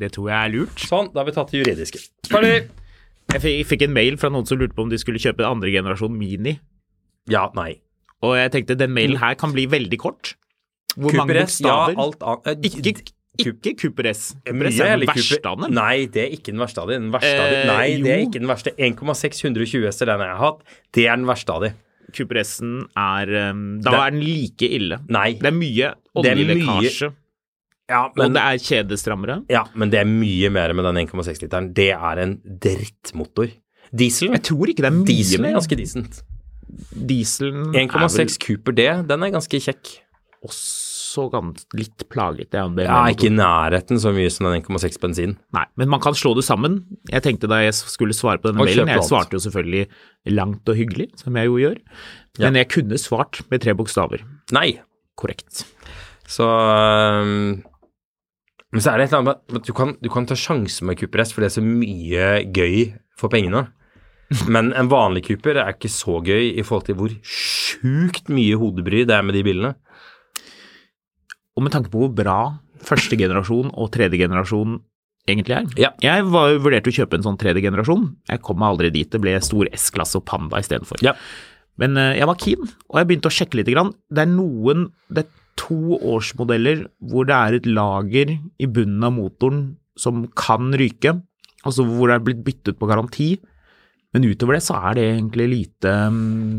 Det 0.00 0.14
tror 0.16 0.32
jeg 0.32 0.38
er 0.40 0.54
lurt. 0.56 0.88
Sånn, 0.88 1.12
da 1.12 1.20
har 1.20 1.28
vi 1.28 1.36
tatt 1.36 1.52
det 1.52 1.60
juridiske. 1.60 2.00
Ferdig. 2.30 2.56
Jeg 3.30 3.66
fikk, 3.68 3.84
en 3.86 3.94
mail 3.94 4.16
fra 4.18 4.32
noen 4.32 4.48
som 4.48 4.58
lurte 4.58 4.74
på 4.74 4.82
om 4.82 4.90
de 4.90 4.98
skulle 4.98 5.20
kjøpe 5.22 5.44
andre 5.46 5.70
generasjon 5.70 6.16
Mini. 6.16 6.56
Ja, 7.30 7.44
nei. 7.54 7.76
Og 8.24 8.34
jeg 8.36 8.50
tenkte 8.56 8.76
den 8.76 8.92
mailen 8.96 9.20
her 9.20 9.36
kan 9.38 9.52
bli 9.54 9.68
veldig 9.70 10.00
kort. 10.00 10.34
Hvor 10.96 11.14
mange 11.14 11.36
bokstaver? 11.36 11.94
Ja, 11.94 12.02
alt 12.02 12.24
annet 12.26 12.66
eh, 12.66 12.88
Ikke, 12.90 13.12
ikke 13.40 13.72
Cooper 13.80 14.08
S. 14.12 14.22
Cooper 14.46 14.68
S 14.70 14.80
er 14.80 14.96
den 14.96 15.06
verste 15.10 15.46
av 15.50 15.60
dem. 15.60 15.74
Nei, 15.74 16.06
det 16.06 16.22
er 16.26 16.34
ikke 16.36 16.52
den 16.54 16.60
verste 16.62 16.82
av 16.82 16.88
dem. 16.92 17.06
Den 17.08 17.12
verste 17.14 17.36
av 17.42 17.50
de. 17.50 17.56
Eh, 17.60 17.66
Nei, 17.70 17.86
det 18.04 18.12
er 18.14 18.24
ikke 18.26 18.40
den 18.42 18.50
verste. 18.50 18.72
1,620 18.78 19.86
S 19.90 20.02
er 20.02 20.06
den 20.12 20.20
jeg 20.26 20.34
har 20.34 20.42
hatt, 20.44 20.60
det 20.96 21.06
er 21.06 21.16
den 21.20 21.26
verste 21.30 21.54
av 21.56 21.62
dem. 21.66 21.78
Cooper 22.16 22.40
S-en 22.42 22.72
er 22.98 23.30
um, 23.52 23.80
Da 23.84 23.90
Det- 23.90 24.00
er 24.00 24.10
den 24.16 24.20
like 24.26 24.66
ille. 24.80 24.98
Nei. 25.08 25.32
Det 25.38 25.46
er 25.46 25.54
mye 25.54 25.92
oljelekkasje, 26.18 27.12
Ja, 27.90 28.04
og 28.06 28.32
det 28.34 28.42
er 28.42 28.58
kjedestrammere. 28.58 29.44
ja, 29.50 29.64
men 29.74 29.90
det 29.90 29.98
er 30.00 30.04
mye 30.06 30.50
mer 30.50 30.72
med 30.74 30.84
den 30.84 31.06
1,6-literen. 31.06 31.72
Det 31.74 31.90
er 31.94 32.18
en 32.22 32.36
drittmotor. 32.58 33.50
Dieselen 33.94 34.32
Jeg 34.38 34.42
tror 34.46 34.66
ikke 34.70 34.82
det 34.84 34.90
er 34.90 34.96
mye 34.98 35.06
Dieselen 35.06 35.46
er 35.46 35.56
ganske 35.58 35.76
decent. 35.76 36.20
Dieselen 36.94 37.72
1,6 37.74 38.38
Cooper 38.38 38.72
D, 38.72 38.86
den 39.06 39.22
er 39.26 39.30
ganske 39.34 39.58
kjekk. 39.60 39.98
vel 40.42 40.50
også 41.10 41.40
litt 41.76 42.04
plaget. 42.12 42.54
Ja, 42.54 42.66
det 42.68 42.86
Ja, 42.86 43.02
med 43.04 43.16
ikke 43.16 43.30
i 43.30 43.34
nærheten 43.34 44.00
så 44.00 44.12
mye 44.14 44.30
som 44.30 44.46
den 44.46 44.62
1,6 44.62 45.00
bensin. 45.02 45.36
Nei, 45.56 45.64
men 45.76 45.90
man 45.92 46.00
kan 46.00 46.14
slå 46.14 46.34
det 46.38 46.44
sammen. 46.46 46.84
Jeg 47.10 47.24
tenkte 47.26 47.50
da 47.50 47.62
jeg 47.64 47.74
skulle 47.74 48.16
svare 48.16 48.38
på 48.38 48.50
denne 48.50 48.62
Og 48.62 48.70
mailen, 48.70 48.88
jeg 48.88 49.06
svarte 49.08 49.36
jo 49.36 49.42
selvfølgelig 49.42 49.88
langt 50.36 50.68
og 50.68 50.78
hyggelig, 50.78 51.10
som 51.20 51.36
jeg 51.36 51.50
jo 51.50 51.58
gjør, 51.58 51.80
men 52.38 52.60
jeg 52.60 52.70
kunne 52.70 53.00
svart 53.00 53.42
med 53.50 53.64
tre 53.64 53.74
bokstaver. 53.74 54.24
Nei. 54.52 54.80
Korrekt. 55.20 55.66
Så 56.30 56.46
um 56.46 57.62
Men 58.70 58.80
så 58.80 58.92
er 58.92 58.98
det 58.98 59.08
et 59.08 59.12
eller 59.12 59.24
annet 59.24 59.50
med 59.50 59.58
at 59.58 59.66
du 59.66 59.72
kan, 59.74 59.96
du 59.98 60.08
kan 60.08 60.26
ta 60.30 60.36
sjansen 60.38 60.86
med 60.86 60.96
Cooper 61.00 61.24
S, 61.24 61.32
for 61.34 61.42
det 61.42 61.48
er 61.50 61.56
så 61.58 61.62
mye 61.64 62.26
gøy 62.54 62.92
for 63.18 63.32
pengene. 63.32 63.64
Men 64.46 64.70
en 64.78 64.90
vanlig 64.90 65.24
Cooper 65.26 65.58
er 65.58 65.72
ikke 65.74 65.90
så 65.90 66.20
gøy 66.22 66.52
i 66.54 66.62
forhold 66.62 66.86
til 66.86 66.98
hvor 67.00 67.14
sjukt 67.26 68.30
mye 68.30 68.54
hodebry 68.60 69.02
det 69.08 69.16
er 69.16 69.26
med 69.26 69.34
de 69.34 69.42
bilene. 69.42 69.72
Og 71.56 71.66
med 71.66 71.74
tanke 71.74 71.92
på 71.92 72.04
hvor 72.04 72.12
bra 72.14 72.40
første 72.84 73.18
generasjon 73.20 73.72
og 73.74 73.90
tredje 73.94 74.20
generasjon 74.22 74.78
egentlig 75.28 75.56
er. 75.58 75.68
Ja. 75.80 75.90
Jeg 76.02 76.26
var, 76.32 76.54
vurderte 76.62 76.92
å 76.92 76.96
kjøpe 76.96 77.18
en 77.18 77.26
sånn 77.26 77.38
tredje 77.40 77.62
generasjon. 77.64 78.06
Jeg 78.30 78.42
kom 78.46 78.60
meg 78.60 78.72
aldri 78.72 78.92
dit. 78.94 79.10
Det 79.10 79.20
ble 79.22 79.36
stor 79.44 79.68
S-klasse 79.76 80.18
og 80.20 80.26
Panda 80.28 80.60
istedenfor. 80.62 81.02
Ja. 81.04 81.14
Men 81.80 81.96
eh, 82.00 82.16
jeg 82.18 82.28
var 82.28 82.40
keen, 82.40 82.72
og 82.90 83.00
jeg 83.00 83.08
begynte 83.08 83.30
å 83.30 83.34
sjekke 83.34 83.60
litt. 83.60 83.70
Grann. 83.72 83.94
Det 84.10 84.24
er 84.24 84.32
noen 84.32 84.88
Det 85.08 85.24
er 85.24 85.36
to 85.60 85.98
årsmodeller 85.98 86.86
hvor 87.10 87.26
det 87.28 87.36
er 87.36 87.58
et 87.58 87.68
lager 87.68 88.32
i 88.32 88.68
bunnen 88.70 89.04
av 89.04 89.12
motoren 89.12 89.64
som 89.98 90.22
kan 90.38 90.70
ryke, 90.72 91.12
altså 91.66 91.84
hvor 91.84 92.08
det 92.08 92.16
er 92.16 92.24
blitt 92.24 92.44
byttet 92.46 92.78
på 92.80 92.88
garanti. 92.88 93.34
Men 94.14 94.24
utover 94.26 94.56
det 94.56 94.64
så 94.64 94.78
er 94.88 94.96
det 94.96 95.04
egentlig 95.10 95.48
lite 95.50 95.92
mm, 96.14 96.54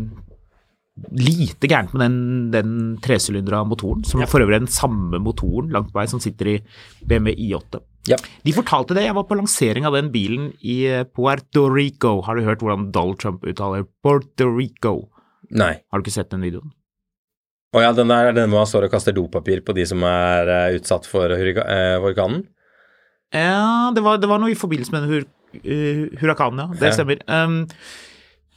lite 1.12 1.70
gærent 1.70 1.94
med 1.94 2.04
den, 2.04 2.18
den 2.54 2.74
tresylindra 3.04 3.64
motoren, 3.68 4.04
som 4.08 4.24
for 4.30 4.44
øvrig 4.44 4.60
er 4.60 4.66
den 4.66 4.72
samme 4.72 5.20
motoren 5.24 5.72
langt 5.74 5.92
på 5.94 6.00
vei 6.00 6.08
som 6.12 6.22
sitter 6.24 6.54
i 6.54 6.58
BMW 7.08 7.34
I8. 7.36 7.82
Ja. 8.10 8.18
De 8.46 8.54
fortalte 8.56 8.96
det, 8.98 9.04
jeg 9.06 9.14
var 9.18 9.28
på 9.30 9.38
lansering 9.38 9.86
av 9.86 9.94
den 9.94 10.10
bilen 10.14 10.52
i 10.66 10.82
eh, 10.90 11.04
Puerto 11.06 11.68
Rico. 11.70 12.20
Har 12.26 12.38
du 12.38 12.46
hørt 12.48 12.64
hvordan 12.64 12.90
Donald 12.96 13.20
Trump 13.22 13.46
uttaler 13.46 13.86
Puerto 14.02 14.48
Rico? 14.56 14.96
Nei. 15.54 15.76
Har 15.92 16.00
du 16.00 16.08
ikke 16.08 16.16
sett 16.16 16.32
den 16.34 16.46
videoen? 16.46 16.72
Å 17.72 17.84
ja, 17.86 17.92
den 17.96 18.10
der 18.12 18.32
er 18.32 18.36
den 18.36 18.50
hvor 18.52 18.66
han 18.66 18.68
står 18.68 18.88
og 18.90 18.96
kaster 18.96 19.16
dopapir 19.16 19.62
på 19.64 19.76
de 19.78 19.86
som 19.88 20.02
er 20.04 20.50
uh, 20.50 20.74
utsatt 20.76 21.06
for 21.08 21.32
Uh, 21.32 22.02
orkanen? 22.04 22.42
Ja, 23.32 23.92
det 23.96 24.04
var, 24.04 24.18
det 24.20 24.28
var 24.28 24.42
noe 24.44 24.52
i 24.52 24.60
forbindelse 24.60 24.92
med 24.92 25.06
den 25.06 25.14
hur, 25.14 25.28
uh, 25.62 26.18
hurrakanen, 26.20 26.66
ja. 26.66 26.80
Det 26.82 26.90
Ja. 26.90 26.96
stemmer. 26.98 27.22
Um, 27.32 27.62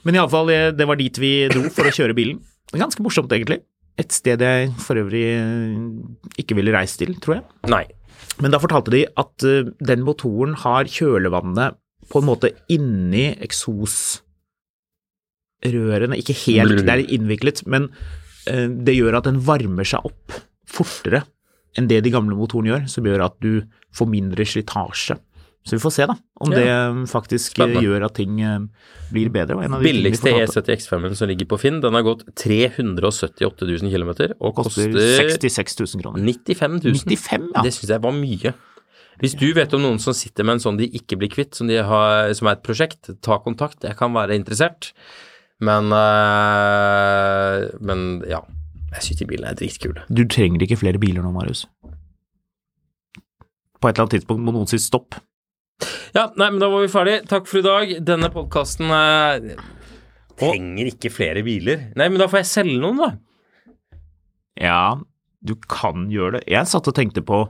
men 0.04 0.14
iallfall, 0.18 0.48
det 0.76 0.86
var 0.88 0.96
dit 1.00 1.16
vi 1.20 1.32
dro 1.52 1.62
for 1.72 1.84
å 1.88 1.94
kjøre 1.94 2.16
bilen. 2.16 2.38
Ganske 2.74 3.02
morsomt, 3.04 3.32
egentlig. 3.34 3.58
Et 4.00 4.10
sted 4.10 4.40
jeg 4.42 4.72
for 4.82 4.98
øvrig 4.98 5.26
eh, 5.36 6.42
ikke 6.42 6.56
ville 6.58 6.74
reist 6.74 6.98
til, 6.98 7.14
tror 7.22 7.34
jeg. 7.38 7.44
Nei. 7.70 7.84
Men 8.42 8.50
da 8.50 8.58
fortalte 8.62 8.90
de 8.94 9.02
at 9.06 9.44
eh, 9.46 9.68
den 9.78 10.02
motoren 10.06 10.54
har 10.64 10.84
kjølevannet 10.90 11.78
på 12.10 12.20
en 12.20 12.26
måte 12.26 12.48
inni 12.72 13.26
eksosrørene. 13.44 16.18
Ikke 16.18 16.36
helt, 16.44 16.82
det 16.82 16.92
er 16.96 17.12
innviklet, 17.14 17.58
men 17.70 17.82
eh, 18.50 18.66
det 18.66 18.98
gjør 18.98 19.14
at 19.20 19.26
den 19.30 19.38
varmer 19.46 19.86
seg 19.88 20.00
opp 20.10 20.26
fortere 20.66 21.22
enn 21.78 21.88
det 21.90 22.02
de 22.06 22.12
gamle 22.14 22.36
motorene 22.38 22.72
gjør, 22.72 22.84
som 22.90 23.06
gjør 23.06 23.26
at 23.28 23.38
du 23.42 23.62
får 23.94 24.10
mindre 24.10 24.46
slitasje. 24.46 25.18
Så 25.64 25.78
vi 25.78 25.80
får 25.80 25.92
se 25.96 26.04
da, 26.10 26.14
om 26.44 26.52
Ja. 26.52 26.58
det 26.58 27.08
faktisk 27.08 27.54
eh, 27.54 27.64
Spennende. 27.64 27.80
gjør 27.86 28.04
at 28.04 28.14
ting 28.18 28.40
eh, 28.44 28.58
blir 29.10 29.30
bedre. 29.32 29.56
Billigste. 29.80 30.28
E70 30.28 30.74
X5-en 30.76 31.16
som 31.16 31.28
ligger 31.30 31.48
på 31.48 31.58
Finn, 31.62 31.80
den 31.80 31.96
har 31.96 32.04
gått 32.04 32.26
378 32.36 33.64
000 33.64 33.88
km 33.94 34.10
og 34.40 34.54
koster 34.60 34.92
koster 34.92 35.16
66 35.40 35.78
000 35.96 36.02
kroner. 36.02 36.20
95 36.20 36.78
000. 36.84 36.94
95, 37.08 37.48
ja. 37.54 37.62
Det 37.64 37.72
syns 37.72 37.94
jeg 37.96 38.02
var 38.04 38.12
mye. 38.12 38.52
Hvis 39.22 39.36
du 39.38 39.46
vet 39.54 39.72
om 39.72 39.80
noen 39.80 40.00
som 40.02 40.12
sitter 40.12 40.44
med 40.44 40.58
en 40.58 40.64
sånn 40.64 40.76
de 40.76 40.88
ikke 40.90 41.16
blir 41.16 41.30
kvitt, 41.32 41.54
som, 41.54 41.68
de 41.70 41.78
har, 41.86 42.32
som 42.34 42.48
er 42.50 42.58
et 42.58 42.64
prosjekt, 42.66 43.08
ta 43.22 43.38
kontakt. 43.40 43.84
Jeg 43.86 43.96
kan 43.96 44.12
være 44.12 44.34
interessert. 44.36 44.92
Men 45.64 45.86
øh, 45.94 47.70
Men 47.80 48.22
ja. 48.28 48.42
Jeg 48.94 49.02
syns 49.08 49.18
de 49.18 49.26
bilene 49.26 49.50
er 49.50 49.56
dritkule. 49.58 50.02
Du 50.12 50.22
trenger 50.30 50.62
ikke 50.62 50.76
flere 50.78 51.00
biler 51.02 51.24
nå, 51.24 51.30
Marius. 51.34 51.64
På 53.80 53.88
et 53.88 53.96
eller 53.96 54.04
annet 54.04 54.14
tidspunkt 54.20 54.44
må 54.46 54.52
noen 54.54 54.68
si 54.70 54.78
stopp. 54.78 55.16
Ja, 56.14 56.28
nei, 56.38 56.50
men 56.50 56.60
da 56.62 56.68
var 56.70 56.84
vi 56.84 56.90
ferdig. 56.92 57.16
Takk 57.30 57.48
for 57.50 57.58
i 57.58 57.64
dag. 57.66 57.92
Denne 58.06 58.28
podkasten 58.30 58.90
trenger 60.38 60.90
ikke 60.92 61.10
flere 61.14 61.42
biler. 61.46 61.88
Nei, 61.98 62.06
men 62.10 62.20
da 62.22 62.28
får 62.30 62.42
jeg 62.44 62.50
selge 62.52 62.78
noen, 62.82 63.00
da. 63.02 63.10
Ja, 64.62 64.78
du 65.44 65.56
kan 65.68 66.06
gjøre 66.12 66.38
det. 66.38 66.44
Jeg 66.54 66.70
satt 66.70 66.86
og 66.90 66.94
tenkte 66.96 67.24
på 67.26 67.40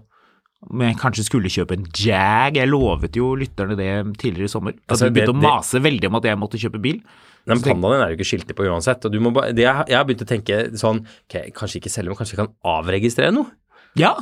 om 0.65 0.81
jeg 0.81 0.97
kanskje 0.97 1.27
skulle 1.27 1.51
kjøpe 1.53 1.77
en 1.77 1.85
Jag. 1.93 2.57
Jeg 2.57 2.71
lovet 2.71 3.17
jo 3.21 3.35
lytterne 3.37 3.77
det 3.77 3.91
tidligere 4.23 4.49
i 4.49 4.53
sommer. 4.55 4.73
At 4.87 4.95
Altså, 4.97 5.11
du 5.11 5.19
begynte 5.19 5.35
det- 5.35 5.45
å 5.45 5.45
mase 5.45 5.81
veldig 5.85 6.07
om 6.09 6.15
at 6.17 6.25
jeg 6.25 6.39
måtte 6.41 6.61
kjøpe 6.63 6.81
bil. 6.81 7.03
Nei, 7.47 7.57
men 7.59 7.61
pandaen 7.61 8.01
er 8.01 8.09
jo 8.15 8.17
ikke 8.17 8.31
skiltet 8.31 8.57
på 8.57 8.65
uansett. 8.65 9.05
Og 9.05 9.13
du 9.13 9.21
må 9.21 9.31
ba, 9.35 9.53
det, 9.53 9.61
jeg, 9.67 9.85
jeg 9.89 9.97
har 9.99 10.05
begynt 10.09 10.25
å 10.25 10.31
tenke 10.33 10.73
sånn 10.73 11.05
okay, 11.29 11.51
kanskje 11.53 11.83
ikke 11.83 11.93
selge, 11.93 12.09
men 12.09 12.17
kanskje 12.17 12.37
jeg 12.39 12.47
kan 12.47 12.55
avregistrere 12.65 13.35
noe? 13.37 13.51
Ja. 13.95 14.15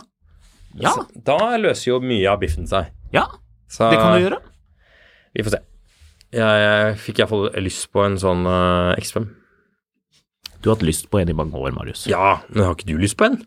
Ja, 0.74 0.90
Altså, 0.90 1.06
da 1.22 1.38
løser 1.62 1.84
jo 1.92 2.00
mye 2.00 2.26
av 2.26 2.40
biffen 2.40 2.66
seg. 2.66 2.90
ja, 3.12 3.28
Så, 3.72 3.88
det 3.88 4.00
kan 4.00 4.16
du 4.16 4.26
gjøre. 4.26 4.40
Vi 5.32 5.44
får 5.46 5.56
se. 5.56 5.62
Jeg, 6.32 6.64
jeg 6.64 6.98
fikk 7.00 7.22
iallfall 7.22 7.46
lyst 7.64 7.88
på 7.92 8.04
en 8.04 8.18
sånn 8.20 8.44
uh, 8.48 8.92
X5. 9.00 9.28
Du 10.62 10.68
har 10.68 10.76
hatt 10.76 10.84
lyst 10.86 11.08
på 11.12 11.20
en 11.20 11.32
i 11.32 11.36
mange 11.36 11.58
år, 11.58 11.72
Marius. 11.74 12.04
Ja, 12.10 12.38
men 12.52 12.66
har 12.66 12.76
ikke 12.76 12.90
du 12.92 13.00
lyst 13.00 13.18
på 13.20 13.26
en? 13.26 13.40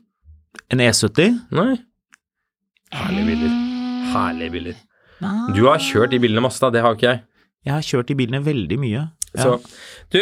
En 0.73 0.81
E70? 0.83 1.37
Nei. 1.55 1.75
Herlige 2.95 3.29
biler. 3.29 3.53
Herlige 4.11 4.53
biler. 4.55 4.81
Du 5.55 5.61
har 5.69 5.79
kjørt 5.81 6.11
de 6.11 6.19
bilene 6.21 6.43
masse, 6.43 6.59
da. 6.63 6.73
Det 6.73 6.83
har 6.83 6.97
ikke 6.97 7.07
jeg. 7.07 7.21
Jeg 7.65 7.73
har 7.73 7.85
kjørt 7.85 8.09
de 8.11 8.17
bilene 8.19 8.41
veldig 8.45 8.77
mye. 8.81 9.05
Ja. 9.35 9.45
Så 9.45 9.55
du, 10.13 10.19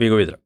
vi 0.00 0.08
går 0.10 0.24
videre. 0.24 0.40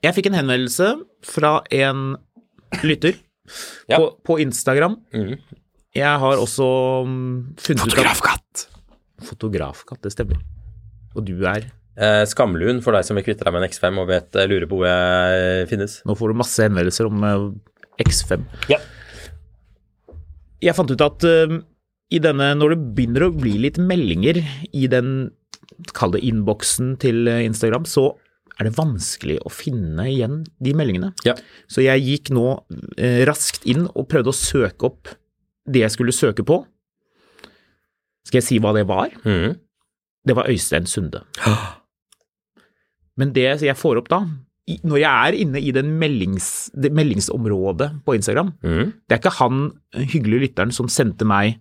Jeg 0.00 0.16
fikk 0.16 0.30
en 0.30 0.38
henvendelse 0.40 0.94
fra 1.28 1.60
en 1.76 2.14
lytter 2.86 3.18
Ja. 3.90 3.98
på, 3.98 4.12
på 4.26 4.38
Instagram. 4.42 4.98
Mm. 5.14 5.34
Jeg 5.96 6.22
har 6.22 6.38
også 6.38 6.66
funnet 7.02 7.66
funnet 7.66 7.82
ut 7.82 7.90
at 7.90 7.98
Fotografkatt! 7.98 8.66
Fotografkatt, 9.26 10.02
det 10.06 10.14
stemmer. 10.14 10.40
Og 11.18 11.26
du 11.26 11.34
er 11.44 11.66
Eh, 12.00 12.22
Skamlun, 12.28 12.80
for 12.84 12.96
deg 12.96 13.04
som 13.04 13.18
vil 13.18 13.26
kvitte 13.26 13.44
deg 13.44 13.52
med 13.52 13.64
en 13.64 13.68
X5 13.68 13.98
og 14.00 14.08
vet, 14.08 14.36
eh, 14.38 14.48
lurer 14.48 14.68
på 14.70 14.78
hvor 14.78 14.88
jeg 14.88 15.66
finnes. 15.68 15.98
Nå 16.08 16.16
får 16.16 16.30
du 16.30 16.38
masse 16.40 16.62
henvendelser 16.64 17.08
om 17.10 17.26
eh, 17.26 18.06
X5. 18.06 18.46
Ja. 18.72 18.78
Jeg 20.64 20.76
fant 20.76 20.92
ut 20.92 21.02
at 21.04 21.24
uh, 21.24 21.52
i 22.12 22.18
denne, 22.20 22.50
når 22.56 22.74
det 22.74 22.80
begynner 22.96 23.26
å 23.26 23.32
bli 23.32 23.54
litt 23.62 23.78
meldinger 23.80 24.42
i 24.76 24.84
den, 24.92 25.30
kall 25.96 26.12
det 26.12 26.20
innboksen 26.28 26.98
til 27.00 27.28
Instagram, 27.30 27.86
så 27.88 28.10
er 28.60 28.68
det 28.68 28.76
vanskelig 28.76 29.38
å 29.46 29.52
finne 29.52 30.04
igjen 30.10 30.42
de 30.60 30.74
meldingene. 30.76 31.14
Ja. 31.24 31.34
Så 31.70 31.84
jeg 31.84 32.04
gikk 32.04 32.30
nå 32.36 32.44
eh, 33.00 33.22
raskt 33.28 33.64
inn 33.70 33.86
og 33.88 34.08
prøvde 34.10 34.34
å 34.34 34.36
søke 34.36 34.90
opp 34.90 35.14
det 35.70 35.84
jeg 35.86 35.94
skulle 35.94 36.14
søke 36.14 36.44
på. 36.46 36.60
Skal 38.28 38.42
jeg 38.42 38.46
si 38.46 38.58
hva 38.60 38.74
det 38.76 38.84
var? 38.90 39.14
Mm. 39.24 39.56
Det 40.28 40.36
var 40.36 40.50
Øystein 40.52 40.88
Sunde. 40.90 41.22
Men 43.16 43.32
det 43.36 43.48
jeg 43.64 43.78
får 43.80 44.02
opp 44.02 44.10
da, 44.12 44.20
når 44.86 45.00
jeg 45.00 45.10
er 45.10 45.38
inne 45.40 45.62
i 45.64 45.72
den 45.74 45.94
meldings, 45.98 46.68
det 46.76 46.92
meldingsområdet 46.94 47.90
på 48.06 48.14
Instagram, 48.18 48.52
mm. 48.60 48.92
det 49.08 49.16
er 49.16 49.22
ikke 49.22 49.38
han 49.40 49.64
eh, 49.96 50.04
hyggelige 50.04 50.44
lytteren 50.46 50.74
som 50.74 50.90
sendte 50.92 51.26
meg 51.28 51.58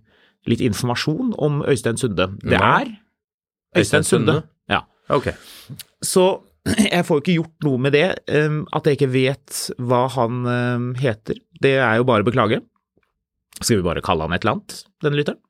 litt 0.49 0.61
informasjon 0.63 1.33
om 1.39 1.63
Øystein 1.67 1.99
Sunde. 1.99 2.29
Det 2.43 2.59
er 2.59 2.91
Øystein 2.91 3.79
Øystein 3.79 4.07
Sunde? 4.07 4.35
Sunde. 4.41 4.47
Ja. 4.69 4.83
Ok. 5.15 5.31
Så 6.03 6.27
jeg 6.95 7.05
får 7.07 7.21
ikke 7.21 7.37
gjort 7.37 7.67
noe 7.67 7.81
med 7.85 7.95
det. 7.95 8.07
um, 8.33 8.61
At 8.75 8.87
jeg 8.87 8.99
ikke 8.99 9.13
vet 9.13 9.61
hva 9.79 10.05
han 10.15 10.43
um, 10.45 10.89
heter, 10.99 11.39
det 11.63 11.77
er 11.79 11.99
jo 12.01 12.07
bare 12.09 12.25
å 12.25 12.29
beklage. 12.29 12.61
Skal 13.59 13.79
vi 13.79 13.87
bare 13.87 14.03
kalle 14.05 14.27
han 14.27 14.35
et 14.35 14.43
eller 14.45 14.57
annet, 14.57 14.83
denne 15.03 15.19
lytteren? 15.19 15.41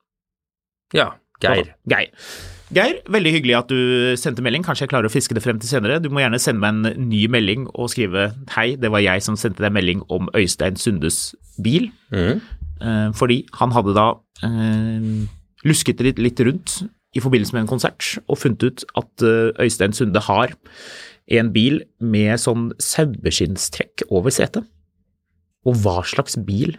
Ja. 0.95 1.12
Geir. 1.39 1.70
Geir. 1.88 2.10
Geir, 2.76 2.99
veldig 3.10 3.32
hyggelig 3.34 3.55
at 3.57 3.72
du 3.72 4.16
sendte 4.20 4.43
melding. 4.45 4.62
Kanskje 4.66 4.86
jeg 4.86 4.91
klarer 4.91 5.10
å 5.10 5.14
fiske 5.14 5.34
det 5.34 5.41
frem 5.41 5.57
til 5.62 5.70
senere. 5.72 6.01
Du 6.03 6.10
må 6.14 6.22
gjerne 6.22 6.39
sende 6.41 6.62
meg 6.62 6.76
en 6.93 7.07
ny 7.10 7.24
melding 7.32 7.66
og 7.74 7.89
skrive 7.93 8.30
'Hei, 8.51 8.76
det 8.76 8.91
var 8.91 9.01
jeg 9.01 9.24
som 9.26 9.38
sendte 9.39 9.64
deg 9.64 9.74
melding 9.74 10.03
om 10.10 10.30
Øystein 10.38 10.78
Sundes 10.78 11.36
bil'. 11.57 11.91
Mhm. 12.12 12.41
Eh, 12.82 13.12
fordi 13.12 13.43
han 13.60 13.72
hadde 13.72 13.93
da 13.95 14.14
eh, 14.43 15.28
lusket 15.66 15.99
litt, 15.99 16.20
litt 16.20 16.39
rundt 16.39 16.89
i 17.16 17.22
forbindelse 17.24 17.55
med 17.55 17.66
en 17.66 17.72
konsert 17.72 18.18
og 18.28 18.38
funnet 18.41 18.66
ut 18.66 18.84
at 18.99 19.26
eh, 19.26 19.66
Øystein 19.66 19.95
Sunde 19.97 20.22
har 20.28 20.53
en 21.39 21.51
bil 21.53 21.82
med 22.01 22.41
sånn 22.41 22.70
saueskinnstrekk 22.82 24.05
over 24.10 24.34
setet. 24.34 24.66
Og 25.68 25.82
hva 25.84 26.01
slags 26.07 26.38
bil 26.45 26.78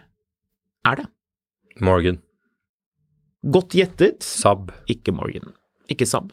er 0.87 1.01
det? 1.01 1.07
Morgan. 1.81 2.19
Godt 3.41 3.75
gjettet. 3.77 4.25
Saab. 4.25 4.71
Ikke 4.91 5.13
Morgan. 5.15 5.53
Ikke 5.91 6.07
Saab. 6.09 6.31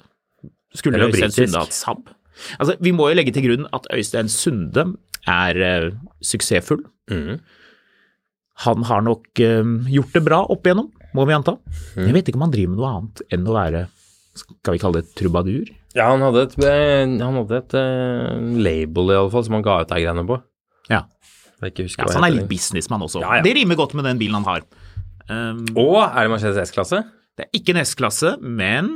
Skulle 0.77 1.09
Øystein. 1.09 1.35
Sunde 1.35 1.63
hatt 1.63 1.77
Saab? 1.77 2.11
Altså, 2.59 2.77
vi 2.85 2.93
må 2.95 3.09
jo 3.11 3.19
legge 3.19 3.35
til 3.35 3.49
grunn 3.49 3.69
at 3.75 3.89
Øystein 3.95 4.31
Sunde 4.33 4.85
er 5.29 5.63
uh, 5.63 5.97
suksessfull. 6.25 6.85
Mm. 7.11 7.41
Han 8.67 8.87
har 8.89 9.03
nok 9.07 9.43
uh, 9.43 9.75
gjort 9.91 10.15
det 10.15 10.25
bra 10.27 10.43
opp 10.47 10.67
igjennom, 10.67 10.91
må 11.17 11.25
vi 11.29 11.35
anta. 11.37 11.57
Mm. 11.97 12.05
Jeg 12.07 12.15
vet 12.19 12.29
ikke 12.31 12.39
om 12.41 12.45
han 12.49 12.53
driver 12.55 12.73
med 12.75 12.81
noe 12.83 12.91
annet 12.97 13.23
enn 13.35 13.47
å 13.49 13.55
være, 13.57 13.85
skal 14.39 14.75
vi 14.77 14.81
kalle 14.83 15.01
det 15.03 15.15
trubadur? 15.19 15.71
Ja, 15.97 16.11
han 16.13 16.21
hadde 16.23 16.43
et, 16.47 16.57
eh, 16.63 17.05
han 17.25 17.39
hadde 17.41 17.57
et 17.63 17.75
uh, 17.75 18.37
label 18.63 19.11
i 19.15 19.17
alle 19.19 19.33
fall 19.33 19.45
som 19.47 19.57
han 19.57 19.65
ga 19.67 19.81
ut 19.83 19.89
de 19.91 20.01
greiene 20.05 20.27
på. 20.29 20.37
Ja. 20.93 21.03
Jeg 21.59 21.73
ikke 21.73 21.87
husker 21.89 22.05
ja 22.07 22.13
så 22.13 22.21
han 22.21 22.29
er 22.29 22.37
litt 22.37 22.49
businessmann 22.51 23.03
også. 23.03 23.23
Ja, 23.25 23.39
ja. 23.41 23.43
Det 23.43 23.55
rimer 23.57 23.79
godt 23.81 23.97
med 23.99 24.05
den 24.07 24.21
bilen 24.21 24.37
han 24.39 24.47
har. 24.47 24.67
Um, 25.29 25.65
Og 25.77 25.97
er 26.05 26.23
det 26.25 26.31
Mercedes 26.33 26.71
S-klasse? 26.71 27.03
det 27.39 27.47
er 27.47 27.59
ikke 27.59 27.75
en 27.75 27.81
S-klasse, 27.85 28.37
men 28.41 28.87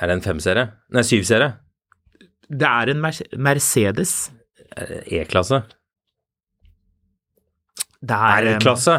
Er 0.00 0.08
det 0.10 0.16
en 0.18 0.24
femserie? 0.24 0.66
Nei, 0.94 1.02
syvserie. 1.06 1.52
det 2.50 2.66
er 2.66 2.90
en 2.94 3.00
Mer- 3.04 3.30
Mercedes. 3.38 4.30
Er 4.76 5.02
E-klasse? 5.06 5.62
Det 8.00 8.16
er 8.16 8.46
R-klasse? 8.56 8.94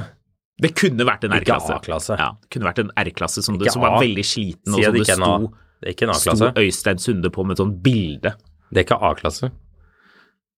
Det 0.62 0.72
kunne 0.78 1.07
vært 1.07 1.26
en 1.26 1.34
R-klasse. 1.39 1.74
A-klasse. 1.74 2.18
Ja, 2.20 2.30
det 2.38 2.51
kunne 2.53 2.70
vært 2.70 2.84
en 2.84 2.93
R-klasse 3.01 3.41
som, 3.45 3.57
som 3.66 3.84
var 3.84 3.97
veldig 4.01 4.26
sliten, 4.28 4.76
og 4.76 4.84
som 4.84 4.95
det 4.95 5.01
ikke 5.01 5.18
sto, 5.18 5.49
Det 5.82 5.95
ikke 5.95 6.07
en 6.07 6.22
sto 6.22 6.51
Øystein 6.62 7.01
Sunde 7.01 7.32
på 7.34 7.45
med 7.47 7.57
et 7.57 7.64
sånt 7.64 7.82
bilde. 7.84 8.36
Det 8.70 8.84
er 8.84 8.88
ikke 8.88 9.01
A-klasse. 9.09 9.51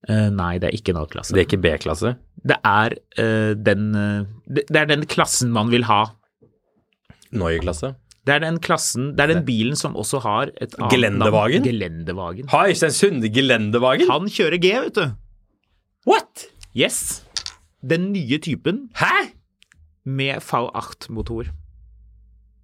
Uh, 0.04 0.28
nei, 0.36 0.58
det 0.60 0.68
er 0.68 0.76
ikke 0.76 0.91
en 0.91 0.99
A-klasse. 0.99 1.32
Det 1.32 1.45
er 1.45 1.47
ikke 1.47 1.62
B-klasse. 1.64 2.18
Det 2.43 2.58
eh, 2.60 3.54
den 3.56 3.93
uh, 3.95 4.26
det, 4.43 4.66
det 4.68 4.82
er 4.82 4.89
den 4.89 5.06
klassen 5.08 5.54
man 5.56 5.72
vil 5.72 5.88
ha. 5.88 6.01
Neue-klasse. 7.32 7.93
Det 8.28 8.36
er 8.36 8.43
den 8.43 8.60
klassen, 8.64 9.10
det 9.18 9.24
er 9.24 9.32
den 9.34 9.43
bilen 9.47 9.76
som 9.76 9.95
også 9.99 10.22
har 10.24 10.51
et 10.64 10.76
annet 10.78 10.93
Gelendevagen? 10.93 11.66
Gelendevagen. 11.68 12.47
Har 12.51 12.72
Øystein 12.72 12.95
Sunde 12.95 13.32
gelendevagen? 13.32 14.08
Han 14.12 14.30
kjører 14.32 14.60
G, 14.64 14.72
vet 14.86 14.99
du. 14.99 15.06
What? 16.08 16.45
Yes. 16.76 17.24
Den 17.84 18.12
nye 18.14 18.39
typen 18.39 18.88
Hæ? 18.95 19.32
Med 20.06 20.41
V8-motor. 20.43 21.51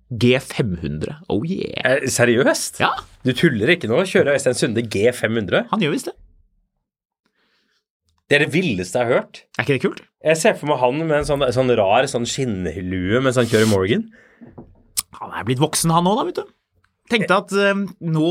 G500. 0.10 1.20
Oh 1.30 1.44
yeah. 1.46 2.00
Eh, 2.02 2.08
seriøst? 2.10 2.80
Ja, 2.82 2.96
Du 3.26 3.34
tuller 3.38 3.70
ikke 3.76 3.90
nå? 3.92 4.00
Kjører 4.10 4.34
Øystein 4.38 4.58
Sunde 4.58 4.82
G500? 4.82 5.68
han 5.70 5.84
gjør 5.84 5.94
visst 5.94 6.10
det. 6.10 6.16
Det 8.30 8.38
er 8.38 8.44
det 8.46 8.54
villeste 8.54 9.00
jeg 9.00 9.08
har 9.10 9.20
hørt. 9.22 9.44
Er 9.58 9.66
ikke 9.66 9.76
det 9.78 9.82
kult? 9.86 10.02
Jeg 10.26 10.38
ser 10.38 10.54
for 10.58 10.70
meg 10.70 10.78
han 10.82 11.00
med 11.02 11.16
en 11.22 11.26
sånn, 11.26 11.46
sånn 11.54 11.72
rar 11.78 12.06
sånn 12.10 12.28
skinnlue 12.30 13.22
mens 13.26 13.40
han 13.42 13.48
kjører 13.50 13.70
Morgan. 13.72 14.04
Han 15.20 15.34
er 15.34 15.46
blitt 15.48 15.62
voksen, 15.62 15.90
han 15.94 16.06
òg, 16.10 16.20
da, 16.20 16.26
vet 16.30 16.42
du. 16.42 16.52
Tenkte 17.10 17.40
at 17.42 17.54
eh, 17.58 17.80
nå, 18.06 18.28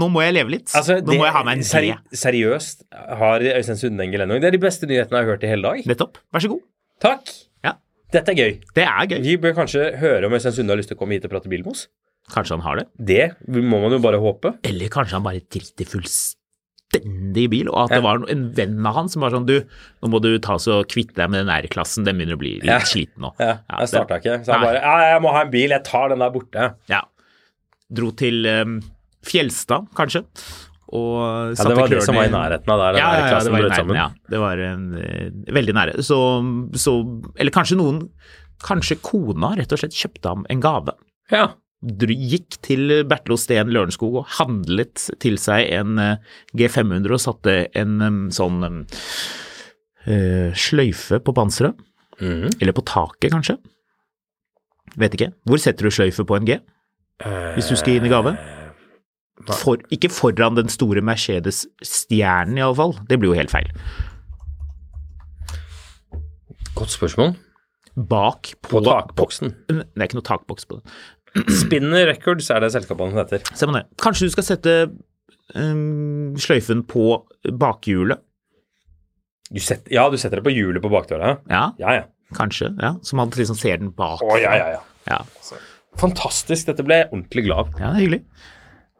nå 0.00 0.08
må 0.08 0.22
jeg 0.24 0.36
leve 0.38 0.54
litt. 0.54 0.72
Altså, 0.76 0.96
nå 1.04 1.18
må 1.18 1.26
jeg 1.28 1.34
ha 1.36 1.42
meg 1.44 1.60
en 1.60 1.66
seri 1.68 1.90
seriøst, 2.16 2.86
har 3.20 3.44
Øystein 3.44 3.80
Sunde 3.80 4.06
en 4.06 4.14
gelendevagen? 4.14 4.40
Det 4.44 4.48
er 4.52 4.56
de 4.56 4.62
beste 4.62 4.88
nyhetene 4.88 5.20
jeg 5.20 5.26
har 5.28 5.34
hørt 5.34 5.44
i 5.44 5.50
hele 5.52 5.68
dag. 5.68 5.84
Nettopp. 5.92 6.16
Vær 6.32 6.44
så 6.46 6.52
god. 6.54 6.62
Takk. 7.04 7.34
Ja, 8.12 8.20
Dette 8.20 8.32
er 8.34 8.36
gøy. 8.36 8.52
det 8.76 8.84
er 8.84 9.06
gøy. 9.08 9.18
Vi 9.24 9.36
bør 9.40 9.54
kanskje 9.56 9.86
høre 9.98 10.26
om 10.28 10.32
Øystein 10.36 10.52
Sunde 10.52 10.74
har 10.74 10.76
lyst 10.80 10.88
til 10.92 10.96
å 10.98 11.00
komme 11.00 11.16
hit 11.16 11.24
og 11.24 11.32
prate 11.32 11.48
bil 11.48 11.62
med 11.64 11.72
oss. 11.72 11.86
Kanskje 12.32 12.54
han 12.58 12.64
har 12.66 12.76
det. 12.82 12.86
Det 12.98 13.62
må 13.64 13.80
man 13.82 13.90
jo 13.96 13.98
bare 14.04 14.20
håpe. 14.20 14.52
Eller 14.68 14.88
kanskje 14.92 15.16
han 15.18 15.24
bare 15.24 15.40
driter 15.50 15.88
fullstendig 15.88 17.46
i 17.46 17.48
bil, 17.50 17.70
og 17.72 17.86
at 17.86 17.94
det 17.96 18.02
var 18.04 18.20
en 18.30 18.44
venn 18.54 18.84
av 18.86 18.94
han 18.98 19.08
som 19.08 19.24
var 19.24 19.32
sånn 19.32 19.46
Du, 19.48 19.54
nå 20.04 20.10
må 20.12 20.20
du 20.22 20.30
ta 20.44 20.58
så 20.60 20.82
kvitte 20.84 21.16
deg 21.16 21.30
med 21.32 21.40
den 21.46 21.52
R-klassen, 21.56 22.04
den 22.04 22.18
begynner 22.20 22.36
å 22.36 22.42
bli 22.42 22.52
litt 22.60 22.68
Ja. 22.68 22.78
sliten 22.84 23.24
nå. 23.24 23.32
Ja, 23.40 23.54
jeg 23.80 23.88
starta 23.94 24.20
ikke. 24.20 24.36
Så 24.44 24.52
jeg 24.52 24.60
bare 24.66 24.82
Ja, 24.84 25.14
jeg 25.14 25.22
må 25.24 25.32
ha 25.32 25.40
en 25.46 25.50
bil, 25.50 25.70
jeg 25.72 25.84
tar 25.88 26.12
den 26.12 26.18
der 26.20 26.30
borte. 26.34 26.74
Ja. 26.92 27.00
Dro 27.92 28.10
til 28.12 28.44
um, 28.46 28.76
Fjelstad, 29.24 29.88
kanskje, 29.96 30.24
og 30.92 31.56
Ja, 31.56 31.64
det 31.64 31.76
var 31.76 31.88
det 31.88 31.96
klørne 31.96 32.06
som 32.06 32.18
var 32.18 32.28
i 32.28 32.32
nærheten 32.32 32.72
av 32.74 32.82
der 32.82 32.98
ja, 32.98 33.08
der 33.08 33.22
ja, 33.22 33.30
ja, 33.32 33.40
det 33.40 33.52
var 33.52 33.64
i 33.64 33.70
nærheten, 33.70 33.96
ja. 33.96 34.06
Det 34.34 34.40
var 34.42 34.62
en, 34.66 34.84
eh, 35.00 35.54
veldig 35.56 35.74
nære. 35.78 36.04
Så, 36.04 36.18
så 36.76 36.94
Eller 37.36 37.54
kanskje 37.54 37.80
noen 37.80 38.04
Kanskje 38.62 39.00
kona 39.02 39.56
rett 39.58 39.72
og 39.74 39.80
slett 39.80 39.96
kjøpte 39.98 40.30
ham 40.30 40.44
en 40.52 40.60
gave. 40.62 40.92
Ja. 41.32 41.48
Gikk 41.82 42.60
til 42.62 42.92
Bertlo 43.10 43.34
Steen 43.40 43.72
Lørenskog 43.74 44.20
og 44.20 44.28
handlet 44.38 45.08
til 45.18 45.34
seg 45.42 45.66
en 45.74 45.98
eh, 45.98 46.36
G500 46.54 47.16
og 47.16 47.22
satte 47.24 47.56
en 47.74 48.28
sånn 48.30 48.62
eh, 50.06 50.54
sløyfe 50.54 51.18
på 51.18 51.34
panseret. 51.34 51.74
Mm. 52.22 52.52
Eller 52.60 52.76
på 52.76 52.86
taket, 52.86 53.32
kanskje. 53.34 53.58
Vet 54.94 55.18
ikke. 55.18 55.32
Hvor 55.48 55.58
setter 55.58 55.88
du 55.88 55.96
sløyfe 55.98 56.22
på 56.28 56.38
en 56.38 56.46
G? 56.46 56.60
Hvis 57.56 57.72
du 57.72 57.74
skal 57.74 57.96
gi 57.96 58.02
den 58.02 58.12
i 58.12 58.14
gave? 58.14 58.36
For, 59.50 59.80
ikke 59.94 60.10
foran 60.12 60.54
den 60.58 60.68
store 60.70 61.02
Mercedes-stjernen, 61.02 62.58
iallfall. 62.60 62.94
Det 63.08 63.18
blir 63.18 63.32
jo 63.32 63.38
helt 63.38 63.50
feil. 63.50 63.70
Godt 66.76 66.90
spørsmål. 66.94 67.34
Bak 68.08 68.52
På 68.64 68.80
takboksen. 68.84 69.50
Det 69.68 69.82
er 70.00 70.06
ikke 70.08 70.16
noe 70.20 70.26
takboks 70.26 70.64
på 70.68 70.78
den. 70.78 70.94
Spinner 71.62 72.06
Records 72.08 72.48
er 72.52 72.62
det 72.64 72.70
selskapet 72.74 73.10
han 73.10 73.18
heter. 73.22 73.42
Se 73.56 73.68
på 73.68 73.74
det. 73.76 73.82
Kanskje 74.00 74.28
du 74.28 74.32
skal 74.34 74.46
sette 74.46 74.74
um, 75.56 76.32
sløyfen 76.40 76.84
på 76.88 77.04
bakhjulet? 77.60 78.22
Du 79.52 79.60
setter, 79.60 79.92
ja, 79.92 80.06
du 80.08 80.16
setter 80.16 80.40
det 80.40 80.46
på 80.46 80.54
hjulet 80.54 80.80
på 80.80 80.88
bakdøra? 80.92 81.34
Ja, 81.50 81.66
Ja, 81.80 81.98
ja. 81.98 82.06
kanskje. 82.32 82.70
Ja, 82.80 82.94
Så 83.04 83.16
man 83.18 83.28
liksom 83.36 83.58
ser 83.58 83.76
den 83.82 83.90
bak. 83.92 84.22
Å, 84.24 84.38
ja, 84.40 84.54
ja, 84.56 84.70
ja. 84.78 84.82
Ja, 85.10 85.18
Fantastisk. 86.00 86.70
Dette 86.70 86.84
ble 86.86 87.02
jeg 87.02 87.08
ordentlig 87.10 87.42
glad 87.44 87.66
av. 87.66 87.72
ja 87.76 87.90
det 87.90 87.98
er 87.98 88.00
hyggelig. 88.06 88.22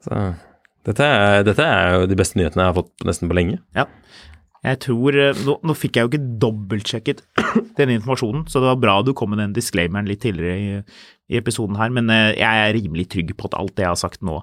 Så, 0.03 0.21
dette, 0.89 1.07
er, 1.07 1.43
dette 1.47 1.67
er 1.67 1.97
jo 2.01 2.09
de 2.11 2.19
beste 2.19 2.39
nyhetene 2.41 2.65
jeg 2.65 2.73
har 2.73 2.79
fått 2.81 3.07
nesten 3.07 3.31
på 3.31 3.37
lenge. 3.39 3.61
Ja. 3.79 3.87
Jeg 4.63 4.79
tror 4.85 5.17
eh, 5.19 5.39
Nå, 5.47 5.57
nå 5.67 5.75
fikk 5.75 5.97
jeg 5.99 6.07
jo 6.07 6.11
ikke 6.13 6.27
dobbeltsjekket 6.43 7.23
denne 7.79 7.97
informasjonen, 7.99 8.45
så 8.51 8.63
det 8.63 8.69
var 8.71 8.83
bra 8.83 8.97
du 9.03 9.11
kom 9.19 9.33
med 9.35 9.43
den 9.43 9.55
disclaimeren 9.57 10.07
litt 10.11 10.23
tidligere 10.23 10.59
i, 10.59 10.77
i 11.35 11.39
episoden 11.41 11.79
her, 11.81 11.91
men 11.95 12.11
eh, 12.15 12.33
jeg 12.39 12.67
er 12.67 12.77
rimelig 12.79 13.09
trygg 13.15 13.33
på 13.39 13.51
at 13.51 13.57
alt 13.59 13.75
det 13.79 13.87
jeg 13.87 13.91
har 13.95 13.99
sagt 14.03 14.23
nå, 14.27 14.41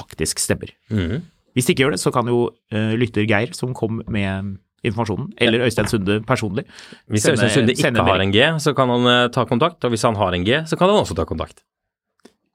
faktisk 0.00 0.40
stemmer. 0.44 0.72
Mhm. 0.92 1.26
Hvis 1.56 1.66
det 1.66 1.74
ikke 1.74 1.82
gjør 1.88 1.94
det, 1.96 1.98
så 2.04 2.10
kan 2.14 2.28
jo 2.30 2.36
uh, 2.52 2.92
lytter 2.94 3.24
Geir, 3.26 3.50
som 3.56 3.72
kom 3.74 3.96
med 4.06 4.50
informasjonen, 4.86 5.32
eller 5.42 5.64
Øystein 5.66 5.88
Sunde 5.90 6.20
personlig 6.22 6.62
Hvis 7.10 7.24
sende- 7.24 7.40
Øystein 7.48 7.50
Sunde 7.56 7.74
ikke 7.74 8.04
har 8.06 8.22
en 8.22 8.30
G, 8.36 8.44
så 8.62 8.74
kan 8.78 8.92
han 8.92 9.08
uh, 9.08 9.24
ta 9.34 9.42
kontakt. 9.48 9.82
Og 9.82 9.90
hvis 9.90 10.04
han 10.06 10.14
har 10.20 10.36
en 10.36 10.44
G, 10.46 10.60
så 10.70 10.78
kan 10.78 10.92
han 10.92 11.00
også 11.00 11.16
ta 11.18 11.24
kontakt. 11.26 11.64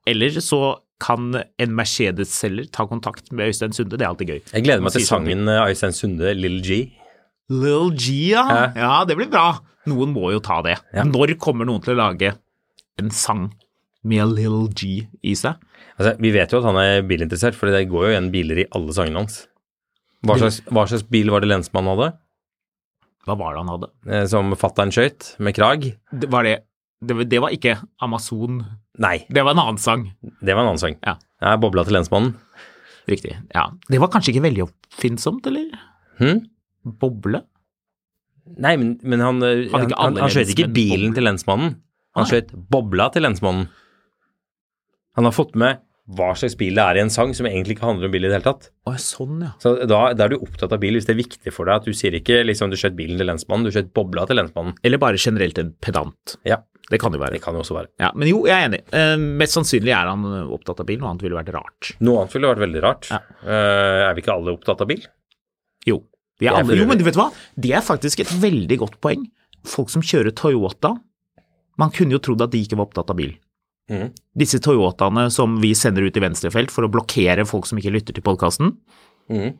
Eller 0.07 0.39
så 0.39 0.61
kan 1.03 1.33
en 1.35 1.73
Mercedes-selger 1.75 2.69
ta 2.71 2.85
kontakt 2.87 3.31
med 3.35 3.51
Øystein 3.51 3.75
Sunde, 3.75 3.97
det 3.99 4.05
er 4.05 4.11
alltid 4.13 4.31
gøy. 4.31 4.39
Jeg 4.53 4.65
gleder 4.65 4.85
meg 4.85 4.95
til 4.95 5.05
sangen 5.07 5.49
eh, 5.51 5.63
Øystein 5.67 5.95
Sunde, 5.97 6.31
Lill 6.37 6.61
G. 6.63 6.79
Lil 7.51 7.91
G, 7.99 8.15
ja. 8.31 8.45
Ja. 8.47 8.63
Ja, 8.79 8.93
det 9.09 9.17
blir 9.19 9.29
bra. 9.31 9.49
Noen 9.91 10.13
må 10.15 10.31
jo 10.31 10.39
ta 10.43 10.61
det. 10.63 10.77
Ja. 10.95 11.03
Når 11.07 11.35
kommer 11.43 11.67
noen 11.67 11.83
til 11.83 11.95
å 11.95 11.99
lage 11.99 12.33
en 13.01 13.11
sang 13.11 13.49
med 14.07 14.31
Lil 14.37 14.69
G 14.71 15.03
i 15.23 15.35
seg? 15.35 15.59
Altså, 15.97 16.15
vi 16.23 16.31
vet 16.33 16.53
jo 16.53 16.61
at 16.61 16.67
han 16.71 16.79
er 16.81 17.03
bilinteressert, 17.05 17.57
for 17.57 17.69
det 17.69 17.83
går 17.91 18.07
jo 18.07 18.13
igjen 18.15 18.31
biler 18.33 18.63
i 18.63 18.69
alle 18.73 18.95
sangene 18.95 19.25
hans. 19.25 19.43
Hva 20.23 20.37
slags, 20.39 20.61
hva 20.71 20.85
slags 20.87 21.03
bil 21.11 21.29
var 21.33 21.43
det 21.43 21.51
lensmannen 21.51 21.91
hadde? 21.93 22.13
Hva 23.27 23.35
var 23.39 23.53
det 23.55 23.61
han 23.61 23.71
hadde? 23.73 23.89
Eh, 24.07 24.23
Som 24.31 24.55
fattern 24.59 24.91
skøyt, 24.95 25.33
med 25.43 25.55
krag? 25.55 25.89
Det 26.11 26.29
var, 26.31 26.47
det, 26.47 26.63
det, 27.07 27.27
det 27.31 27.41
var 27.43 27.53
ikke 27.55 27.77
Amazon, 28.03 28.63
Nei, 29.01 29.23
det 29.33 29.41
var 29.41 29.55
en 29.55 29.63
annen 29.63 29.81
sang. 29.81 30.07
det 30.21 30.53
var 30.53 30.63
en 30.63 30.73
annen 30.73 30.81
sang. 30.81 30.97
Ja. 31.01 31.15
Jeg 31.43 31.61
bobla 31.63 31.83
til 31.87 31.97
lensmannen. 31.97 32.35
Riktig. 33.09 33.33
Ja. 33.51 33.67
Det 33.89 33.99
var 33.99 34.11
kanskje 34.13 34.35
ikke 34.35 34.45
veldig 34.45 34.67
oppfinnsomt, 34.67 35.47
eller? 35.49 35.71
Hm? 36.21 36.43
Boble? 37.01 37.41
Nei, 38.59 38.75
men, 38.79 38.93
men 39.07 39.23
han, 39.23 39.39
eh, 39.43 39.65
han, 39.71 39.87
ikke 39.87 39.97
han, 39.97 40.19
han 40.19 40.31
skjøt 40.31 40.51
ikke 40.53 40.69
bilen 40.75 41.09
boble? 41.09 41.15
til 41.17 41.27
lensmannen. 41.29 41.73
Han 42.13 42.29
skjøt 42.29 42.53
bobla 42.71 43.09
til 43.13 43.25
lensmannen. 43.25 43.65
Han 45.17 45.27
har 45.29 45.35
fått 45.35 45.57
med 45.59 45.81
hva 46.13 46.33
slags 46.35 46.57
bil 46.59 46.75
det 46.75 46.83
er 46.83 46.97
i 46.99 47.01
en 47.05 47.11
sang 47.13 47.31
som 47.35 47.47
egentlig 47.47 47.77
ikke 47.77 47.87
handler 47.87 48.09
om 48.09 48.13
bil 48.13 48.25
i 48.25 48.29
det 48.29 48.35
hele 48.35 48.45
tatt. 48.45 48.67
Å, 48.89 48.93
sånn, 48.99 49.37
ja. 49.45 49.53
Så 49.63 49.71
da, 49.87 50.01
da 50.17 50.25
er 50.25 50.33
du 50.33 50.41
opptatt 50.43 50.75
av 50.75 50.81
bil 50.83 50.97
hvis 50.97 51.07
det 51.07 51.13
er 51.15 51.21
viktig 51.21 51.53
for 51.55 51.69
deg 51.69 51.79
at 51.79 51.87
du 51.87 51.95
sier 51.95 52.15
ikke 52.17 52.41
liksom 52.43 52.73
du 52.73 52.77
skjøt 52.79 52.97
bilen 52.97 53.21
til 53.21 53.29
lensmannen, 53.31 53.69
du 53.69 53.73
skjøt 53.73 53.93
bobla 53.95 54.25
til 54.27 54.41
lensmannen. 54.41 54.75
Eller 54.83 55.01
bare 55.01 55.21
generelt 55.21 55.61
en 55.63 55.71
pedant. 55.83 56.35
Ja, 56.47 56.59
Det 56.91 56.99
kan 56.99 57.13
jo 57.15 57.19
være. 57.21 57.37
det 57.37 57.43
kan 57.43 57.55
jo 57.55 57.61
også 57.63 57.77
være. 57.77 57.89
Ja, 58.01 58.09
men 58.15 58.27
jo, 58.27 58.41
jeg 58.49 58.53
er 58.57 58.67
enig. 58.67 58.81
Uh, 58.91 59.15
mest 59.39 59.55
sannsynlig 59.55 59.93
er 59.95 60.09
han 60.09 60.25
eh, 60.27 60.49
opptatt 60.51 60.81
av 60.83 60.87
bil, 60.89 60.99
noe 60.99 61.13
annet 61.13 61.23
ville 61.23 61.37
vært 61.37 61.53
rart. 61.55 61.93
Noe 62.03 62.23
annet 62.23 62.35
ville 62.35 62.49
vært 62.51 62.63
veldig 62.65 62.81
rart. 62.83 63.07
Ja. 63.13 63.21
Uh, 63.45 64.01
er 64.09 64.17
vi 64.17 64.23
ikke 64.25 64.35
alle 64.35 64.55
opptatt 64.57 64.83
av 64.83 64.89
bil? 64.91 65.05
Jo. 65.87 66.01
Vi 66.41 66.49
er 66.49 66.57
er 66.57 66.59
alle, 66.59 66.75
jo, 66.81 66.87
men 66.89 66.99
du 66.99 67.05
vet 67.07 67.17
hva? 67.17 67.29
Det 67.55 67.71
er 67.77 67.85
faktisk 67.85 68.25
et 68.25 68.35
veldig 68.41 68.79
godt 68.83 68.99
poeng. 69.03 69.23
Folk 69.69 69.93
som 69.93 70.03
kjører 70.03 70.35
Toyota, 70.35 70.91
man 71.79 71.93
kunne 71.95 72.17
jo 72.17 72.21
trodd 72.23 72.43
at 72.43 72.51
de 72.51 72.61
ikke 72.65 72.77
var 72.77 72.89
opptatt 72.89 73.13
av 73.13 73.17
bil. 73.21 73.31
Mm. 73.91 74.11
Disse 74.39 74.59
Toyotaene 74.63 75.29
som 75.33 75.55
vi 75.63 75.73
sender 75.77 76.05
ut 76.07 76.19
i 76.19 76.23
venstrefelt 76.23 76.71
for 76.71 76.85
å 76.85 76.91
blokkere 76.91 77.47
folk 77.47 77.67
som 77.69 77.79
ikke 77.79 77.95
lytter 77.95 78.15
til 78.15 78.25
podkasten. 78.25 78.75
Mhm. 79.31 79.55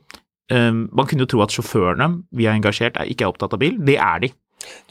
man 0.92 1.08
kunne 1.08 1.24
jo 1.24 1.30
tro 1.32 1.40
at 1.42 1.54
sjåførene 1.56 2.26
vi 2.36 2.46
har 2.46 2.58
engasjert, 2.58 2.98
er 3.00 3.08
ikke 3.10 3.24
er 3.24 3.32
opptatt 3.32 3.56
av 3.56 3.62
bil. 3.62 3.78
Det 3.80 3.96
er 3.96 4.20
de. 4.20 4.30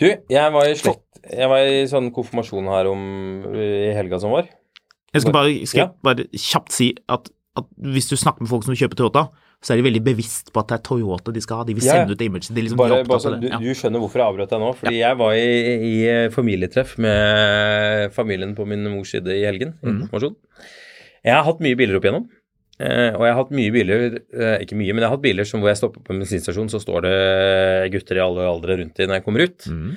Du, 0.00 0.06
jeg 0.08 0.52
var 0.52 0.68
i 0.68 0.74
slekt 0.80 1.04
Jeg 1.30 1.48
var 1.48 1.58
i 1.70 1.84
sånn 1.90 2.10
konfirmasjon 2.14 2.66
her 2.72 2.88
om 2.90 3.02
i 3.54 3.92
helga 3.94 4.18
som 4.20 4.32
var. 4.34 4.48
Jeg 5.12 5.22
skal 5.22 5.32
bare, 5.36 5.54
skal 5.68 5.80
Ja. 5.84 5.90
bare 6.02 6.24
kjapt 6.32 6.72
si 6.72 6.94
at, 7.08 7.28
at 7.56 7.64
hvis 7.78 8.08
du 8.08 8.16
snakker 8.16 8.40
med 8.42 8.48
folk 8.50 8.64
som 8.64 8.74
kjøper 8.74 8.96
Toyota, 8.96 9.28
så 9.62 9.72
er 9.74 9.78
de 9.78 9.84
veldig 9.86 10.02
bevisst 10.02 10.48
på 10.52 10.58
at 10.58 10.68
det 10.72 10.78
er 10.80 10.82
Toyota 10.88 11.30
de 11.32 11.40
skal 11.44 11.58
ha. 11.60 11.64
De 11.68 11.74
vil 11.76 11.84
Ja, 11.84 11.94
ja. 11.94 12.00
sende 12.02 12.16
ut 12.16 12.22
image. 12.24 12.50
Er 12.50 12.54
liksom, 12.58 12.76
Bare, 12.80 13.04
bare 13.06 13.20
så 13.22 13.30
du. 13.38 13.46
Skjønner 13.46 14.00
hvorfor 14.02 14.18
jeg 14.18 14.26
avbrøt 14.26 14.50
deg 14.50 14.58
nå. 14.64 14.70
Fordi 14.74 14.98
jeg 14.98 15.16
var 15.20 15.32
i, 15.38 15.48
i 15.86 16.28
familietreff 16.34 16.96
med 16.98 18.10
familien 18.16 18.56
på 18.58 18.66
min 18.66 18.82
mors 18.90 19.12
side 19.14 19.28
i 19.30 19.44
helgen. 19.46 19.74
i 19.82 19.86
Mhm. 19.86 20.34
Jeg 21.22 21.34
har 21.38 21.44
hatt 21.44 21.60
mye 21.62 21.76
biler 21.78 21.96
opp 22.00 22.02
igjennom. 22.08 22.28
Uh, 22.82 23.14
og 23.14 23.22
jeg 23.22 23.30
har 23.30 23.38
hatt 23.44 23.50
mye 23.54 23.70
biler, 23.70 24.00
uh, 24.34 24.56
ikke 24.58 24.74
mye, 24.74 24.90
men 24.90 25.02
jeg 25.04 25.06
har 25.06 25.14
hatt 25.14 25.22
biler 25.22 25.44
som 25.46 25.60
hvor 25.60 25.68
jeg 25.70 25.76
stopper 25.78 26.00
på 26.02 26.10
en 26.10 26.18
bensinstasjon, 26.24 26.66
så 26.72 26.80
står 26.82 27.04
det 27.04 27.92
gutter 27.92 28.16
i 28.18 28.24
alle 28.24 28.42
aldre 28.48 28.78
rundt 28.80 28.98
i 28.98 29.06
når 29.06 29.20
jeg 29.20 29.24
kommer 29.28 29.44
ut. 29.46 29.68
Mhm. 29.70 29.92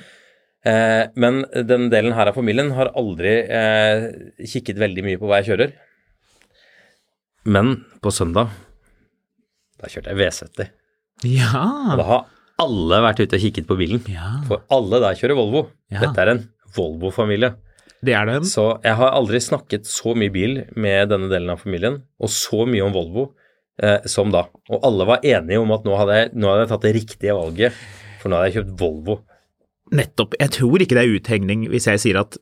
Eh, 0.66 1.04
men 1.14 1.44
den 1.68 1.88
delen 1.92 2.14
her 2.16 2.30
av 2.30 2.38
familien 2.38 2.72
har 2.74 2.90
aldri 2.98 3.34
eh, 3.46 4.06
kikket 4.50 4.80
veldig 4.82 5.04
mye 5.06 5.20
på 5.20 5.28
hva 5.30 5.40
jeg 5.40 5.52
kjører. 5.52 5.74
Men 7.46 7.76
på 8.02 8.10
søndag, 8.10 8.50
da 9.78 9.90
kjørte 9.92 10.10
jeg 10.10 10.18
V70. 10.18 10.72
Ja. 11.30 11.62
Og 11.92 12.00
da 12.00 12.06
har 12.08 12.24
alle 12.64 12.98
vært 13.04 13.22
ute 13.22 13.38
og 13.38 13.44
kikket 13.44 13.68
på 13.68 13.76
bilen. 13.78 14.02
ja. 14.10 14.40
For 14.48 14.64
alle 14.74 15.00
der 15.04 15.18
kjører 15.20 15.38
Volvo. 15.38 15.66
Ja. 15.92 16.02
Dette 16.06 16.24
er 16.24 16.32
en 16.34 16.42
Volvo-familie. 16.76 17.54
Det 18.04 18.12
er 18.16 18.26
det. 18.28 18.40
Så 18.50 18.66
jeg 18.84 18.98
har 18.98 19.14
aldri 19.16 19.38
snakket 19.40 19.86
så 19.88 20.12
mye 20.18 20.32
bil 20.32 20.60
med 20.76 21.12
denne 21.12 21.30
delen 21.32 21.52
av 21.54 21.62
familien, 21.62 22.02
og 22.20 22.32
så 22.32 22.66
mye 22.68 22.84
om 22.84 22.94
Volvo 22.94 23.28
eh, 23.82 24.02
som 24.10 24.34
da. 24.34 24.46
Og 24.72 24.84
alle 24.86 25.06
var 25.08 25.24
enige 25.24 25.62
om 25.62 25.72
at 25.76 25.86
nå 25.86 25.96
hadde, 26.00 26.18
jeg, 26.20 26.34
nå 26.34 26.50
hadde 26.50 26.66
jeg 26.66 26.72
tatt 26.74 26.86
det 26.88 26.94
riktige 26.98 27.38
valget, 27.38 27.80
for 28.20 28.32
nå 28.32 28.38
hadde 28.40 28.50
jeg 28.50 28.58
kjøpt 28.58 28.76
Volvo. 28.82 29.18
Nettopp. 29.92 30.34
Jeg 30.40 30.50
tror 30.50 30.78
ikke 30.82 30.96
det 30.98 31.04
er 31.04 31.14
uthengning 31.20 31.68
hvis 31.70 31.86
jeg 31.86 32.00
sier 32.02 32.18
at 32.20 32.36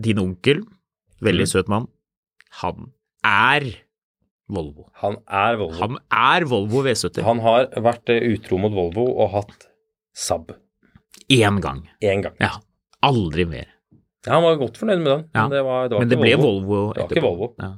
din 0.00 0.18
onkel, 0.18 0.64
veldig 1.22 1.46
Mm. 1.46 1.52
søt 1.52 1.68
mann, 1.68 1.86
han 2.62 2.92
er 3.24 3.68
Volvo. 4.50 4.88
Han 5.02 5.16
er 5.28 5.56
Volvo. 5.56 5.78
Han 5.78 5.98
er 6.10 6.44
Volvo 6.50 6.82
V70. 6.82 7.22
Han 7.22 7.38
har 7.40 7.66
vært 7.76 8.08
eh, 8.10 8.24
utro 8.34 8.58
mot 8.58 8.72
Volvo 8.74 9.04
og 9.22 9.30
hatt 9.30 9.68
Saab 10.14 10.50
Én 11.30 11.60
gang. 11.60 11.84
én 12.02 12.22
gang. 12.22 12.34
Ja. 12.40 12.56
Aldri 13.02 13.44
mer. 13.46 13.66
Ja, 14.26 14.34
han 14.34 14.42
var 14.42 14.56
godt 14.56 14.76
fornøyd 14.76 14.98
med 15.00 15.06
den, 15.12 15.30
Ja. 15.34 15.42
men 15.46 15.50
det, 15.50 15.62
var, 15.64 15.88
det 15.88 15.94
var 15.94 16.00
Men 16.00 16.08
det 16.08 16.18
ble 16.18 16.34
Volvo. 16.36 16.66
Volvo 16.66 16.92
Det 16.94 17.00
var 17.02 17.06
etterpå. 17.08 17.16
ikke 17.16 17.22
Volvo. 17.22 17.54
Ja. 17.60 17.70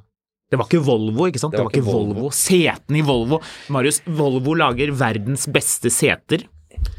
Det 0.51 0.59
var 0.59 0.67
ikke 0.67 0.85
Volvo, 0.85 1.27
ikke 1.29 1.39
sant? 1.41 1.53
Det 1.53 1.61
var, 1.65 1.71
ikke 1.71 1.85
Volvo. 1.85 2.31
Setene 2.31 2.99
i 2.99 3.03
Volvo. 3.03 3.39
Marius, 3.73 4.01
Volvo 4.07 4.55
lager 4.55 4.91
verdens 4.93 5.47
beste 5.49 5.89
seter. 5.91 6.45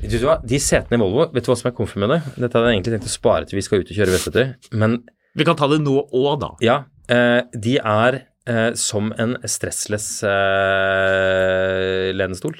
Du 0.03 0.17
hva, 0.25 0.37
De 0.43 0.59
setene 0.59 0.97
i 0.97 1.01
Volvo, 1.01 1.29
vet 1.33 1.45
du 1.45 1.49
hva 1.51 1.55
som 1.59 1.69
er 1.69 1.75
komfy 1.77 1.99
med 2.03 2.11
det? 2.11 2.19
Dette 2.35 2.57
hadde 2.57 2.69
jeg 2.71 2.77
egentlig 2.79 2.93
tenkt 2.97 3.07
å 3.09 3.13
spare 3.13 3.47
til 3.47 3.57
vi 3.59 3.63
skal 3.65 3.81
ut 3.83 3.89
og 3.91 3.97
kjøre 3.97 4.13
V70, 4.17 4.53
men 4.81 4.97
Vi 5.35 5.47
kan 5.47 5.57
ta 5.59 5.67
det 5.71 5.79
nå 5.81 5.95
òg, 6.11 6.33
da. 6.43 6.49
ja, 6.63 6.75
eh, 7.09 7.41
de 7.55 7.77
er 7.79 8.19
eh, 8.45 8.71
som 8.77 9.11
en 9.17 9.37
stressless 9.49 10.09
eh, 10.27 12.11
lenestol. 12.13 12.59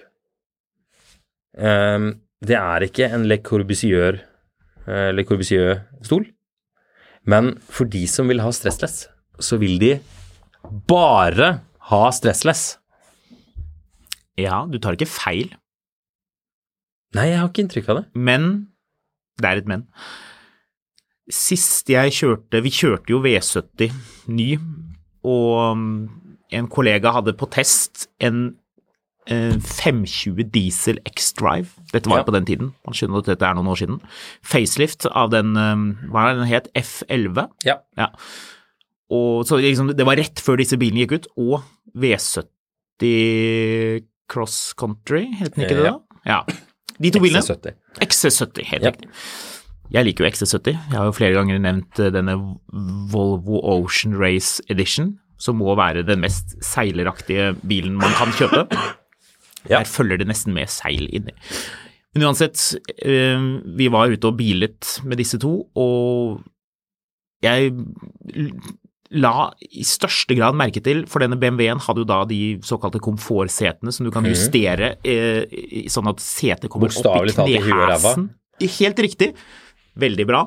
Det 1.54 2.56
er 2.58 2.84
ikke 2.88 3.08
en 3.14 3.28
Le 3.30 3.38
Corbusier 3.46 4.18
eh, 4.88 5.12
Le 5.14 5.24
Corbusier-stol, 5.28 6.26
men 7.30 7.54
for 7.72 7.86
de 7.88 8.02
som 8.10 8.28
vil 8.32 8.42
ha 8.44 8.50
stressless, 8.52 9.06
så 9.40 9.60
vil 9.62 9.78
de 9.80 9.92
bare 10.90 11.52
ha 11.92 12.02
stressless. 12.16 12.64
Ja, 14.40 14.64
du 14.66 14.80
tar 14.82 14.98
ikke 14.98 15.06
feil, 15.14 15.54
Nei, 17.14 17.28
jeg 17.30 17.38
har 17.40 17.50
ikke 17.52 17.64
inntrykk 17.68 17.90
av 17.94 17.98
det. 18.02 18.06
men 18.16 18.50
det 19.42 19.50
er 19.50 19.58
et 19.62 19.68
men. 19.70 19.84
Sist 21.34 21.88
jeg 21.90 22.12
kjørte 22.14 22.60
Vi 22.66 22.70
kjørte 22.74 23.10
jo 23.14 23.22
V70 23.24 23.94
ny, 24.34 24.50
og 25.24 25.72
um, 25.74 25.86
en 26.54 26.68
kollega 26.70 27.14
hadde 27.16 27.34
på 27.40 27.48
test 27.54 28.08
en 28.22 28.56
eh, 29.26 29.56
520 29.58 30.44
diesel 30.54 31.00
X-Drive. 31.08 31.72
Dette 31.94 32.10
var 32.12 32.18
Ja. 32.22 32.26
på 32.28 32.34
den 32.36 32.46
tiden, 32.46 32.74
man 32.86 32.94
skjønner 32.98 33.24
at 33.24 33.30
dette 33.32 33.46
er 33.48 33.56
noen 33.58 33.72
år 33.72 33.80
siden. 33.80 34.02
Facelift 34.44 35.06
av 35.10 35.32
den, 35.34 35.56
um, 35.58 35.88
hva 36.12 36.28
er 36.30 36.36
den 36.42 36.50
het, 36.52 36.68
F11. 36.78 37.48
Ja. 37.66 37.80
Ja. 37.98 38.10
Og, 39.10 39.46
så 39.48 39.58
liksom, 39.64 39.94
det 39.96 40.06
var 40.06 40.18
rett 40.20 40.40
før 40.44 40.60
disse 40.62 40.78
bilene 40.82 41.06
gikk 41.08 41.16
ut, 41.24 41.28
og 41.38 41.64
V70 41.96 44.04
Cross 44.30 44.74
Country, 44.80 45.26
het 45.40 45.56
den 45.56 45.64
ikke 45.66 45.80
det 45.80 45.88
da? 45.88 45.96
Ja. 46.28 46.44
Ja. 46.48 46.60
De 47.02 47.12
to 47.12 47.20
bilene. 47.24 47.42
XC70. 47.42 47.74
XC70, 48.02 48.66
helt 48.70 48.84
Ja. 48.84 48.92
riktig. 48.92 49.10
Jeg 49.94 50.06
liker 50.06 50.26
jo 50.26 50.30
XC70. 50.32 50.72
Jeg 50.74 50.98
har 50.98 51.06
jo 51.06 51.12
flere 51.16 51.34
ganger 51.38 51.60
nevnt 51.60 52.00
eh, 52.00 52.10
denne 52.14 52.34
Volvo 53.12 53.60
Ocean 53.64 54.16
Race 54.18 54.62
Edition, 54.70 55.20
som 55.38 55.58
må 55.60 55.76
være 55.78 56.06
den 56.08 56.22
mest 56.24 56.56
seileraktige 56.64 57.52
bilen 57.68 57.96
man 58.00 58.12
kan 58.20 58.32
kjøpe. 58.38 58.68
Ja. 59.70 59.78
Der 59.80 59.86
følger 59.88 60.18
det 60.20 60.26
nesten 60.28 60.52
med 60.54 60.68
seil 60.68 61.06
inni. 61.16 61.32
Men 62.14 62.26
uansett, 62.28 62.60
eh, 63.00 63.40
vi 63.80 63.88
var 63.88 64.12
ute 64.12 64.28
og 64.28 64.36
bilet 64.36 65.00
med 65.08 65.16
disse 65.22 65.40
to, 65.40 65.70
og 65.80 66.42
jeg 67.42 67.72
la 69.14 69.52
i 69.62 69.84
største 69.86 70.34
grad 70.38 70.56
merke 70.58 70.82
til, 70.84 71.04
for 71.10 71.20
denne 71.22 71.38
BMW-en 71.38 71.80
hadde 71.86 72.02
jo 72.02 72.06
da 72.10 72.24
de 72.26 72.40
såkalte 72.66 73.00
komfortsetene 73.04 73.92
som 73.94 74.06
du 74.08 74.12
kan 74.14 74.26
justere 74.26 74.96
eh, 75.06 75.44
sånn 75.94 76.10
at 76.10 76.20
setet 76.24 76.70
kommer 76.74 76.90
opp 76.90 76.98
i 77.48 77.60
knehæsen. 77.62 78.30
Helt 78.80 79.00
riktig. 79.06 79.30
Veldig 80.02 80.26
bra. 80.26 80.42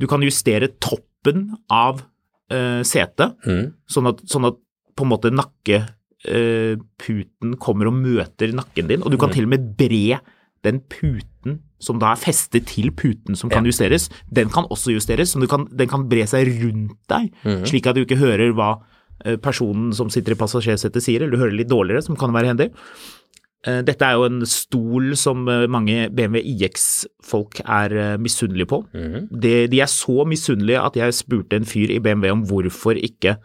Du 0.00 0.06
kan 0.10 0.22
justere 0.26 0.68
toppen 0.82 1.52
av 1.70 2.02
eh, 2.50 2.82
setet, 2.82 3.36
Mm. 3.46 3.70
sånn 3.90 4.06
at, 4.10 4.18
sånn 4.26 4.46
at 4.50 4.56
på 4.98 5.04
en 5.06 5.12
måte 5.12 5.30
nakkeputen 5.30 7.54
kommer 7.62 7.86
og 7.90 7.94
møter 8.00 8.50
nakken 8.56 8.88
din, 8.90 9.02
og 9.04 9.10
du 9.12 9.18
kan 9.20 9.30
til 9.34 9.44
og 9.46 9.52
med 9.54 9.62
bre 9.78 10.18
den 10.68 10.80
puten 10.92 11.58
som 11.80 11.98
da 12.02 12.12
er 12.12 12.18
festet 12.20 12.66
til 12.68 12.90
puten 12.90 13.36
som 13.38 13.50
kan 13.50 13.64
justeres, 13.68 14.08
den 14.34 14.48
kan 14.50 14.64
også 14.70 14.90
justeres, 14.96 15.30
så 15.32 15.40
du 15.40 15.46
kan, 15.50 15.66
den 15.70 15.88
kan 15.88 16.08
bre 16.10 16.24
seg 16.26 16.48
rundt 16.62 16.96
deg, 17.12 17.28
slik 17.70 17.86
at 17.86 17.94
du 17.98 18.02
ikke 18.04 18.18
hører 18.18 18.50
hva 18.58 18.72
eh, 19.24 19.36
personen 19.38 19.92
som 19.94 20.10
sitter 20.10 20.34
i 20.34 20.38
passasjersetet 20.40 21.02
sier, 21.04 21.22
eller 21.22 21.36
du 21.36 21.42
hører 21.44 21.54
litt 21.60 21.70
dårligere, 21.70 22.02
som 22.02 22.16
kan 22.18 22.34
være 22.34 22.50
hendig. 22.50 22.68
Eh, 23.66 23.80
Dette 23.86 24.02
er 24.06 24.14
jo 24.18 24.26
en 24.26 24.42
stol 24.46 25.14
som 25.18 25.46
eh, 25.50 25.66
mange 25.70 26.08
BMW 26.14 26.42
iX-folk 26.56 27.62
er 27.64 28.18
misunnelige 28.18 28.66
på. 28.74 28.82
Det- 29.30 29.70
De 29.70 29.80
er 29.80 29.86
så 29.90 30.26
misunnelige 30.26 30.82
at 30.82 30.96
jeg 30.98 31.14
spurte 31.14 31.56
en 31.56 31.64
fyr 31.66 31.90
i 31.94 32.00
BMW 32.02 32.30
om 32.34 32.42
hvorfor 32.46 32.98
ikke 32.98 33.36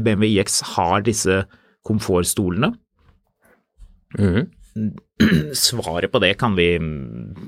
BMW 0.00 0.32
iX 0.40 0.62
har 0.76 1.02
disse 1.04 1.42
komfortstolene. 1.84 2.72
Mhm. 4.18 4.46
Svaret 5.66 6.12
på 6.12 6.20
det 6.22 6.34
kan 6.40 6.56
vi 6.58 6.74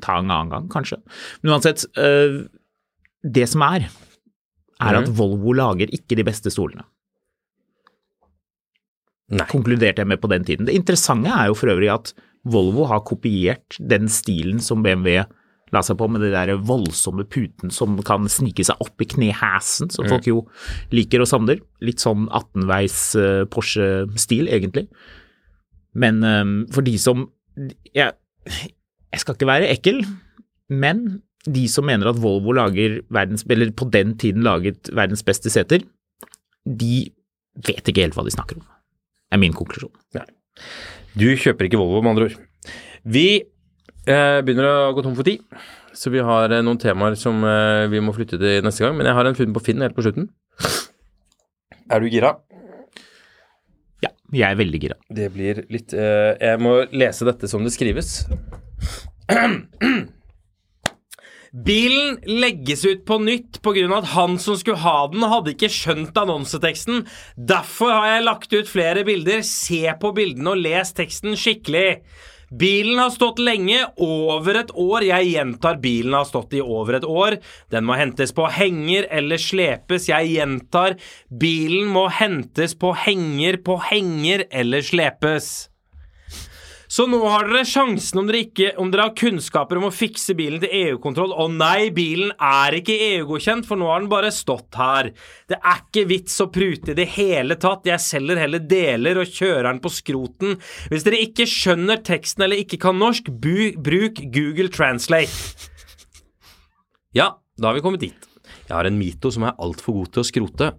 ta 0.04 0.18
en 0.18 0.30
annen 0.30 0.52
gang, 0.52 0.68
kanskje. 0.72 1.00
Men 1.42 1.56
uansett, 1.56 1.84
eh, 2.00 2.44
det 3.22 3.48
som 3.50 3.64
er, 3.66 3.88
er 4.78 5.00
at 5.00 5.10
Volvo 5.10 5.52
lager 5.56 5.90
ikke 5.92 6.16
de 6.18 6.24
beste 6.26 6.52
stolene. 6.54 6.86
Nei. 9.28 9.44
konkluderte 9.44 10.00
jeg 10.00 10.08
med 10.08 10.22
på 10.22 10.30
den 10.32 10.44
tiden. 10.48 10.64
Det 10.64 10.72
interessante 10.72 11.28
er 11.28 11.50
jo 11.50 11.56
for 11.58 11.68
øvrig 11.68 11.90
at 11.92 12.14
Volvo 12.48 12.86
har 12.88 13.02
kopiert 13.04 13.76
den 13.76 14.08
stilen 14.08 14.62
som 14.64 14.80
BMW 14.80 15.20
la 15.74 15.82
seg 15.84 15.98
på 16.00 16.06
med 16.08 16.22
de 16.24 16.30
der 16.32 16.54
voldsomme 16.64 17.26
puten 17.28 17.72
som 17.74 17.98
kan 18.06 18.24
snike 18.30 18.64
seg 18.64 18.80
opp 18.80 19.04
i 19.04 19.08
knehæsen, 19.10 19.90
som 19.92 20.08
folk 20.08 20.24
jo 20.30 20.46
liker 20.94 21.20
og 21.20 21.28
savner. 21.28 21.60
Litt 21.84 22.00
sånn 22.00 22.24
18-veis 22.28 23.00
eh, 23.20 23.42
Porsche-stil, 23.52 24.48
egentlig. 24.48 24.86
Men 25.98 26.22
um, 26.24 26.54
for 26.72 26.86
de 26.86 26.94
som 27.00 27.26
jeg, 27.94 28.12
Jeg 29.12 29.20
skal 29.22 29.34
ikke 29.34 29.48
være 29.48 29.70
ekkel, 29.72 30.02
men 30.68 31.22
de 31.48 31.64
som 31.70 31.86
mener 31.88 32.10
at 32.10 32.18
Volvo 32.20 32.52
lager 32.52 33.00
verdens, 33.14 33.44
eller 33.48 33.70
på 33.72 33.88
den 33.92 34.16
tiden 34.20 34.44
laget 34.44 34.90
verdens 34.92 35.24
beste 35.24 35.50
seter, 35.50 35.84
de 36.66 37.08
vet 37.66 37.88
ikke 37.88 38.04
helt 38.04 38.18
hva 38.18 38.26
de 38.26 38.34
snakker 38.34 38.60
om. 38.60 38.66
Det 38.66 39.36
er 39.38 39.42
min 39.42 39.56
konklusjon. 39.56 39.94
Du 41.18 41.28
kjøper 41.36 41.68
ikke 41.68 41.80
Volvo, 41.80 42.02
med 42.02 42.12
andre 42.12 42.28
ord. 42.28 42.36
Vi 43.08 43.26
eh, 43.40 44.40
begynner 44.44 44.68
å 44.68 44.92
gå 44.96 45.04
tom 45.06 45.16
for 45.16 45.26
tid, 45.28 45.44
så 45.96 46.12
vi 46.12 46.22
har 46.24 46.52
eh, 46.52 46.64
noen 46.64 46.80
temaer 46.80 47.16
som 47.18 47.40
eh, 47.46 47.86
vi 47.92 48.02
må 48.04 48.14
flytte 48.16 48.40
til 48.40 48.66
neste 48.66 48.84
gang. 48.84 48.96
Men 48.98 49.08
jeg 49.08 49.18
har 49.18 49.30
en 49.30 49.38
funn 49.38 49.56
på 49.56 49.64
Finn 49.70 49.84
helt 49.84 49.96
på 49.96 50.04
slutten. 50.04 50.28
Er 51.88 52.04
du 52.04 52.10
gira? 52.12 52.36
Jeg 54.34 54.44
er 54.44 54.58
veldig 54.60 54.80
gira. 54.82 54.98
Det 55.08 55.30
blir 55.32 55.62
litt 55.72 55.94
uh, 55.96 56.36
Jeg 56.36 56.60
må 56.60 56.82
lese 56.92 57.24
dette 57.28 57.48
som 57.48 57.64
det 57.64 57.72
skrives. 57.72 58.26
Bilen 61.48 62.18
legges 62.28 62.84
ut 62.84 63.06
på 63.08 63.16
nytt 63.24 63.62
pga. 63.64 63.86
at 63.96 64.10
han 64.12 64.36
som 64.38 64.56
skulle 64.56 64.82
ha 64.84 65.08
den, 65.08 65.24
hadde 65.24 65.54
ikke 65.54 65.70
skjønt 65.72 66.16
annonseteksten. 66.20 67.06
Derfor 67.36 67.94
har 67.94 68.08
jeg 68.12 68.26
lagt 68.26 68.52
ut 68.52 68.68
flere 68.68 69.04
bilder. 69.08 69.40
Se 69.42 69.88
på 70.00 70.12
bildene 70.12 70.52
og 70.52 70.60
les 70.60 70.92
teksten 70.92 71.36
skikkelig. 71.36 72.02
Bilen 72.50 72.98
har 72.98 73.10
stått 73.12 73.40
lenge, 73.42 73.82
over 74.00 74.56
et 74.62 74.70
år. 74.72 75.04
Jeg 75.04 75.32
gjentar, 75.34 75.80
bilen 75.82 76.16
har 76.16 76.24
stått 76.28 76.56
i 76.56 76.62
over 76.64 76.96
et 76.96 77.04
år. 77.04 77.38
Den 77.72 77.84
må 77.84 77.98
hentes 78.00 78.32
på 78.32 78.48
henger 78.48 79.08
eller 79.12 79.40
slepes. 79.42 80.08
Jeg 80.08 80.32
gjentar, 80.32 80.96
bilen 81.28 81.90
må 81.92 82.06
hentes 82.08 82.76
på 82.78 82.94
henger, 83.04 83.60
på 83.64 83.76
henger 83.90 84.46
eller 84.48 84.84
slepes. 84.84 85.68
Så 86.88 87.04
nå 87.04 87.18
har 87.28 87.44
dere 87.44 87.66
sjansen 87.68 88.22
om 88.22 88.28
dere, 88.30 88.46
ikke, 88.46 88.70
om 88.80 88.88
dere 88.88 89.10
har 89.10 89.16
kunnskaper 89.16 89.76
om 89.76 89.90
å 89.90 89.92
fikse 89.92 90.32
bilen 90.38 90.62
til 90.62 90.72
EU-kontroll. 90.72 91.34
Å 91.36 91.44
nei, 91.52 91.90
bilen 91.92 92.32
er 92.40 92.78
ikke 92.78 92.96
EU-godkjent, 93.10 93.68
for 93.68 93.76
nå 93.76 93.90
har 93.90 94.00
den 94.00 94.08
bare 94.08 94.30
stått 94.32 94.78
her. 94.80 95.10
Det 95.52 95.58
er 95.58 95.82
ikke 95.82 96.06
vits 96.08 96.38
å 96.40 96.48
prute 96.52 96.94
i 96.94 96.96
det 96.96 97.10
hele 97.18 97.58
tatt. 97.60 97.84
Jeg 97.90 98.00
selger 98.00 98.40
heller 98.40 98.64
deler 98.64 99.20
og 99.20 99.36
kjører 99.36 99.68
den 99.68 99.82
på 99.84 99.92
skroten. 99.92 100.56
Hvis 100.88 101.04
dere 101.04 101.20
ikke 101.26 101.48
skjønner 101.50 102.00
teksten 102.08 102.48
eller 102.48 102.64
ikke 102.64 102.80
kan 102.88 102.96
norsk, 102.96 103.28
bruk 103.36 104.24
Google 104.32 104.72
Translate. 104.72 105.68
Ja, 107.12 107.34
da 107.60 107.68
har 107.68 107.76
vi 107.76 107.84
kommet 107.84 108.06
dit. 108.06 108.28
Jeg 108.64 108.76
har 108.78 108.88
en 108.88 108.96
Mito 108.96 109.28
som 109.34 109.44
er 109.44 109.60
altfor 109.60 110.00
god 110.00 110.14
til 110.16 110.24
å 110.24 110.28
skrote. 110.32 110.72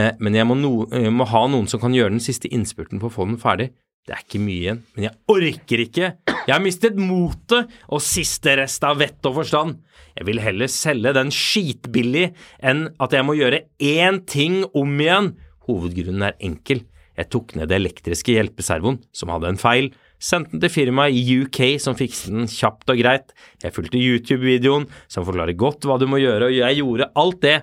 Eh, 0.00 0.14
men 0.16 0.32
jeg 0.36 0.48
må, 0.48 0.56
no, 0.56 0.74
jeg 0.88 1.12
må 1.12 1.28
ha 1.28 1.44
noen 1.52 1.68
som 1.68 1.80
kan 1.82 1.92
gjøre 1.92 2.16
den 2.16 2.24
siste 2.24 2.48
innspurten 2.48 3.00
på 3.02 3.12
å 3.12 3.12
få 3.20 3.28
den 3.28 3.40
ferdig. 3.40 3.74
Det 4.02 4.16
er 4.16 4.22
ikke 4.24 4.40
mye 4.42 4.58
igjen, 4.58 4.78
men 4.96 5.04
jeg 5.06 5.14
orker 5.30 5.82
ikke. 5.84 6.06
Jeg 6.26 6.50
har 6.50 6.62
mistet 6.62 6.96
motet 6.98 7.70
og 7.86 8.02
siste 8.02 8.56
rest 8.58 8.82
av 8.82 8.98
vett 8.98 9.28
og 9.30 9.36
forstand. 9.36 9.76
Jeg 10.18 10.26
vil 10.28 10.40
heller 10.42 10.70
selge 10.70 11.12
den 11.14 11.30
skitbillig 11.32 12.32
enn 12.58 12.88
at 13.02 13.14
jeg 13.14 13.26
må 13.28 13.36
gjøre 13.38 13.62
én 13.78 14.18
ting 14.26 14.64
om 14.74 14.98
igjen. 14.98 15.30
Hovedgrunnen 15.68 16.26
er 16.26 16.40
enkel. 16.42 16.82
Jeg 17.14 17.30
tok 17.30 17.54
ned 17.54 17.70
det 17.70 17.78
elektriske 17.78 18.34
hjelpeservoen, 18.34 18.98
som 19.14 19.30
hadde 19.30 19.52
en 19.52 19.60
feil, 19.60 19.90
sendte 20.22 20.54
den 20.54 20.62
til 20.64 20.72
firmaet 20.72 21.14
i 21.14 21.38
UK 21.44 21.76
som 21.82 21.96
fikset 21.98 22.32
den 22.32 22.48
kjapt 22.50 22.90
og 22.90 22.98
greit. 22.98 23.34
Jeg 23.62 23.74
fulgte 23.76 24.00
YouTube-videoen 24.00 24.88
som 25.12 25.26
forklarer 25.28 25.58
godt 25.58 25.86
hva 25.86 25.98
du 26.00 26.08
må 26.10 26.18
gjøre, 26.22 26.48
og 26.48 26.56
jeg 26.56 26.80
gjorde 26.80 27.10
alt 27.22 27.42
det. 27.44 27.58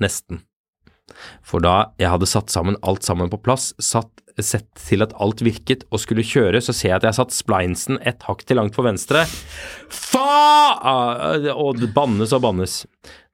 Nesten. 0.00 0.44
For 1.42 1.64
da 1.64 1.90
jeg 2.00 2.12
hadde 2.12 2.28
satt 2.28 2.52
sammen 2.52 2.78
alt 2.86 3.06
sammen 3.06 3.32
på 3.32 3.40
plass, 3.42 3.72
satt, 3.82 4.12
sett 4.46 4.68
til 4.80 5.04
at 5.04 5.14
alt 5.20 5.42
virket 5.44 5.84
og 5.92 6.02
skulle 6.02 6.26
kjøre, 6.26 6.60
så 6.64 6.74
ser 6.74 6.92
jeg 6.92 6.98
at 6.98 7.06
jeg 7.06 7.14
har 7.14 7.20
satt 7.20 7.36
splinesen 7.36 8.00
et 8.06 8.24
hakk 8.28 8.44
til 8.46 8.60
langt 8.60 8.76
på 8.76 8.84
venstre. 8.86 9.24
Fa! 9.90 10.26
Og 11.54 11.80
det 11.80 11.92
bannes 11.96 12.34
og 12.36 12.44
bannes. 12.44 12.82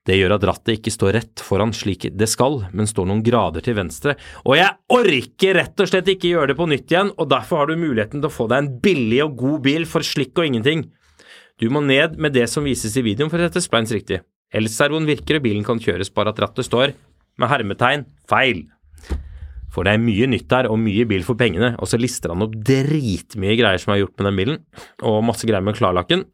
Det 0.05 0.19
gjør 0.19 0.35
at 0.37 0.43
rattet 0.45 0.75
ikke 0.77 0.93
står 0.93 1.15
rett 1.17 1.41
foran 1.41 1.71
slik 1.73 2.11
det 2.13 2.29
skal, 2.29 2.59
men 2.77 2.89
står 2.89 3.09
noen 3.09 3.23
grader 3.25 3.65
til 3.65 3.79
venstre. 3.79 4.19
Og 4.45 4.59
jeg 4.59 4.69
orker 4.93 5.57
rett 5.57 5.81
og 5.81 5.89
slett 5.89 6.11
ikke 6.13 6.35
gjøre 6.35 6.53
det 6.53 6.59
på 6.59 6.69
nytt 6.69 6.93
igjen, 6.93 7.15
og 7.17 7.31
derfor 7.33 7.63
har 7.63 7.73
du 7.73 7.81
muligheten 7.81 8.21
til 8.21 8.29
å 8.29 8.35
få 8.35 8.49
deg 8.53 8.61
en 8.61 8.71
billig 8.85 9.23
og 9.25 9.39
god 9.41 9.65
bil 9.65 9.89
for 9.89 10.05
slikk 10.05 10.37
og 10.37 10.51
ingenting. 10.51 10.85
Du 11.63 11.71
må 11.73 11.81
ned 11.81 12.19
med 12.21 12.37
det 12.37 12.51
som 12.53 12.67
vises 12.69 12.99
i 13.01 13.05
videoen 13.07 13.33
for 13.33 13.41
å 13.41 13.49
sette 13.49 13.65
splines 13.65 13.95
riktig. 13.97 14.21
Elservoen 14.55 15.09
virker 15.09 15.41
og 15.41 15.47
bilen 15.47 15.65
kan 15.67 15.81
kjøres, 15.81 16.13
bare 16.13 16.35
at 16.35 16.43
rattet 16.43 16.69
står 16.69 16.93
med 17.41 17.51
hermetegn 17.51 18.05
feil. 18.31 18.67
For 19.75 19.87
det 19.87 19.97
er 19.97 20.03
mye 20.03 20.29
nytt 20.31 20.47
der, 20.53 20.68
og 20.70 20.79
mye 20.79 21.07
bil 21.11 21.25
for 21.27 21.39
pengene. 21.39 21.72
Og 21.83 21.91
så 21.91 21.99
lister 21.99 22.31
han 22.31 22.45
opp 22.47 22.55
dritmye 22.55 23.59
greier 23.59 23.83
som 23.83 23.95
er 23.95 24.05
gjort 24.05 24.14
med 24.20 24.29
den 24.31 24.41
bilen, 24.41 24.62
og 25.03 25.25
masse 25.27 25.49
greier 25.49 25.64
med 25.66 25.79
klarlakken. 25.79 26.25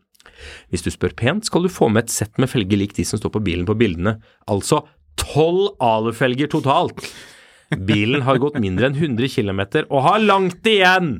Hvis 0.72 0.84
du 0.84 0.90
spør 0.92 1.16
pent, 1.16 1.48
skal 1.48 1.64
du 1.64 1.72
få 1.72 1.88
med 1.92 2.06
et 2.06 2.14
sett 2.14 2.40
med 2.40 2.50
felger 2.52 2.80
lik 2.80 2.94
de 2.96 3.04
som 3.08 3.20
står 3.20 3.32
på 3.34 3.44
bilen 3.44 3.66
på 3.68 3.76
bildene. 3.80 4.18
Altså 4.50 4.84
tolv 5.20 5.74
alufelger 5.84 6.50
totalt. 6.52 7.02
Bilen 7.86 8.24
har 8.26 8.40
gått 8.42 8.58
mindre 8.60 8.88
enn 8.88 8.98
100 8.98 9.30
km 9.30 9.60
og 9.88 10.00
har 10.08 10.22
langt 10.24 10.66
igjen! 10.66 11.12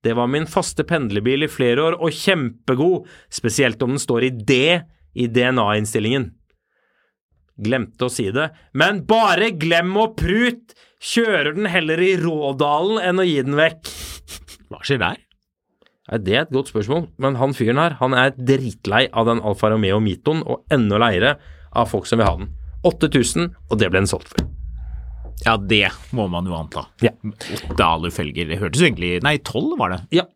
Det 0.00 0.14
var 0.16 0.30
min 0.32 0.46
faste 0.48 0.84
pendlerbil 0.88 1.44
i 1.44 1.50
flere 1.50 1.82
år, 1.90 1.98
og 2.00 2.14
kjempegod, 2.16 3.08
spesielt 3.28 3.82
om 3.84 3.92
den 3.92 4.00
står 4.00 4.24
i 4.24 4.30
D 4.32 4.54
i 5.12 5.26
DNA-innstillingen. 5.28 6.30
Glemte 7.60 8.06
å 8.06 8.12
si 8.12 8.30
det, 8.32 8.46
men 8.72 9.02
bare 9.08 9.50
glem 9.60 9.92
å 10.00 10.06
prut! 10.16 10.72
Kjører 11.00 11.54
den 11.56 11.64
heller 11.72 12.00
i 12.04 12.12
Rådalen 12.20 13.00
enn 13.00 13.22
å 13.22 13.24
gi 13.24 13.38
den 13.40 13.56
vekk? 13.56 13.88
Hva 14.68 14.82
skjer 14.84 15.00
der? 15.00 15.20
Det 16.20 16.34
er 16.34 16.42
et 16.42 16.52
godt 16.52 16.72
spørsmål, 16.72 17.06
men 17.22 17.38
han 17.40 17.54
fyren 17.56 17.78
her, 17.80 17.94
han 18.00 18.16
er 18.18 18.34
dritlei 18.34 19.06
av 19.14 19.28
den 19.30 19.40
Alfa 19.46 19.70
Romeo 19.70 20.00
Mitoen, 20.02 20.42
og 20.42 20.66
enda 20.74 20.98
leiere 21.00 21.36
av 21.70 21.88
folk 21.88 22.08
som 22.10 22.20
vil 22.20 22.28
ha 22.28 22.34
den. 22.40 22.50
8000, 22.84 23.48
og 23.70 23.78
det 23.80 23.88
ble 23.92 24.02
den 24.02 24.10
solgt 24.10 24.32
for. 24.32 24.44
Ja, 25.46 25.54
det 25.56 25.86
må 26.16 26.26
man 26.28 26.48
jo 26.48 26.56
anta. 26.58 26.84
Ja. 27.04 27.14
Åtte 27.24 27.86
alufelger. 27.86 28.50
Det 28.50 28.58
hørtes 28.60 28.82
egentlig 28.84 29.14
Nei, 29.24 29.38
tolv 29.46 29.78
var 29.80 29.94
det. 29.94 30.00
Ja. 30.18 30.26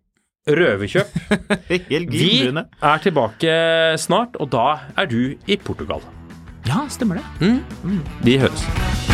Røverkjøp. 0.49 1.13
Vi 1.69 2.31
er 2.45 3.05
tilbake 3.05 3.57
snart, 4.01 4.37
og 4.41 4.53
da 4.55 4.69
er 4.97 5.09
du 5.11 5.35
i 5.45 5.59
Portugal. 5.61 6.05
Ja, 6.69 6.87
stemmer 6.93 7.21
det. 7.21 7.59
Vi 8.25 8.39
høres. 8.41 9.14